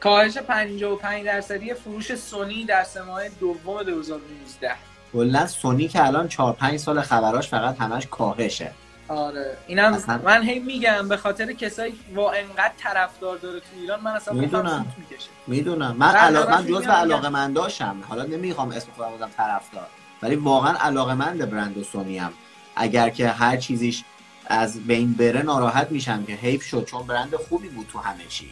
کاهش 0.00 0.38
55 0.38 1.24
درصدی 1.24 1.74
فروش 1.74 2.14
سونی 2.14 2.64
در 2.64 2.84
سه 2.84 3.00
دوم 3.40 3.82
2019 3.82 4.70
کلا 5.12 5.46
سونی 5.46 5.88
که 5.88 6.06
الان 6.06 6.28
4 6.28 6.52
5 6.52 6.76
سال 6.76 7.00
خبراش 7.00 7.48
فقط 7.48 7.78
همش 7.78 8.06
کاهشه. 8.06 8.70
آره. 9.08 9.56
اینم 9.66 9.92
اصلا... 9.92 10.20
من 10.24 10.42
هی 10.42 10.58
میگم 10.58 11.08
به 11.08 11.16
خاطر 11.16 11.52
کسایی 11.52 12.00
با 12.14 12.32
انقدر 12.32 12.72
طرفدار 12.78 13.36
داره 13.38 13.60
تو 13.60 13.66
ایران 13.80 14.00
من 14.00 14.10
اصلا 14.10 14.34
می‌دونم. 14.34 14.86
می‌دونم. 15.46 15.96
من 15.98 16.14
علاقه 16.14 16.60
من 16.60 16.66
جزء 16.66 16.90
علاقه 16.90 17.28
منداشم 17.28 17.96
حالا 18.08 18.22
نمی‌خوام 18.24 18.70
اسم 18.70 18.88
خودم 18.96 19.10
بزنم 19.16 19.30
طرفدار. 19.36 19.86
ولی 20.22 20.36
واقعا 20.36 20.72
علاقه 20.72 21.14
مند 21.14 21.50
برند 21.50 21.82
سونی 21.92 22.18
هم 22.18 22.32
اگر 22.76 23.08
که 23.08 23.28
هر 23.28 23.56
چیزیش 23.56 24.04
از 24.50 24.80
بین 24.86 25.12
بره 25.12 25.42
ناراحت 25.42 25.90
میشم 25.90 26.24
که 26.24 26.32
حیف 26.32 26.62
شد 26.62 26.84
چون 26.84 27.06
برند 27.06 27.36
خوبی 27.36 27.68
بود 27.68 27.86
تو 27.92 27.98
همه 27.98 28.26
چی. 28.28 28.50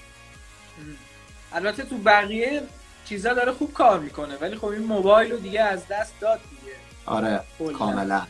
البته 1.53 1.83
تو 1.83 1.99
بقیه 1.99 2.63
چیزا 3.05 3.35
داره 3.35 3.53
خوب 3.53 3.73
کار 3.73 4.01
می‌کنه 4.01 4.37
ولی 4.37 4.57
خب 4.57 4.65
این 4.65 4.83
موبایل 4.83 5.33
رو 5.33 5.39
دیگه 5.39 5.63
از 5.63 5.89
دست 5.89 6.13
داد 6.21 6.41
دیگه. 6.51 6.77
آره 7.07 7.41
کاملا. 7.79 8.23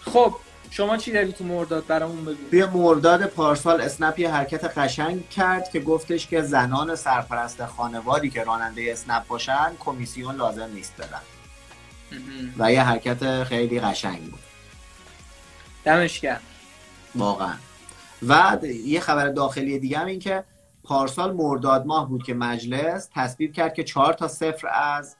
خب 0.00 0.34
شما 0.70 0.96
چی 0.96 1.12
داری 1.12 1.32
تو 1.32 1.44
مرداد 1.44 1.86
برامون 1.86 2.24
بگو؟ 2.24 2.50
توی 2.50 2.64
مرداد 2.64 3.26
پارسال 3.26 3.80
اسنپ 3.80 4.18
یه 4.18 4.30
حرکت 4.30 4.78
قشنگ 4.78 5.28
کرد 5.28 5.70
که 5.70 5.80
گفتش 5.80 6.26
که 6.26 6.42
زنان 6.42 6.96
سرپرست 6.96 7.66
خانوادی 7.66 8.30
که 8.30 8.44
راننده 8.44 8.88
اسنپ 8.92 9.26
باشن 9.26 9.72
کمیسیون 9.78 10.36
لازم 10.36 10.70
نیست 10.74 10.94
بدن. 10.98 11.20
و 12.58 12.72
یه 12.72 12.82
حرکت 12.82 13.44
خیلی 13.44 13.80
قشنگ 13.80 14.30
بود. 14.30 14.47
دمش 15.88 16.20
گرم. 16.20 16.40
واقعا. 17.14 17.54
و 18.22 18.58
یه 18.84 19.00
خبر 19.00 19.28
داخلی 19.28 19.78
دیگه 19.78 19.98
هم 19.98 20.06
این 20.06 20.18
که 20.18 20.44
پارسال 20.84 21.32
مرداد 21.32 21.86
ماه 21.86 22.08
بود 22.08 22.22
که 22.22 22.34
مجلس 22.34 23.08
تصویب 23.14 23.52
کرد 23.52 23.74
که 23.74 23.84
چهار 23.84 24.12
تا 24.12 24.28
صفر 24.28 24.68
از 24.68 25.16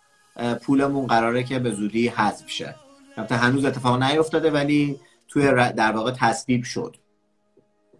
پولمون 0.63 1.07
قراره 1.07 1.43
که 1.43 1.59
به 1.59 1.71
زودی 1.71 2.09
حذف 2.09 2.51
شه. 2.51 2.75
البته 3.17 3.37
هنوز 3.37 3.65
اتفاق 3.65 4.03
نیفتاده 4.03 4.51
ولی 4.51 5.01
توی 5.29 5.53
در 5.53 5.93
واقع 5.93 6.13
تصویب 6.21 6.65
شد. 6.65 6.97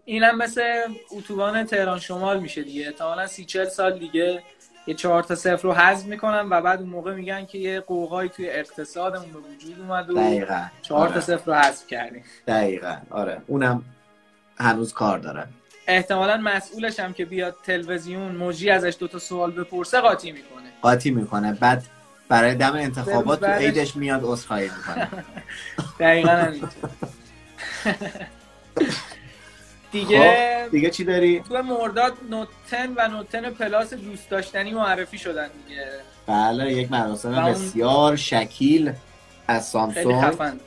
اینم 0.05 0.37
مثل 0.37 0.61
اتوبان 1.11 1.63
تهران 1.63 1.99
شمال 1.99 2.39
میشه 2.39 2.63
دیگه. 2.63 2.85
احتمالا 2.87 3.27
سی 3.27 3.45
چل 3.45 3.65
سال 3.65 3.99
دیگه 3.99 4.43
یه 4.89 4.95
چهار 4.95 5.23
تا 5.23 5.35
صفر 5.35 5.63
رو 5.63 5.73
حذف 5.73 6.05
می‌کنن 6.05 6.47
و 6.49 6.61
بعد 6.61 6.79
اون 6.79 6.89
موقع 6.89 7.15
میگن 7.15 7.45
که 7.45 7.57
یه 7.57 7.79
قوقایی 7.79 8.29
توی 8.29 8.49
اقتصادمون 8.49 9.31
به 9.31 9.39
وجود 9.39 9.79
اومد 9.79 10.09
و 10.09 10.13
دقیقا. 10.13 10.61
چهار 10.81 11.07
تا 11.07 11.13
آره. 11.13 11.21
صفر 11.21 11.45
رو 11.45 11.53
حذف 11.53 11.87
کردیم. 11.87 12.23
دقیقا. 12.47 12.95
آره. 13.09 13.41
اونم 13.47 13.83
هنوز 14.59 14.93
کار 14.93 15.17
داره. 15.19 15.47
احتمالا 15.87 16.37
مسئولش 16.37 16.99
هم 16.99 17.13
که 17.13 17.25
بیاد 17.25 17.55
تلویزیون 17.63 18.35
موجی 18.35 18.69
ازش 18.69 18.95
دوتا 18.99 19.19
سوال 19.19 19.51
بپرسه 19.51 19.99
قاطی 19.99 20.31
می‌کنه. 20.31 20.69
قاطی 20.81 21.11
می‌کنه. 21.11 21.53
بعد 21.53 21.83
برای 22.29 22.55
دم 22.55 22.73
انتخابات 22.73 23.39
تو 23.39 23.45
عیدش 23.45 23.95
میاد 23.95 24.21
عذرخواهی 24.23 24.69
می‌کنه. 24.77 25.09
دقیقا 25.99 26.53
دیگه 29.91 30.63
خب، 30.65 30.71
دیگه 30.71 30.89
چی 30.89 31.03
داری؟ 31.03 31.39
تو 31.39 31.63
مرداد 31.63 32.13
نوتن 32.29 32.93
و 32.95 33.07
نوتن 33.07 33.49
پلاس 33.49 33.93
دوست 33.93 34.29
داشتنی 34.29 34.71
معرفی 34.71 35.17
شدن 35.17 35.49
دیگه. 35.67 35.85
بله 36.27 36.73
یک 36.73 36.91
مراسم 36.91 37.45
بسیار 37.45 38.15
شکیل 38.15 38.93
از 39.47 39.67
سامسونگ 39.67 40.59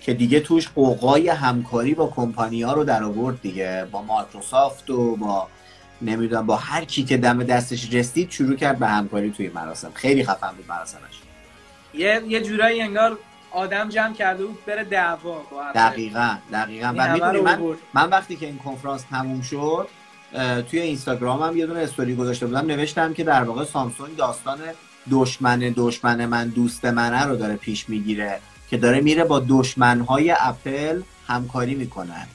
که 0.00 0.14
دیگه 0.14 0.40
توش 0.40 0.68
قوقای 0.68 1.28
همکاری 1.28 1.94
با 1.94 2.12
کمپانی 2.16 2.62
ها 2.62 2.72
رو 2.72 2.84
در 2.84 3.04
آورد 3.04 3.42
دیگه. 3.42 3.86
با 3.90 4.02
مایکروسافت 4.02 4.90
و 4.90 5.16
با 5.16 5.48
نمی‌دونم 6.02 6.46
با 6.46 6.56
هر 6.56 6.84
کی 6.84 7.04
که 7.04 7.16
دم 7.16 7.44
دستش 7.44 7.94
رسید 7.94 8.30
شروع 8.30 8.56
کرد 8.56 8.78
به 8.78 8.86
همکاری 8.86 9.30
توی 9.30 9.48
مراسم. 9.48 9.90
خیلی 9.94 10.24
خفن 10.24 10.52
بود 10.56 10.64
مراسمش. 10.68 11.20
یه 11.94 12.22
یه 12.28 12.40
جورایی 12.40 12.82
انگار 12.82 13.18
آدم 13.54 13.88
جمع 13.88 14.14
کرده 14.14 14.44
بود 14.44 14.64
بره 14.66 14.84
دعوا 14.84 15.42
دقیقا 15.74 16.36
دقیقا. 16.52 16.94
و 16.96 17.12
می‌دونی 17.12 17.40
من, 17.40 17.58
من 17.94 18.08
وقتی 18.10 18.36
که 18.36 18.46
این 18.46 18.58
کنفرانس 18.58 19.02
تموم 19.10 19.42
شد 19.42 19.88
توی 20.70 20.80
اینستاگرام 20.80 21.42
هم 21.42 21.56
یه 21.56 21.66
دونه 21.66 21.80
استوری 21.80 22.14
گذاشته 22.14 22.46
بودم 22.46 22.66
نوشتم 22.66 23.14
که 23.14 23.24
در 23.24 23.42
واقع 23.42 23.64
سامسونگ 23.64 24.16
داستان 24.16 24.58
دشمن 25.10 25.58
دشمن 25.58 26.26
من 26.26 26.48
دوست 26.48 26.84
منه 26.84 27.24
رو 27.24 27.36
داره 27.36 27.56
پیش 27.56 27.88
می‌گیره 27.88 28.40
که 28.70 28.76
داره 28.76 29.00
میره 29.00 29.24
با 29.24 29.44
دشمنهای 29.48 30.34
اپل 30.40 31.02
همکاری 31.26 31.74
می‌کنن 31.74 32.26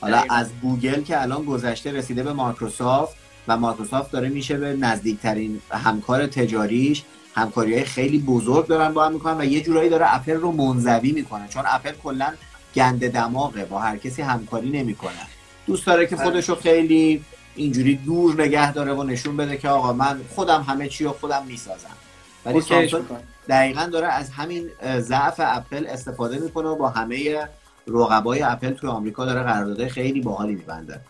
حالا 0.00 0.24
از 0.30 0.50
گوگل 0.62 1.02
که 1.02 1.22
الان 1.22 1.44
گذشته 1.44 1.92
رسیده 1.92 2.22
به 2.22 2.32
مایکروسافت 2.32 3.16
و 3.50 3.56
مایکروسافت 3.56 4.10
داره 4.10 4.28
میشه 4.28 4.56
به 4.56 4.74
نزدیکترین 4.74 5.60
همکار 5.70 6.26
تجاریش. 6.26 7.02
همکاری 7.34 7.74
های 7.74 7.84
خیلی 7.84 8.18
بزرگ 8.18 8.66
دارن 8.66 8.94
با 8.94 9.06
هم 9.06 9.12
می‌کنن 9.12 9.40
و 9.40 9.44
یه 9.44 9.60
جورایی 9.60 9.90
داره 9.90 10.14
اپل 10.14 10.32
رو 10.32 10.52
منزوی 10.52 11.12
می‌کنه. 11.12 11.48
چون 11.48 11.62
اپل 11.66 11.92
کلا 11.92 12.32
گنده 12.74 13.08
دماغه 13.08 13.64
با 13.64 13.78
هر 13.78 13.96
کسی 13.96 14.22
همکاری 14.22 14.70
نمی‌کنه. 14.70 15.26
دوست 15.66 15.86
داره 15.86 16.06
که 16.06 16.16
خودش 16.16 16.48
رو 16.48 16.54
خیلی 16.54 17.24
اینجوری 17.56 17.96
دور 17.96 18.42
نگه 18.42 18.72
داره 18.72 18.92
و 18.92 19.02
نشون 19.02 19.36
بده 19.36 19.56
که 19.56 19.68
آقا 19.68 19.92
من 19.92 20.20
خودم 20.34 20.62
همه 20.62 20.88
چی 20.88 21.04
رو 21.04 21.12
خودم 21.12 21.46
می‌سازم. 21.46 21.96
ولی 22.44 22.60
سامسونگ 22.60 23.04
دقیقا 23.48 23.86
داره 23.92 24.06
از 24.06 24.30
همین 24.30 24.68
ضعف 24.98 25.34
اپل 25.38 25.86
استفاده 25.86 26.38
می‌کنه 26.38 26.68
و 26.68 26.76
با 26.76 26.88
همه 26.88 27.48
رقبای 27.88 28.42
اپل 28.42 28.70
توی 28.70 28.90
آمریکا 28.90 29.24
داره 29.24 29.42
قراردادهای 29.42 29.88
خیلی 29.88 30.20
باحالی 30.20 30.54
میبنده. 30.54 31.00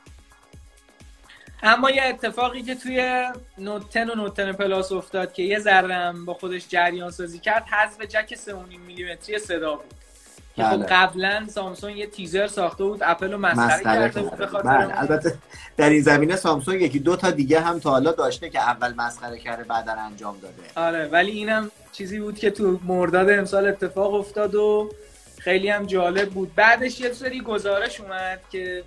اما 1.63 1.91
یه 1.91 2.03
اتفاقی 2.03 2.63
که 2.63 2.75
توی 2.75 3.27
نوت 3.59 3.93
10 3.93 4.05
و 4.05 4.15
نوت 4.15 4.35
10 4.35 4.53
پلاس 4.53 4.93
افتاد 4.93 5.33
که 5.33 5.43
یه 5.43 5.59
ذره 5.59 6.13
با 6.27 6.35
خودش 6.35 6.69
جریان 6.69 7.11
سازی 7.11 7.39
کرد 7.39 7.65
حذف 7.65 8.03
جک 8.03 8.35
3.5 8.35 8.79
میلیمتری 8.87 9.39
صدا 9.39 9.75
بود 9.75 9.95
که 10.57 10.65
خب 10.65 10.77
بله. 10.77 10.87
قبلا 10.87 11.47
سامسونگ 11.51 11.97
یه 11.97 12.07
تیزر 12.07 12.47
ساخته 12.47 12.85
بود 12.85 13.03
اپل 13.03 13.33
رو 13.33 13.39
مسخره 13.39 13.85
کرده 13.85 14.23
بود 14.23 14.63
بله. 14.63 15.01
البته 15.01 15.35
در 15.77 15.91
این 15.91 16.03
زمینه 16.03 16.37
سامسونگ 16.37 16.83
یکی 16.83 16.99
دو 16.99 17.17
تا 17.17 17.31
دیگه 17.31 17.61
هم 17.61 17.79
تا 17.79 17.91
حالا 17.91 18.13
داشته 18.13 18.51
که 18.51 18.61
اول 18.61 18.95
مسخره 18.95 19.39
کرده 19.39 19.65
بعدا 19.65 19.93
انجام 19.93 20.37
داده 20.43 20.55
آره 20.77 21.09
ولی 21.09 21.31
اینم 21.31 21.71
چیزی 21.93 22.21
بود 22.21 22.39
که 22.39 22.51
تو 22.51 22.81
مرداد 22.85 23.31
امسال 23.31 23.67
اتفاق 23.67 24.15
افتاد 24.15 24.55
و 24.55 24.91
خیلی 25.39 25.69
هم 25.69 25.87
جالب 25.87 26.31
بود 26.31 26.55
بعدش 26.55 27.01
یه 27.01 27.13
سری 27.13 27.41
گزارش 27.41 28.01
اومد 28.01 28.41
که 28.53 28.85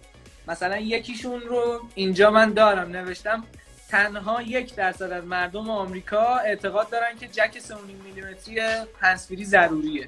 مثلا 0.48 0.78
یکیشون 0.78 1.42
رو 1.42 1.82
اینجا 1.96 2.32
من 2.32 2.54
دارم 2.54 2.90
نوشتم 2.90 3.44
تنها 3.90 4.42
یک 4.42 4.76
درصد 4.76 5.12
از 5.12 5.24
مردم 5.24 5.70
آمریکا 5.70 6.38
اعتقاد 6.38 6.90
دارن 6.90 7.18
که 7.20 7.28
جک 7.28 7.60
3.5 7.60 7.74
میلیمتری 8.06 8.60
هنسفری 9.00 9.46
ضروریه. 9.46 10.08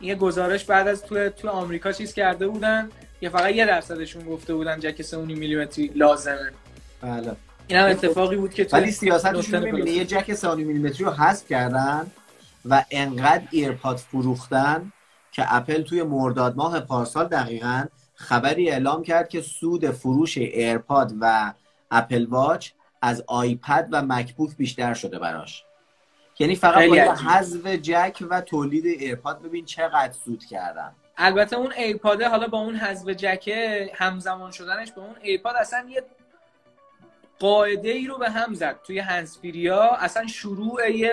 این 0.00 0.08
یه 0.08 0.14
گزارش 0.14 0.64
بعد 0.64 0.88
از 0.88 1.02
تو 1.02 1.28
تو 1.28 1.48
آمریکا 1.48 1.92
چیز 1.92 2.14
کرده 2.14 2.48
بودن 2.48 2.90
یه 3.20 3.28
فقط 3.28 3.54
یه 3.54 3.66
درصدشون 3.66 4.24
گفته 4.24 4.54
بودن 4.54 4.80
جک 4.80 5.02
3.5 5.02 5.14
میلیمتری 5.14 5.90
لازمه. 5.94 6.52
بله. 7.00 7.36
این 7.66 7.78
هم 7.78 7.90
اتفاقی 7.90 8.36
بود 8.36 8.54
که 8.54 8.68
ولی 8.72 8.90
سیاستشون 8.90 9.64
می‌بینه 9.64 9.90
یه 9.90 10.04
جک 10.04 10.34
3.5 10.34 10.44
میلیمتری 10.56 11.04
رو 11.04 11.10
حذف 11.10 11.48
کردن 11.48 12.06
و 12.64 12.84
انقدر 12.90 13.42
ایرپاد 13.50 13.96
فروختن 13.96 14.92
که 15.32 15.54
اپل 15.54 15.82
توی 15.82 16.02
مرداد 16.02 16.56
ماه 16.56 16.80
پارسال 16.80 17.28
دقیقا 17.28 17.84
خبری 18.20 18.70
اعلام 18.70 19.02
کرد 19.02 19.28
که 19.28 19.40
سود 19.40 19.90
فروش 19.90 20.38
ایرپاد 20.38 21.12
و 21.20 21.52
Apple 21.90 22.26
Watch 22.26 22.70
از 23.02 23.24
آیپد 23.26 23.88
و 23.92 24.02
مکبوک 24.02 24.56
بیشتر 24.56 24.94
شده 24.94 25.18
براش. 25.18 25.64
یعنی 26.38 26.56
فقط 26.56 26.88
با 26.88 27.14
حذف 27.14 27.66
جک 27.66 28.24
و 28.30 28.40
تولید 28.40 28.86
ایرپاد. 28.86 29.42
ببین 29.42 29.64
چقدر 29.64 30.12
سود 30.12 30.44
کردن. 30.44 30.92
البته 31.16 31.56
اون 31.56 31.72
ایرپاده 31.72 32.28
حالا 32.28 32.46
با 32.46 32.58
اون 32.58 32.76
حذف 32.76 33.08
جک 33.08 33.48
همزمان 33.94 34.50
شدنش 34.50 34.92
با 34.92 35.02
اون 35.02 35.16
ایرپاد 35.22 35.56
اصلا 35.56 35.86
یه 35.88 36.02
قاعده 37.38 37.88
ای 37.88 38.06
رو 38.06 38.18
به 38.18 38.30
هم 38.30 38.54
زد. 38.54 38.80
توی 38.86 38.98
هنسفیریا 38.98 39.90
اصلا 39.90 40.26
شروع 40.26 40.90
یه 40.90 41.12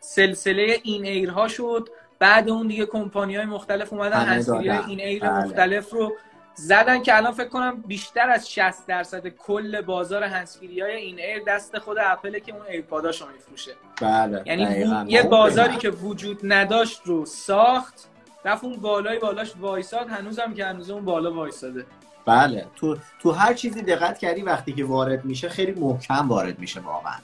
سلسله 0.00 0.80
in-ear 0.82 1.04
ها 1.06 1.48
شد. 1.48 1.88
بعد 2.18 2.48
اون 2.48 2.66
دیگه 2.66 2.86
کمپانی 2.86 3.36
های 3.36 3.46
مختلف 3.46 3.92
اومدن 3.92 4.20
هنسفیری 4.20 4.70
in-ear 4.70 5.22
بله. 5.22 5.44
مختلف 5.44 5.92
رو 5.92 6.12
زدن 6.54 7.02
که 7.02 7.16
الان 7.16 7.32
فکر 7.32 7.48
کنم 7.48 7.82
بیشتر 7.86 8.30
از 8.30 8.50
60 8.50 8.86
درصد 8.86 9.28
کل 9.28 9.80
بازار 9.80 10.22
هنسفیری 10.24 10.80
های 10.80 10.96
in-ear 10.96 11.42
دست 11.46 11.78
خود 11.78 11.96
اپل 12.00 12.38
که 12.38 12.54
اون 12.54 12.66
ایرپاداشو 12.66 13.26
میفروشه. 13.32 13.72
بله 14.00 14.42
یعنی 14.46 15.12
یه 15.12 15.22
بازاری 15.22 15.76
که 15.76 15.90
وجود 15.90 16.40
نداشت 16.42 17.00
رو 17.04 17.26
ساخت 17.26 18.08
رفت 18.44 18.64
اون 18.64 18.76
بالای 18.76 19.18
بالاش 19.18 19.52
وایساد 19.60 20.08
هنوزم 20.08 20.54
که 20.54 20.64
هنوز 20.64 20.90
اون 20.90 21.04
بالا 21.04 21.32
وایساده. 21.32 21.86
بله 22.26 22.66
تو 22.76 22.96
تو 23.20 23.30
هر 23.30 23.54
چیزی 23.54 23.82
دقت 23.82 24.18
کردی 24.18 24.42
وقتی 24.42 24.72
که 24.72 24.84
وارد 24.84 25.24
میشه 25.24 25.48
خیلی 25.48 25.80
محکم 25.80 26.28
وارد 26.28 26.58
میشه 26.58 26.80
واقعا. 26.80 27.18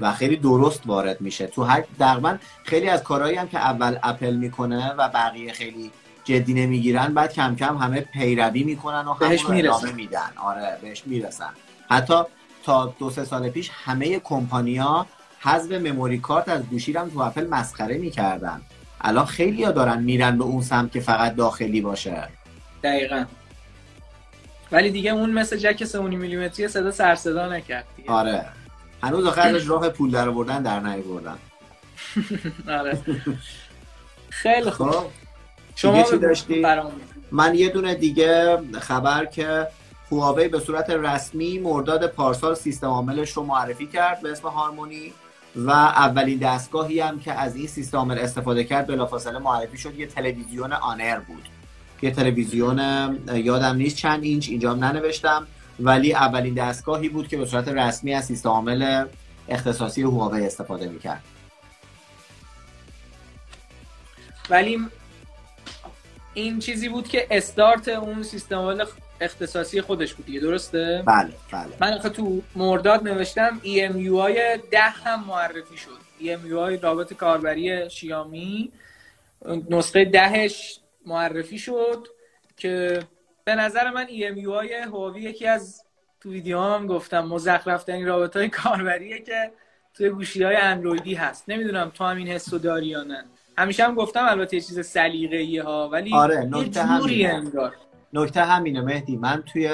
و 0.00 0.12
خیلی 0.12 0.36
درست 0.36 0.82
وارد 0.86 1.20
میشه. 1.20 1.46
تو 1.46 1.62
هر 1.62 1.84
دقیقا 2.00 2.36
خیلی 2.64 2.88
از 2.88 3.02
کارهایی 3.02 3.36
هم 3.36 3.48
که 3.48 3.58
اول 3.58 3.98
اپل 4.02 4.34
می‌کنه 4.34 4.92
و 4.92 5.08
بقیه 5.08 5.52
خیلی 5.52 5.90
جدی 6.24 6.54
نمی‌گیرن 6.54 7.14
بعد 7.14 7.32
کم 7.32 7.56
کم 7.56 7.76
همه 7.76 8.00
پیروی 8.00 8.64
می‌کنن 8.64 9.06
و 9.06 9.14
بهش 9.14 9.44
ادامه 9.50 9.92
میدن. 9.92 10.30
آره 10.36 10.78
بهش 10.82 11.02
می‌رسن. 11.06 11.50
حتی 11.90 12.14
تا 12.64 12.94
دو 12.98 13.10
سه 13.10 13.24
سال 13.24 13.48
پیش 13.48 13.70
همه 13.84 14.18
کمپانیا 14.18 15.06
حذف 15.40 15.72
مموری 15.72 16.18
کارت 16.18 16.48
از 16.48 16.62
گوشی 16.62 16.92
هم 16.92 17.10
تو 17.10 17.18
اپل 17.18 17.48
مسخره 17.48 17.98
می‌کردن. 17.98 18.60
الان 19.00 19.24
خیلی 19.24 19.64
ها 19.64 19.72
دارن 19.72 20.02
میرن 20.02 20.38
به 20.38 20.44
اون 20.44 20.62
سمت 20.62 20.92
که 20.92 21.00
فقط 21.00 21.34
داخلی 21.34 21.80
باشه. 21.80 22.28
دقیقا. 22.82 23.24
ولی 24.72 24.90
دیگه 24.90 25.10
اون 25.10 25.30
مثل 25.30 25.56
جک 25.56 25.84
3 25.84 26.00
میلیمتری 26.00 26.68
صدا 26.68 26.90
سر 26.90 27.14
صدا 27.14 27.48
نکرد 27.48 27.84
آره. 28.06 28.44
هنوز 29.02 29.26
آخرش 29.26 29.68
راه 29.68 29.88
پول 29.88 30.10
در 30.10 30.30
بردن 30.30 30.62
در 30.62 30.80
بردن 31.00 31.38
آره. 32.68 32.98
خیلی 34.28 34.70
خوب. 34.70 34.90
خب، 34.90 35.06
شما 35.76 36.02
چی 36.02 36.18
داشتی؟ 36.18 36.66
من 37.30 37.54
یه 37.54 37.68
دونه 37.68 37.94
دیگه 37.94 38.58
خبر 38.80 39.24
که 39.24 39.68
هواوی 40.12 40.48
به 40.48 40.60
صورت 40.60 40.90
رسمی 40.90 41.58
مرداد 41.58 42.06
پارسال 42.06 42.54
سیستم 42.54 42.86
عاملش 42.86 43.30
رو 43.30 43.42
معرفی 43.42 43.86
کرد 43.86 44.20
به 44.20 44.30
اسم 44.30 44.48
هارمونی 44.48 45.12
و 45.56 45.70
اولین 45.70 46.38
دستگاهی 46.38 47.00
هم 47.00 47.20
که 47.20 47.32
از 47.32 47.56
این 47.56 47.66
سیستم 47.66 47.98
عامل 47.98 48.18
استفاده 48.18 48.64
کرد 48.64 48.86
بلافاصله 48.86 49.38
معرفی 49.38 49.78
شد. 49.78 49.94
یه 49.94 50.06
تلویزیون 50.06 50.72
آنر 50.72 51.20
بود. 51.20 51.48
یه 52.02 52.10
تلویزیون 52.10 52.78
یادم 53.34 53.76
نیست 53.76 53.96
چند 53.96 54.22
اینچ 54.22 54.48
اینجا 54.48 54.72
هم 54.72 54.84
ننوشتم. 54.84 55.46
ولی 55.80 56.14
اولین 56.14 56.54
دستگاهی 56.54 57.08
بود 57.08 57.28
که 57.28 57.36
به 57.36 57.46
صورت 57.46 57.68
رسمی 57.68 58.14
از 58.14 58.24
سیستم 58.26 58.48
عامل 58.48 59.06
اختصاصی 59.48 60.02
هواوی 60.02 60.46
استفاده 60.46 60.88
می‌کرد. 60.88 61.22
ولی 64.50 64.78
این 66.34 66.58
چیزی 66.58 66.88
بود 66.88 67.08
که 67.08 67.26
استارت 67.30 67.88
اون 67.88 68.22
سیستم 68.22 68.56
عامل 68.56 68.84
اختصاصی 69.20 69.80
خودش 69.80 70.14
بود 70.14 70.26
دیگه 70.26 70.40
درسته؟ 70.40 71.02
بله 71.06 71.32
بله. 71.52 71.72
من 71.80 71.98
تو 71.98 72.42
مرداد 72.56 73.08
نوشتم 73.08 73.60
EMUI 73.64 74.60
10 74.70 74.80
هم 74.80 75.24
معرفی 75.24 75.76
شد. 75.76 75.98
EMUI 76.20 76.82
رابط 76.82 77.12
کاربری 77.12 77.90
شیامی 77.90 78.72
نسخه 79.70 80.04
دهش 80.04 80.80
معرفی 81.06 81.58
شد 81.58 82.08
که 82.56 83.02
به 83.44 83.54
نظر 83.54 83.90
من 83.90 84.06
EMUI 84.06 84.72
هواوی 84.86 85.22
یکی 85.22 85.46
از 85.46 85.82
تو 86.20 86.30
ویدیو 86.30 86.60
هم 86.60 86.86
گفتم 86.86 87.20
مزخرف 87.20 87.84
ترین 87.84 88.06
رابط 88.06 88.36
های 88.36 88.48
کاربریه 88.48 89.18
که 89.18 89.52
توی 89.94 90.08
گوشی 90.08 90.42
های 90.42 90.56
اندرویدی 90.56 91.14
هست. 91.14 91.44
نمی‌دونم 91.48 91.90
تو 91.94 92.04
هم 92.04 92.16
این 92.16 92.28
حس 92.28 92.54
داری 92.54 92.86
یا 92.86 93.02
نه. 93.02 93.24
همیشه 93.58 93.84
هم 93.84 93.94
گفتم 93.94 94.26
البته 94.28 94.56
یه 94.56 94.62
چیز 94.62 94.86
سلیقه‌ای 94.86 95.58
ها 95.58 95.88
ولی 95.88 96.14
آره 96.14 96.48
نکته 96.50 96.82
همینه. 96.82 97.42
نکته 98.12 98.44
همینه 98.44 98.80
مهدی. 98.80 99.16
من 99.16 99.42
توی 99.52 99.70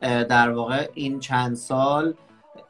در 0.00 0.50
واقع 0.50 0.88
این 0.94 1.20
چند 1.20 1.56
سال 1.56 2.14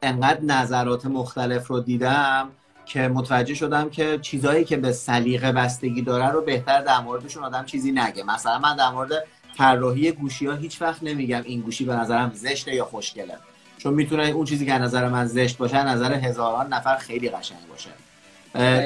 انقدر 0.03 0.41
نظرات 0.43 1.07
مختلف 1.07 1.66
رو 1.66 1.80
دیدم 1.80 2.51
که 2.86 3.01
متوجه 3.01 3.55
شدم 3.55 3.91
که 3.91 4.18
چیزایی 4.18 4.64
که 4.64 4.76
به 4.76 4.93
سلیقه 4.93 5.53
بستگی 5.53 6.03
داره 6.03 6.28
رو 6.28 6.43
بهتر 6.43 6.80
در 6.80 7.01
موردشون 7.01 7.45
آدم 7.45 7.64
چیزی 7.64 7.93
نگه. 7.93 8.22
مثلا 8.22 8.59
من 8.59 8.76
در 8.76 8.91
مورد 8.91 9.26
طراحی 9.59 10.12
گوشی 10.12 10.46
ها 10.46 10.55
هیچ 10.55 10.82
وقت 10.82 11.03
نمیگم 11.03 11.42
این 11.44 11.61
گوشی 11.61 11.84
به 11.84 11.94
نظرم 11.94 12.32
زشته 12.34 12.74
یا 12.74 12.84
خوشگله. 12.84 13.34
چون 13.78 13.94
می‌تونه 13.94 14.22
اون 14.22 14.44
چیزی 14.44 14.66
که 14.66 14.72
نظر 14.72 15.09
من 15.09 15.26
زشت 15.26 15.59
باشه 15.59 15.82
نظر 15.82 16.12
هزاران 16.12 16.72
نفر 16.72 16.96
خیلی 16.96 17.28
قشنگ 17.28 17.59
باشه. 17.68 17.90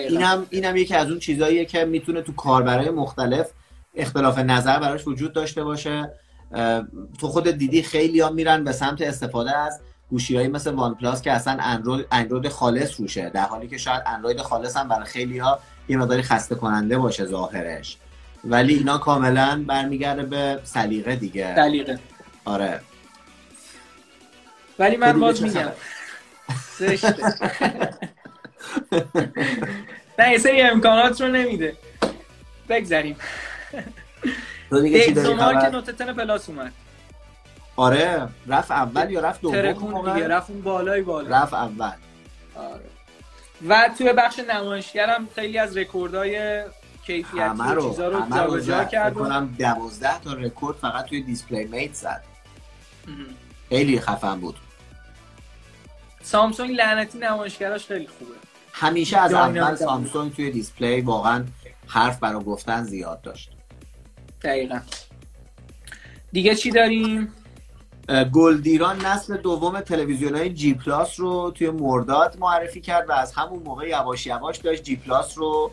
اینم 0.08 0.46
اینم 0.50 0.76
یکی 0.76 0.94
از 0.94 1.10
اون 1.10 1.18
چیزاییه 1.18 1.64
که 1.64 1.84
می‌تونه 1.84 2.22
تو 2.22 2.32
کاربرای 2.32 2.90
مختلف 2.90 3.50
اختلاف 3.94 4.38
نظر 4.38 4.78
براش 4.78 5.06
وجود 5.06 5.32
داشته 5.32 5.64
باشه. 5.64 6.12
تو 7.20 7.28
خود 7.28 7.50
دیدی 7.50 7.82
خیلی 7.82 8.20
ها 8.20 8.30
میرن 8.30 8.64
به 8.64 8.72
سمت 8.72 9.02
استفاده 9.02 9.56
از 9.58 9.80
گوشی 10.10 10.36
های 10.36 10.48
مثل 10.48 10.74
وان 10.74 10.94
پلاس 10.94 11.22
که 11.22 11.32
اصلا 11.32 11.56
اندروید 11.60 12.06
اندروید 12.12 12.48
خالص 12.48 13.00
روشه. 13.00 13.30
در 13.30 13.46
حالی 13.46 13.68
که 13.68 13.78
شاید 13.78 14.02
اندروید 14.06 14.38
خالص 14.38 14.76
هم 14.76 14.88
برای 14.88 15.04
خیلی 15.04 15.38
ها 15.38 15.58
یه 15.88 15.96
مقداری 15.96 16.22
خسته 16.22 16.54
کننده 16.54 16.98
باشه 16.98 17.26
ظاهرش. 17.26 17.96
ولی 18.46 18.74
اینا 18.74 18.98
کاملا 18.98 19.64
برمیگرده 19.66 20.22
به 20.22 20.60
سلیقه 20.64 21.16
دیگه. 21.16 21.54
سلیقه. 21.54 21.98
آره. 22.44 22.80
ولی 24.78 24.96
من 24.96 25.20
باز 25.20 25.42
میگم. 25.42 25.68
نه 30.18 30.30
یه 30.32 30.38
سری 30.38 30.62
امکانات 30.62 31.20
رو 31.20 31.28
نمیده. 31.28 31.76
بگذاریم 32.68 33.16
دیگه 34.82 35.12
که 35.12 35.20
نوتتن 35.72 36.12
پلاس 36.12 36.48
اومد. 36.48 36.72
آره 37.76 38.28
رفت 38.46 38.70
اول 38.70 39.10
یا 39.10 39.20
رفت 39.20 39.40
دوم 39.40 39.52
ترکون 39.52 40.14
دیگه 40.14 40.28
رفت 40.28 40.50
اون 40.50 40.62
بالای 40.62 41.02
بالا. 41.02 41.36
رفت 41.36 41.54
اول. 41.54 41.92
آره. 42.54 42.80
و 43.68 43.90
توی 43.98 44.12
بخش 44.12 44.38
نمایشگرم 44.38 45.28
خیلی 45.34 45.58
از 45.58 45.76
رکوردهای 45.76 46.62
کیفیتی 47.06 47.74
رو 47.74 47.90
چیزا 47.90 48.08
رو 48.08 48.30
جابجا 48.30 48.84
کرد 48.84 49.14
کنم 49.14 49.56
12 49.58 50.20
تا 50.20 50.32
رکورد 50.32 50.76
فقط 50.76 51.04
توی 51.04 51.22
DisplayMate 51.22 51.94
زد. 51.94 52.24
خیلی 53.68 54.00
خفن 54.00 54.40
بود. 54.40 54.56
سامسونگ 56.22 56.70
لعنتی 56.70 57.18
نمایشگراش 57.18 57.86
خیلی 57.86 58.06
خوبه. 58.18 58.34
همیشه 58.72 59.18
از 59.18 59.34
اول 59.34 59.74
سامسونگ 59.74 60.34
توی 60.34 60.50
display 60.50 61.00
واقعا 61.00 61.44
حرف 61.86 62.18
برای 62.18 62.44
گفتن 62.44 62.82
زیاد 62.82 63.22
داشت. 63.22 63.50
دقیقا. 64.42 64.80
دیگه 66.32 66.54
چی 66.54 66.70
داریم؟ 66.70 67.32
گلدیران 68.32 69.06
نسل 69.06 69.36
دوم 69.36 69.80
تلویزیون 69.80 70.34
های 70.34 70.50
جی 70.50 70.74
پلاس 70.74 71.20
رو 71.20 71.50
توی 71.54 71.70
مرداد 71.70 72.38
معرفی 72.38 72.80
کرد 72.80 73.08
و 73.08 73.12
از 73.12 73.32
همون 73.32 73.62
موقع 73.62 73.88
یواش 73.88 74.26
یواش 74.26 74.56
داشت 74.56 74.82
جی 74.82 74.96
پلاس 74.96 75.38
رو 75.38 75.72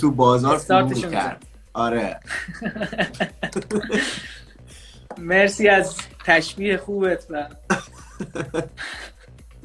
تو 0.00 0.10
بازار 0.10 0.58
فرو 0.58 0.88
کرد. 0.94 1.46
آره. 1.72 2.20
مرسی 5.18 5.68
از 5.68 5.96
تشبیه 6.24 6.76
خوبت 6.76 7.26
و 7.30 7.48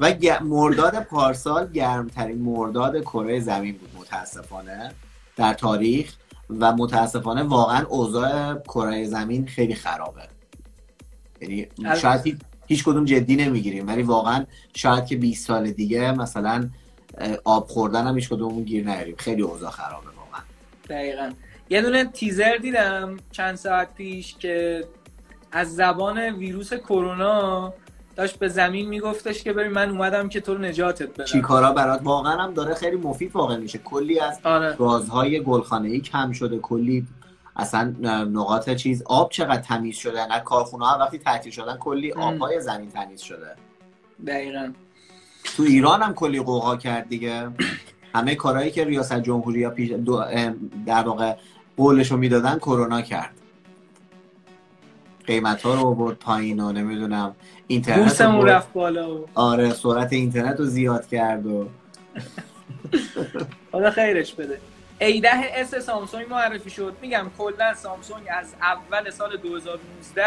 و 0.00 0.14
مرداد 0.42 1.02
پارسال 1.02 1.72
گرمترین 1.72 2.38
مرداد 2.38 3.00
کره 3.00 3.40
زمین 3.40 3.72
بود 3.72 3.90
متاسفانه 3.98 4.92
در 5.36 5.54
تاریخ 5.54 6.14
و 6.50 6.72
متاسفانه 6.72 7.42
واقعا 7.42 7.86
اوضاع 7.86 8.54
کره 8.54 9.04
زمین 9.04 9.46
خیلی 9.46 9.74
خرابه. 9.74 10.22
یعنی 11.40 11.68
شاید 12.00 12.44
هیچ 12.66 12.84
کدوم 12.84 13.04
جدی 13.04 13.36
نمی‌گیریم 13.36 13.86
ولی 13.86 14.02
واقعا 14.02 14.44
شاید 14.74 15.06
که 15.06 15.16
20 15.16 15.46
سال 15.46 15.70
دیگه 15.70 16.12
مثلا 16.12 16.70
آب 17.44 17.66
خوردن 17.66 18.06
هم 18.06 18.14
هیچ 18.14 18.28
کدوم 18.28 18.64
گیر 18.64 18.84
نیاریم. 18.84 19.16
خیلی 19.18 19.42
اوضاع 19.42 19.70
خرابه 19.70 20.06
واقعا. 20.06 20.42
دقیقا. 20.88 21.32
یه 21.70 21.82
دونه 21.82 22.04
تیزر 22.04 22.56
دیدم 22.56 23.16
چند 23.32 23.54
ساعت 23.54 23.94
پیش 23.94 24.36
که 24.36 24.84
از 25.52 25.74
زبان 25.74 26.18
ویروس 26.18 26.74
کرونا 26.74 27.72
داشت 28.16 28.38
به 28.38 28.48
زمین 28.48 28.88
میگفتش 28.88 29.42
که 29.42 29.52
ببین 29.52 29.72
من 29.72 29.90
اومدم 29.90 30.28
که 30.28 30.40
تو 30.40 30.54
رو 30.54 30.60
نجاتت 30.60 31.08
بدم. 31.08 31.24
چیکارا 31.24 31.72
برات؟ 31.72 32.00
واقعا 32.02 32.42
هم 32.42 32.54
داره 32.54 32.74
خیلی 32.74 32.96
مفید 32.96 33.36
واقع 33.36 33.56
میشه. 33.56 33.78
کلی 33.78 34.20
از 34.20 34.40
آره. 34.44 34.76
گازهای 34.76 35.42
گلخانه 35.42 35.88
ای 35.88 36.00
کم 36.00 36.32
شده. 36.32 36.58
کلی 36.58 37.06
اصلا 37.56 37.94
نقاط 38.32 38.70
چیز 38.70 39.02
آب 39.06 39.30
چقدر 39.30 39.62
تمیز 39.62 39.96
شده؟ 39.96 40.20
انقدر 40.20 40.44
کارخونه 40.44 40.86
ها 40.86 40.98
وقتی 40.98 41.18
تعطیل 41.18 41.52
شدن 41.52 41.76
کلی 41.76 42.12
آبهای 42.12 42.60
زمین 42.60 42.90
تمیز 42.90 43.20
شده. 43.20 43.56
دقیقا. 44.26 44.72
تو 45.44 45.62
ایران 45.62 46.02
هم 46.02 46.14
کلی 46.14 46.40
قوقا 46.40 46.76
کرد 46.76 47.08
دیگه. 47.08 47.50
همه 48.14 48.34
کارهایی 48.34 48.70
که 48.70 48.84
ریاست 48.84 49.20
جمهوری 49.20 49.60
یا 49.60 49.70
پیش 49.70 49.90
در 50.86 51.02
واقع 51.02 51.34
قولش 51.76 52.10
رو 52.10 52.16
می‌دادن 52.16 52.58
کرونا 52.58 53.02
کرد. 53.02 53.34
قیمت 55.26 55.62
ها 55.62 55.74
رو 55.74 55.94
برد 55.94 56.16
پایین 56.16 56.60
و 56.60 56.72
نمی‌دونم 56.72 57.34
اینترنت 57.66 58.20
رو 58.20 58.44
رفت 58.44 58.72
بالا 58.72 59.14
و... 59.14 59.26
آره 59.34 59.72
سرعت 59.72 60.12
اینترنت 60.12 60.60
رو 60.60 60.64
زیاد 60.64 61.06
کرد 61.08 61.46
و 61.46 61.68
خدا 63.72 63.90
خیرش 63.90 64.34
بده. 64.34 64.60
A10s 65.00 65.74
سامسونگ 65.74 66.26
معرفی 66.30 66.70
شد. 66.70 66.96
میگم 67.02 67.26
کلا 67.38 67.74
سامسونگ 67.74 68.22
از 68.30 68.54
اول 68.62 69.10
سال 69.10 69.36
2019 69.36 70.22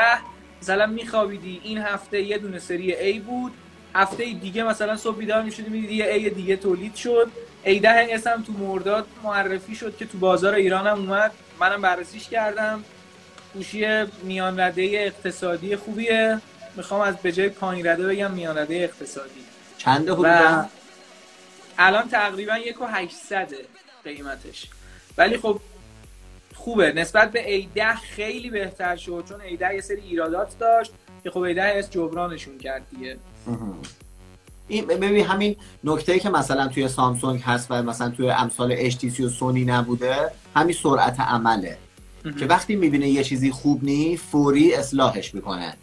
مثلا 0.61 0.88
میخوابیدی 0.88 1.61
این 1.63 1.78
هفته 1.78 2.22
یه 2.22 2.38
دونه 2.38 2.59
سری 2.59 3.15
A 3.15 3.22
بود. 3.22 3.51
هفته 3.95 4.33
دیگه 4.33 4.63
مثلا 4.63 4.97
صبح 4.97 5.17
بیدار 5.17 5.43
می‌شدی 5.43 5.69
می‌دیدی 5.69 5.93
یه 5.93 6.29
A 6.29 6.33
دیگه 6.33 6.55
تولید 6.55 6.95
شد. 6.95 7.31
A10s 7.65 8.27
هم 8.27 8.43
تو 8.43 8.53
مرداد 8.53 9.07
معرفی 9.23 9.75
شد 9.75 9.97
که 9.97 10.05
تو 10.05 10.17
بازار 10.17 10.53
ایران 10.53 10.88
هم 10.88 10.97
اومد. 10.97 11.31
منم 11.59 11.81
بررسیش 11.81 12.29
کردم. 12.29 12.83
گوشی 13.53 14.05
میان 14.23 14.59
رده 14.59 14.81
اقتصادی 14.93 15.75
خوبیه. 15.75 16.41
می‌خوام 16.75 17.01
از 17.01 17.17
به 17.17 17.31
جای 17.31 17.49
پایین 17.49 17.88
رده 17.88 18.07
بگم 18.07 18.31
میان 18.31 18.57
رده 18.57 18.75
اقتصادی 18.75 19.41
چنده 19.77 20.13
و 20.13 20.63
الان 21.77 22.09
تقریبا 22.09 22.57
یک 22.57 22.81
و 22.81 22.85
هشتصده 22.85 23.65
قیمتش. 24.03 24.67
ولی 25.17 25.38
خب 25.38 25.59
خوبه. 26.55 26.91
نسبت 26.91 27.31
به 27.31 27.61
A10 27.75 27.95
خیلی 27.95 28.49
بهتر 28.49 28.95
شد 28.95 29.23
چون 29.29 29.39
A10 29.39 29.73
یه 29.73 29.81
سری 29.81 30.01
ایرادات 30.01 30.59
داشت 30.59 30.91
که 31.23 31.31
خب 31.31 31.53
A10 31.53 31.57
اس 31.59 31.91
جبرانشون 31.91 32.57
کرد 32.57 32.81
دیگه. 32.89 33.17
این 34.67 34.85
ببین 34.85 35.25
همین 35.25 35.55
نکته 35.83 36.19
که 36.19 36.29
مثلا 36.29 36.67
توی 36.67 36.87
سامسونگ 36.87 37.41
هست 37.41 37.67
و 37.69 37.83
مثلا 37.83 38.09
توی 38.09 38.29
امثال 38.29 38.89
HTC 38.91 39.19
و 39.19 39.29
سونی 39.29 39.65
نبوده 39.65 40.31
همین 40.55 40.75
سرعت 40.83 41.19
عمله. 41.19 41.77
که 42.39 42.45
وقتی 42.45 42.75
می‌بینه 42.75 43.09
یه 43.09 43.23
چیزی 43.23 43.51
خوب 43.51 43.83
نی 43.83 44.17
فوری 44.17 44.73
اصلاحش 44.73 45.35
می‌کنه. 45.35 45.73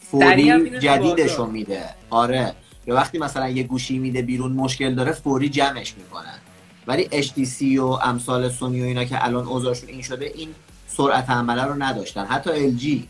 فوری 0.00 0.78
جدیدش 0.78 1.32
رو 1.32 1.46
میده. 1.46 1.84
آره. 2.10 2.54
یا 2.86 2.94
وقتی 2.94 3.18
مثلا 3.18 3.48
یه 3.48 3.62
گوشی 3.62 3.98
میده 3.98 4.22
بیرون 4.22 4.52
مشکل 4.52 4.94
داره 4.94 5.12
فوری 5.12 5.48
جمعش 5.48 5.94
می‌کنن 5.98 6.38
ولی 6.86 7.08
HTC 7.22 7.62
و 7.78 7.86
امثال 7.86 8.48
سونی 8.48 8.82
و 8.82 8.84
اینا 8.84 9.04
که 9.04 9.24
الان 9.24 9.46
اوضاعشون 9.46 9.88
این 9.88 10.02
شده 10.02 10.32
این 10.34 10.48
سرعت 10.86 11.30
عمله 11.30 11.64
رو 11.64 11.82
نداشتن. 11.82 12.24
حتی 12.24 12.72
LG 12.72 13.02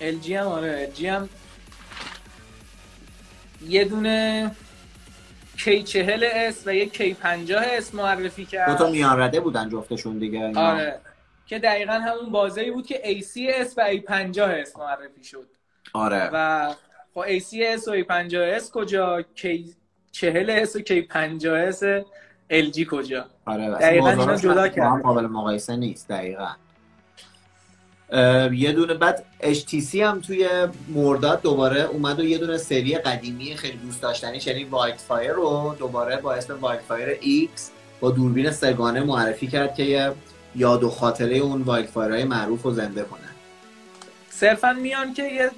LG 0.00 0.30
هم 0.30 0.46
آره 0.46 0.90
LG 0.96 1.04
هم 1.04 1.28
یه 3.68 3.84
دونه 3.84 4.50
K40S 5.58 6.66
و 6.66 6.74
یه 6.74 6.86
K50S 6.88 7.94
معرفی 7.94 8.44
کرد. 8.44 8.68
دو 8.68 8.84
تا 8.84 8.90
میان 8.90 9.20
رده 9.20 9.40
بودن 9.40 9.68
جفتشون 9.68 10.18
دیگه 10.18 10.52
آره. 10.58 11.00
که 11.46 11.58
دقیقا 11.58 11.92
همون 11.92 12.30
بازه 12.30 12.70
بود 12.70 12.86
که 12.86 13.02
A30s 13.04 13.72
و 13.76 13.96
A50s 13.96 14.78
معرفی 14.78 15.24
شد. 15.24 15.46
آره. 15.92 16.30
و 16.32 16.74
خب 17.14 17.38
A30s 17.38 17.88
و 17.88 18.02
A50s 18.02 18.70
کجا؟ 18.72 19.22
K40S 19.22 20.76
و 20.76 20.80
K50S 20.80 22.04
LG 22.50 22.84
کجا؟ 22.90 23.26
آره 23.46 23.70
دقیقا 23.70 24.10
اینا 24.10 24.36
جدا 24.36 24.68
کرد 24.68 25.02
قابل 25.02 25.26
مقایسه 25.26 25.76
نیست 25.76 26.08
دقیقا. 26.08 26.48
یه 28.52 28.72
دونه 28.72 28.94
بعد 28.94 29.24
HTC 29.42 29.94
هم 29.94 30.20
توی 30.20 30.48
مرداد 30.88 31.42
دوباره 31.42 31.80
اومد 31.82 32.20
و 32.20 32.24
یه 32.24 32.38
دونه 32.38 32.56
سری 32.56 32.98
قدیمی 32.98 33.56
خیلی 33.56 33.76
دوست 33.76 34.02
داشتنی 34.02 34.40
یعنی 34.46 34.64
Wildfire 34.64 35.32
رو 35.32 35.76
دوباره 35.78 36.16
با 36.16 36.34
اسم 36.34 36.58
Wildfire 36.60 37.14
X 37.14 37.60
با 38.00 38.10
دوربین 38.10 38.50
سگانه 38.50 39.00
معرفی 39.00 39.46
کرد 39.46 39.74
که 39.74 39.82
یه 39.82 40.12
یاد 40.56 40.84
و 40.84 40.90
خاطره 40.90 41.36
اون 41.36 41.62
وایلد 41.62 41.90
های 41.90 42.24
معروف 42.24 42.62
رو 42.62 42.70
زنده 42.70 43.02
کنن 43.02 43.20
صرفا 44.30 44.72
میان 44.72 45.14
که 45.14 45.22
یه 45.22 45.50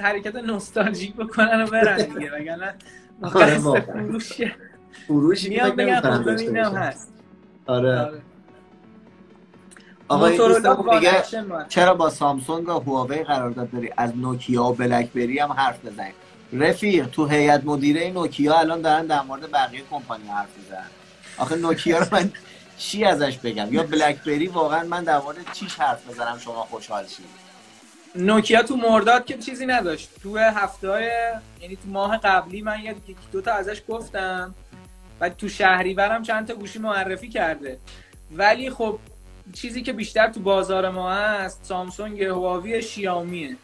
حرکت 0.00 0.34
نوستالژیک 0.34 1.14
بکنن 1.16 1.62
و 1.62 1.66
برن 1.66 1.96
دیگه 1.96 2.30
وگرنه 2.34 2.74
آره 3.22 3.58
فروش 5.06 5.48
میان 5.48 5.76
بگن 5.76 6.00
خب 6.00 6.76
هست. 6.76 7.12
آره, 7.66 8.00
آره. 8.00 8.20
آقا 10.10 10.28
میگه 10.94 11.24
چرا 11.68 11.94
با 11.94 12.10
سامسونگ 12.10 12.68
و 12.68 12.72
هواوی 12.72 13.24
قرارداد 13.24 13.70
داری 13.70 13.90
از 13.96 14.16
نوکیا 14.16 14.64
و 14.64 14.74
بلکبری 14.74 15.38
هم 15.38 15.52
حرف 15.52 15.84
بزنید 15.84 16.14
رفیق 16.52 17.06
تو 17.06 17.26
هیئت 17.26 17.64
مدیره 17.64 18.10
نوکیا 18.10 18.58
الان 18.58 18.80
دارن 18.80 19.06
در 19.06 19.22
مورد 19.22 19.50
بقیه 19.50 19.82
کمپانی 19.90 20.28
حرف 20.28 20.48
می‌زنن. 20.56 20.90
آخه 21.38 21.56
نوکیا 21.56 21.98
رو 21.98 22.06
من 22.12 22.32
چی 22.78 23.04
ازش 23.04 23.38
بگم؟ 23.38 23.74
یا 23.74 23.82
بلکبری 23.82 24.46
واقعا 24.46 24.84
من 24.84 25.04
در 25.04 25.20
مورد 25.20 25.36
چی 25.52 25.66
حرف 25.78 26.08
بزنم؟ 26.08 26.38
شما 26.38 26.62
خوشحال 26.62 27.06
شید. 27.06 27.26
نوکیا 28.14 28.62
تو 28.62 28.76
مرداد 28.76 29.24
که 29.24 29.38
چیزی 29.38 29.66
نداشت. 29.66 30.10
تو 30.22 30.38
هفته 30.38 30.90
های 30.90 31.10
یعنی 31.60 31.76
تو 31.76 31.88
ماه 31.88 32.16
قبلی 32.16 32.62
من 32.62 32.80
یه 32.80 32.94
دو 33.32 33.40
تا 33.40 33.52
ازش 33.52 33.82
گفتم. 33.88 34.54
و 35.20 35.28
تو 35.28 35.48
شهریورم 35.48 36.22
چند 36.22 36.48
تا 36.48 36.54
گوشی 36.54 36.78
معرفی 36.78 37.28
کرده. 37.28 37.78
ولی 38.32 38.70
خب 38.70 38.98
چیزی 39.52 39.82
که 39.82 39.92
بیشتر 39.92 40.28
تو 40.28 40.40
بازار 40.40 40.90
ما 40.90 41.12
هست 41.12 41.60
سامسونگ 41.62 42.22
هواوی 42.22 42.82
شیائومیه. 42.82 43.56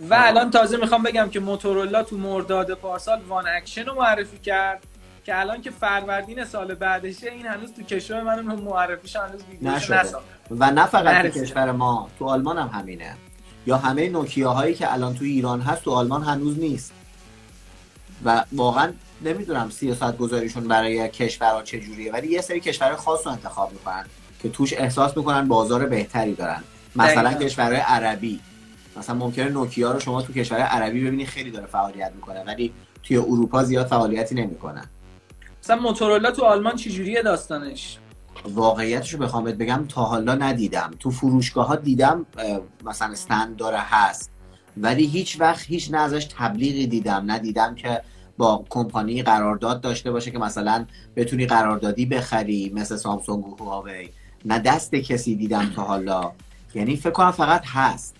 و 0.00 0.14
الان 0.18 0.50
تازه 0.50 0.76
می‌خوام 0.76 1.02
بگم 1.02 1.28
که 1.28 1.40
موتورولا 1.40 2.02
تو 2.02 2.16
مرداد 2.16 2.74
پارسال 2.74 3.20
One 3.28 3.44
Action 3.48 3.84
رو 3.84 3.94
معرفی 3.94 4.38
کرد 4.38 4.82
که 5.24 5.40
الان 5.40 5.62
که 5.62 5.70
فروردین 5.70 6.44
سال 6.44 6.74
بعدشه 6.74 7.30
این 7.30 7.46
هنوز 7.46 7.72
تو 7.72 7.82
کشور 7.82 8.40
من 8.40 8.54
معرفیش 8.54 9.16
هنوز 9.16 9.40
نشده. 9.62 10.16
و 10.50 10.70
نه 10.70 10.86
فقط 10.86 11.26
تو 11.26 11.40
کشور 11.40 11.72
ما 11.72 12.10
تو 12.18 12.28
آلمان 12.28 12.58
هم 12.58 12.80
همینه. 12.80 13.14
یا 13.66 13.76
همه 13.76 14.08
نوکیا 14.08 14.50
هایی 14.50 14.74
که 14.74 14.92
الان 14.92 15.14
تو 15.14 15.24
ایران 15.24 15.60
هست 15.60 15.82
تو 15.82 15.90
آلمان 15.90 16.22
هنوز 16.22 16.58
نیست. 16.58 16.92
و 18.24 18.44
واقعا 18.52 18.92
نمی‌دونم 19.22 19.70
سیاست 19.70 20.16
گذاریشون 20.16 20.68
برای 20.68 21.08
کشورها 21.08 21.62
چجوریه 21.62 22.12
ولی 22.12 22.28
یه 22.28 22.40
سری 22.40 22.60
کشور 22.60 22.96
خاص 22.96 23.26
رو 23.26 23.32
انتخاب 23.32 23.72
می‌کنن. 23.72 24.06
که 24.42 24.48
توش 24.48 24.72
احساس 24.72 25.16
می‌کنن 25.16 25.48
بازار 25.48 25.86
بهتری 25.86 26.34
دارن. 26.34 26.62
مثلا 26.96 27.34
کشورهای 27.34 27.80
عربی. 27.80 28.40
مثلا 28.96 29.14
ممکنه 29.14 29.48
نوکیا 29.48 29.92
رو 29.92 30.00
شما 30.00 30.22
تو 30.22 30.32
کشور 30.32 30.58
عربی 30.58 31.04
ببینی 31.06 31.26
خیلی 31.26 31.50
داره 31.50 31.66
فعالیت 31.66 32.12
می‌کنه 32.14 32.44
ولی 32.44 32.72
توی 33.02 33.16
اروپا 33.16 33.62
زیاد 33.62 33.86
فعالیتی 33.86 34.34
نمی‌کنن. 34.34 34.86
مثلا 35.62 35.76
موتورولا 35.76 36.30
تو 36.30 36.44
آلمان 36.44 36.76
چجوریه 36.76 37.22
داستانش؟ 37.22 37.98
واقعیتش 38.44 39.14
رو 39.14 39.18
بخوام 39.18 39.44
بگم 39.44 39.84
تا 39.88 40.02
حالا 40.02 40.34
ندیدم. 40.34 40.90
تو 40.98 41.10
فروشگاه 41.10 41.66
ها 41.66 41.76
دیدم 41.76 42.26
مثلا 42.84 43.12
استند 43.12 43.56
داره 43.56 43.78
هست. 43.78 44.30
ولی 44.76 45.06
هیچ 45.06 45.40
وقت 45.40 45.64
هیچ 45.66 45.90
نه 45.90 45.98
ازش 45.98 46.28
تبلیغی 46.38 46.86
دیدم. 46.86 47.24
ندیدم 47.26 47.74
که 47.74 48.02
با 48.36 48.64
کمپانی 48.70 49.22
قرارداد 49.22 49.80
داشته 49.80 50.10
باشه 50.10 50.30
که 50.30 50.38
مثلا 50.38 50.86
بتونی 51.16 51.46
قراردادی 51.46 52.06
بخری 52.06 52.72
مثل 52.74 52.96
سامسونگ 52.96 53.46
و 53.46 53.64
هواوی. 53.64 54.08
نه 54.44 54.58
دست 54.58 54.94
کسی 54.94 55.34
دیدم 55.34 55.72
تا 55.76 55.82
حالا. 55.82 56.32
یعنی 56.74 56.96
فکر 56.96 57.10
کنم 57.10 57.30
فقط 57.30 57.62
هست. 57.66 58.14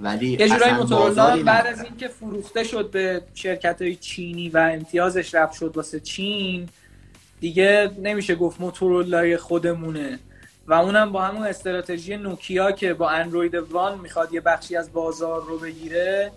ولی 0.00 0.26
یه 0.26 0.48
جورایی 0.48 0.72
موتورولا 0.72 1.42
بعد 1.42 1.66
از 1.66 1.84
اینکه 1.84 2.08
فروخته 2.08 2.64
شد 2.64 2.90
به 2.90 3.22
شرکت 3.34 3.82
های 3.82 3.96
چینی 3.96 4.48
و 4.48 4.58
امتیازش 4.58 5.34
رفت 5.34 5.52
شد 5.52 5.76
واسه 5.76 6.00
چین 6.00 6.68
دیگه 7.40 7.90
نمیشه 8.02 8.34
گفت 8.34 8.60
موتورولای 8.60 9.36
خودمونه. 9.36 10.18
و 10.66 10.74
اونم 10.74 11.12
با 11.12 11.22
همون 11.22 11.46
استراتژی 11.46 12.16
نوکیا 12.16 12.72
که 12.72 12.94
با 12.94 13.10
Android 13.10 13.54
One 13.54 13.98
می‌خواد 13.98 14.34
یه 14.34 14.40
بخشی 14.40 14.76
از 14.76 14.92
بازار 14.92 15.42
رو 15.42 15.58
بگیره 15.58 16.32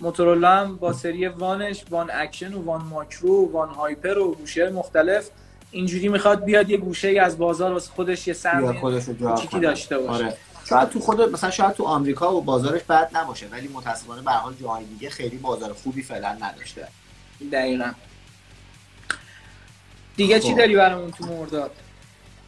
موتورولا 0.00 0.50
هم 0.50 0.76
با 0.76 0.92
سری 0.92 1.28
One 1.28 1.62
ش 1.62 1.84
One 1.90 2.10
Action 2.12 2.54
و 2.54 2.62
One 2.62 2.82
Macro 2.82 3.32
و 3.32 3.52
One 3.52 3.68
Hyper 3.68 4.18
و 4.18 4.34
گوشی 4.34 4.70
مختلف 4.70 5.30
اینجوری 5.70 6.08
می‌خواد 6.08 6.44
بیاد 6.44 6.70
یه 6.70 6.76
گوشه 6.76 7.20
از 7.20 7.38
بازار 7.38 7.72
واسه 7.72 7.90
خودش 7.90 8.28
یه 8.28 8.34
سهم 8.34 8.72
کوچیکی 9.18 9.60
داشته 9.60 9.98
باشه. 9.98 10.24
آره. 10.24 10.36
شاید 10.68 10.88
تو 10.88 11.00
خود 11.00 11.20
مثلا 11.20 11.50
شاید 11.50 11.72
تو 11.72 11.84
آمریکا 11.84 12.36
و 12.36 12.42
بازارش 12.42 12.82
بد 12.82 13.10
نباشه 13.14 13.46
ولی 13.50 13.68
متاسفانه 13.68 14.22
به 14.22 14.30
حال 14.30 14.54
جاهای 14.60 14.84
دیگه 14.84 15.10
خیلی 15.10 15.36
بازار 15.36 15.72
خوبی 15.72 16.02
فعلا 16.02 16.32
نداشته. 16.40 16.88
دقیقا. 17.52 17.92
دیگه 20.16 20.40
چی 20.40 20.50
خب. 20.50 20.58
داری 20.58 20.76
برامون 20.76 21.10
تو 21.10 21.26
مرداد؟ 21.26 21.70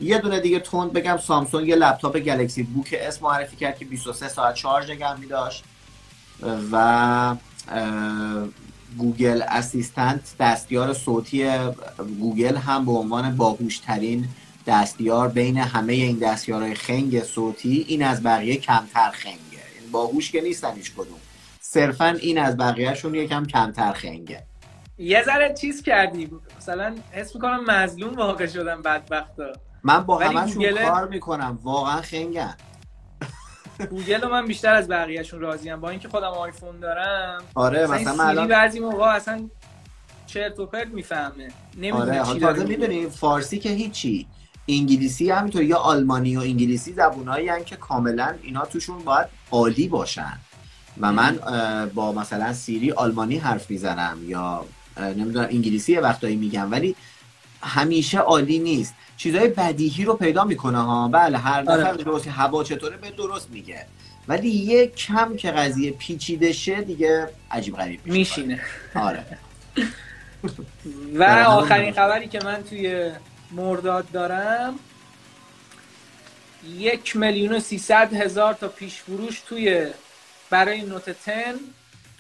یه 0.00 0.18
دونه 0.18 0.40
دیگه 0.40 0.60
تند 0.60 0.92
بگم 0.92 1.16
سامسونگ 1.16 1.68
یه 1.68 1.76
لپتاپ 1.76 2.18
Galaxy 2.18 2.62
Book 2.62 2.94
S 3.00 3.22
معرفی 3.22 3.56
کرد 3.56 3.78
که 3.78 3.84
23 3.84 4.28
ساعت 4.28 4.56
شارژ 4.56 4.90
نگه 4.90 5.20
می 5.20 5.26
داشت 5.26 5.64
و 6.72 7.36
Google 8.98 9.42
Assistant 9.48 10.20
دستیار 10.40 10.94
صوتی 10.94 11.50
گوگل 12.20 12.56
هم 12.56 12.84
به 12.84 12.92
عنوان 12.92 13.36
باهوشترین 13.36 14.28
دستیار 14.66 15.28
بین 15.28 15.58
همه 15.58 15.92
این 15.92 16.18
دستیارهای 16.18 16.74
خنگ 16.74 17.22
صوتی 17.22 17.84
این 17.88 18.02
از 18.02 18.22
بقیه 18.22 18.56
کمتر 18.56 19.10
خنگه. 19.10 19.62
یعنی 19.76 19.90
باهوش 19.92 20.30
که 20.30 20.40
نیستن 20.40 20.74
هیچ 20.74 20.92
کدوم. 20.92 21.18
صرفا 21.60 22.06
این 22.06 22.38
از 22.38 22.56
بقیهشون 22.56 23.14
یکم 23.14 23.46
کمتر 23.46 23.92
خنگه. 23.92 24.42
یه 24.98 25.22
ذره 25.22 25.54
چیز 25.54 25.82
کردی. 25.82 26.30
مثلا 26.56 26.94
حس 27.12 27.34
می‌کنم 27.34 27.64
مظلوم 27.64 28.14
واقع 28.14 28.46
شدم 28.46 28.82
بدبختا. 28.82 29.52
من 29.82 30.00
با 30.00 30.18
همشون 30.18 30.74
کار 30.74 31.08
می‌کنم. 31.08 31.58
واقعا 31.62 32.02
خنگن. 32.02 32.54
گوگل 33.86 34.28
من 34.28 34.46
بیشتر 34.46 34.74
از 34.74 34.88
بقیهشون 34.88 35.40
راضیم. 35.40 35.80
با 35.80 35.90
اینکه 35.90 36.08
خودم 36.08 36.26
آیفون 36.26 36.80
دارم. 36.80 37.42
آره 37.54 37.86
مثلا 37.86 38.24
الان 38.24 38.48
بعضی 38.48 38.80
موقع 38.80 39.04
اصلا 39.04 39.48
چرت 40.26 40.58
و 40.58 40.66
پرت 40.66 40.88
می‌فهمه. 40.88 41.48
نمی‌دونه 41.76 42.20
آره 42.20 42.40
تازه 42.40 42.64
می‌دونی 42.64 43.06
فارسی 43.06 43.58
که 43.58 43.68
هیچی 43.68 44.26
انگلیسی 44.68 45.30
همینطور 45.30 45.62
یا 45.62 45.76
آلمانی 45.76 46.36
و 46.36 46.40
انگلیسی 46.40 46.92
زبونایی 46.92 47.64
که 47.66 47.76
کاملا 47.76 48.34
اینا 48.42 48.64
توشون 48.64 48.98
باید 48.98 49.26
عالی 49.50 49.88
باشن. 49.88 50.38
و 51.00 51.12
من 51.12 51.38
با 51.94 52.12
مثلا 52.12 52.52
سیری 52.52 52.92
آلمانی 52.92 53.38
حرف 53.38 53.70
می‌زنم 53.70 54.18
یا 54.26 54.64
نمی‌دونم 55.00 55.48
انگلیسی 55.50 55.92
یه 55.92 56.00
وقتایی 56.00 56.36
میگم. 56.36 56.72
ولی 56.72 56.96
همیشه 57.62 58.18
عالی 58.18 58.58
نیست. 58.58 58.94
چیزای 59.16 59.48
بدیهی 59.48 60.04
رو 60.04 60.14
پیدا 60.14 60.44
می‌کنه 60.44 60.78
ها. 60.78 61.08
بله 61.08 61.38
هر 61.38 61.62
دفعه 61.62 61.84
آره. 61.84 62.04
درست 62.04 62.28
هوا 62.28 62.64
چطوره 62.64 62.96
به 62.96 63.10
درست 63.10 63.50
میگه. 63.50 63.86
ولی 64.28 64.48
یه 64.48 64.86
کم 64.86 65.36
که 65.36 65.50
قضیه 65.50 65.90
پیچیده 65.90 66.52
شه 66.52 66.80
دیگه 66.80 67.28
عجیب 67.50 67.76
غریب 67.76 68.00
میشینه. 68.04 68.60
آره. 68.94 69.24
و 71.14 71.22
آخرین 71.46 71.92
خبری 71.92 72.28
که 72.28 72.40
من 72.44 72.64
توی 72.64 73.12
مرداد 73.50 74.10
دارم 74.10 74.78
یک 76.78 77.16
میلیون 77.16 77.56
و 77.56 77.60
سیصد 77.60 78.14
هزار 78.14 78.54
تا 78.54 78.68
پیش 78.68 78.94
فروش 78.94 79.40
توی 79.40 79.86
برای 80.50 80.82
نوت 80.82 81.26
10 81.26 81.54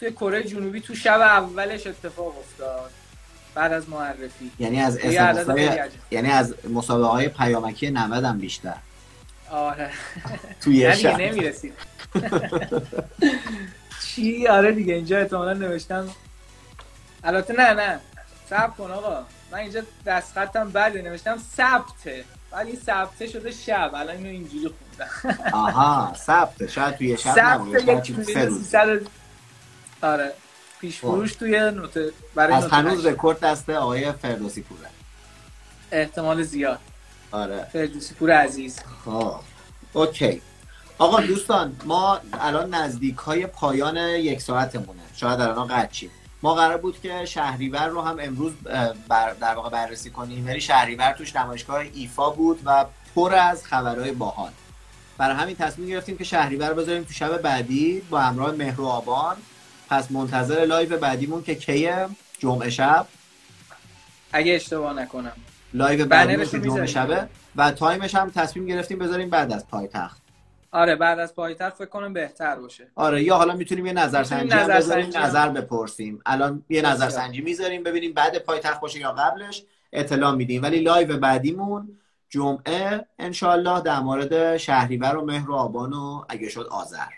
توی 0.00 0.10
کره 0.10 0.42
جنوبی 0.42 0.80
تو 0.80 0.94
شب 0.94 1.20
اولش 1.20 1.86
اتفاق 1.86 2.38
افتاد. 2.38 2.90
بعد 3.58 3.72
از 3.72 3.88
معرفی. 3.88 4.50
یعنی 4.58 4.80
از 4.80 4.98
یعنی 6.10 6.30
از 6.30 6.54
مسابقه 6.68 7.06
های 7.06 7.28
پیامکی 7.28 7.90
90 7.90 8.24
هم 8.24 8.38
بیشتر. 8.38 8.74
آره. 9.50 9.90
توی 10.62 10.96
شب 10.96 11.20
نمی‌رسید 11.20 11.72
چی؟ 14.04 14.46
آره 14.48 14.72
دیگه 14.72 14.94
اینجا 14.94 15.18
احتمالا 15.18 15.52
نوشتم. 15.52 16.08
البته 17.24 17.54
نه 17.54 17.72
نه. 17.72 18.00
سب 18.50 18.76
کن 18.76 18.90
آقا. 18.90 19.24
من 19.52 19.58
اینجا 19.58 19.82
دست 20.06 20.32
خطم 20.32 20.70
بده. 20.70 21.02
نوشتم 21.02 21.38
سبته 21.56 22.24
ولی 22.52 22.76
سبته 22.76 23.26
شده 23.26 23.50
شب. 23.50 23.90
الان 23.94 24.16
اینو 24.16 24.28
اینجوری 24.28 24.70
خوندم. 24.74 25.38
آها 25.52 26.14
سبته 26.14 26.66
شاید 26.66 26.96
توی 26.96 27.16
شب 27.16 27.60
سبته 28.64 29.00
آره. 30.02 30.32
پیش 30.80 31.00
خب. 31.00 31.08
فروش 31.08 31.34
توی 31.34 31.70
نوت 31.70 31.98
برای 32.34 32.54
از 32.54 32.66
هنوز 32.66 33.06
رکورد 33.06 33.40
دسته 33.40 33.76
آقای 33.76 34.12
فردوسی 34.12 34.62
پوره. 34.62 34.88
احتمال 35.92 36.42
زیاد. 36.42 36.78
آره. 37.30 37.68
فردوسی 37.72 38.14
پور 38.14 38.30
عزیز. 38.30 38.80
خب. 39.04 39.40
OK. 39.92 40.42
آقا 40.98 41.20
دوستان 41.20 41.76
ما 41.84 42.20
الان 42.32 42.74
نزدیک 42.74 43.16
های 43.16 43.46
پایان 43.46 43.96
یک 43.96 44.40
ساعتمونه. 44.40 45.02
شاید 45.16 45.40
الان 45.40 45.66
قد 45.66 45.90
ما 46.42 46.54
قرار 46.54 46.76
بود 46.76 47.00
که 47.00 47.24
شهریور 47.24 47.86
رو 47.86 48.02
هم 48.02 48.16
امروز 48.20 48.52
بر 49.08 49.32
در 49.32 49.54
واقع 49.54 49.70
بررسی 49.70 50.10
کنیم 50.10 50.46
ولی 50.46 50.60
شهریور 50.60 51.12
توش 51.12 51.36
نمایشگاه 51.36 51.84
IFA 51.94 52.30
بود 52.30 52.60
و 52.64 52.84
پر 53.14 53.34
از 53.34 53.64
خبرهای 53.64 54.12
باحال. 54.12 54.50
برای 55.18 55.36
همین 55.36 55.56
تصمیم 55.56 55.88
گرفتیم 55.88 56.18
که 56.18 56.24
شهریور 56.24 56.72
بذاریم 56.72 57.04
تو 57.04 57.12
شب 57.12 57.42
بعدی 57.42 58.02
با 58.10 58.20
همراه 58.20 58.50
مهر 58.50 58.80
و 58.80 58.86
آبان. 58.86 59.36
پس 59.90 60.10
منتظر 60.10 60.64
live 60.64 60.98
بعدیمون 60.98 61.42
که 61.42 61.54
کیه؟ 61.54 62.08
جمعه 62.38 62.70
شب. 62.70 63.06
اگه 64.32 64.54
اشتباه 64.54 64.92
نکنم. 64.92 65.32
live 65.74 66.06
بعدیمون 66.06 66.46
که 66.46 66.60
جمعه 66.60 66.86
شبه. 66.86 67.28
و 67.56 67.72
time 67.72 68.00
ش 68.00 68.14
هم 68.14 68.30
تصمیم 68.30 68.66
گرفتیم 68.66 68.98
بذاریم 68.98 69.30
بعد 69.30 69.52
از 69.52 69.68
پایتخت. 69.68 70.22
آره 70.72 70.96
بعد 70.96 71.18
از 71.18 71.34
پایتخت 71.34 71.76
فکر 71.76 71.86
کنم 71.86 72.12
بهتر 72.12 72.56
باشه. 72.56 72.88
آره 72.94 73.22
یا 73.22 73.36
حالا 73.36 73.54
می‌تونیم 73.54 73.86
یه 73.86 73.92
نظر 73.92 74.24
سنجی 74.24 74.54
نظر 74.54 74.76
بذاریم 74.76 75.10
نظر 75.16 75.48
بپرسیم. 75.48 76.20
الان 76.26 76.64
یه 76.68 76.82
نظر 76.82 77.08
سنجی 77.08 77.40
می‌ذاریم 77.40 77.82
ببینیم 77.82 78.12
بعد 78.12 78.38
پایتخت 78.38 78.80
باشه 78.80 78.98
یا 78.98 79.12
قبلش. 79.12 79.62
اطلاع 79.92 80.34
میدیم. 80.34 80.62
ولی 80.62 80.80
live 80.80 81.16
بعدیمون 81.16 81.98
جمعه 82.28 83.04
انشالله 83.18 83.80
در 83.80 84.00
مورد 84.00 84.56
شهریور 84.56 85.16
و 85.16 85.24
مهر 85.24 85.50
و 85.50 85.54
آبان 85.54 85.92
و 85.92 86.24
اگه 86.28 86.48
شد 86.48 86.66
آذر. 86.70 87.08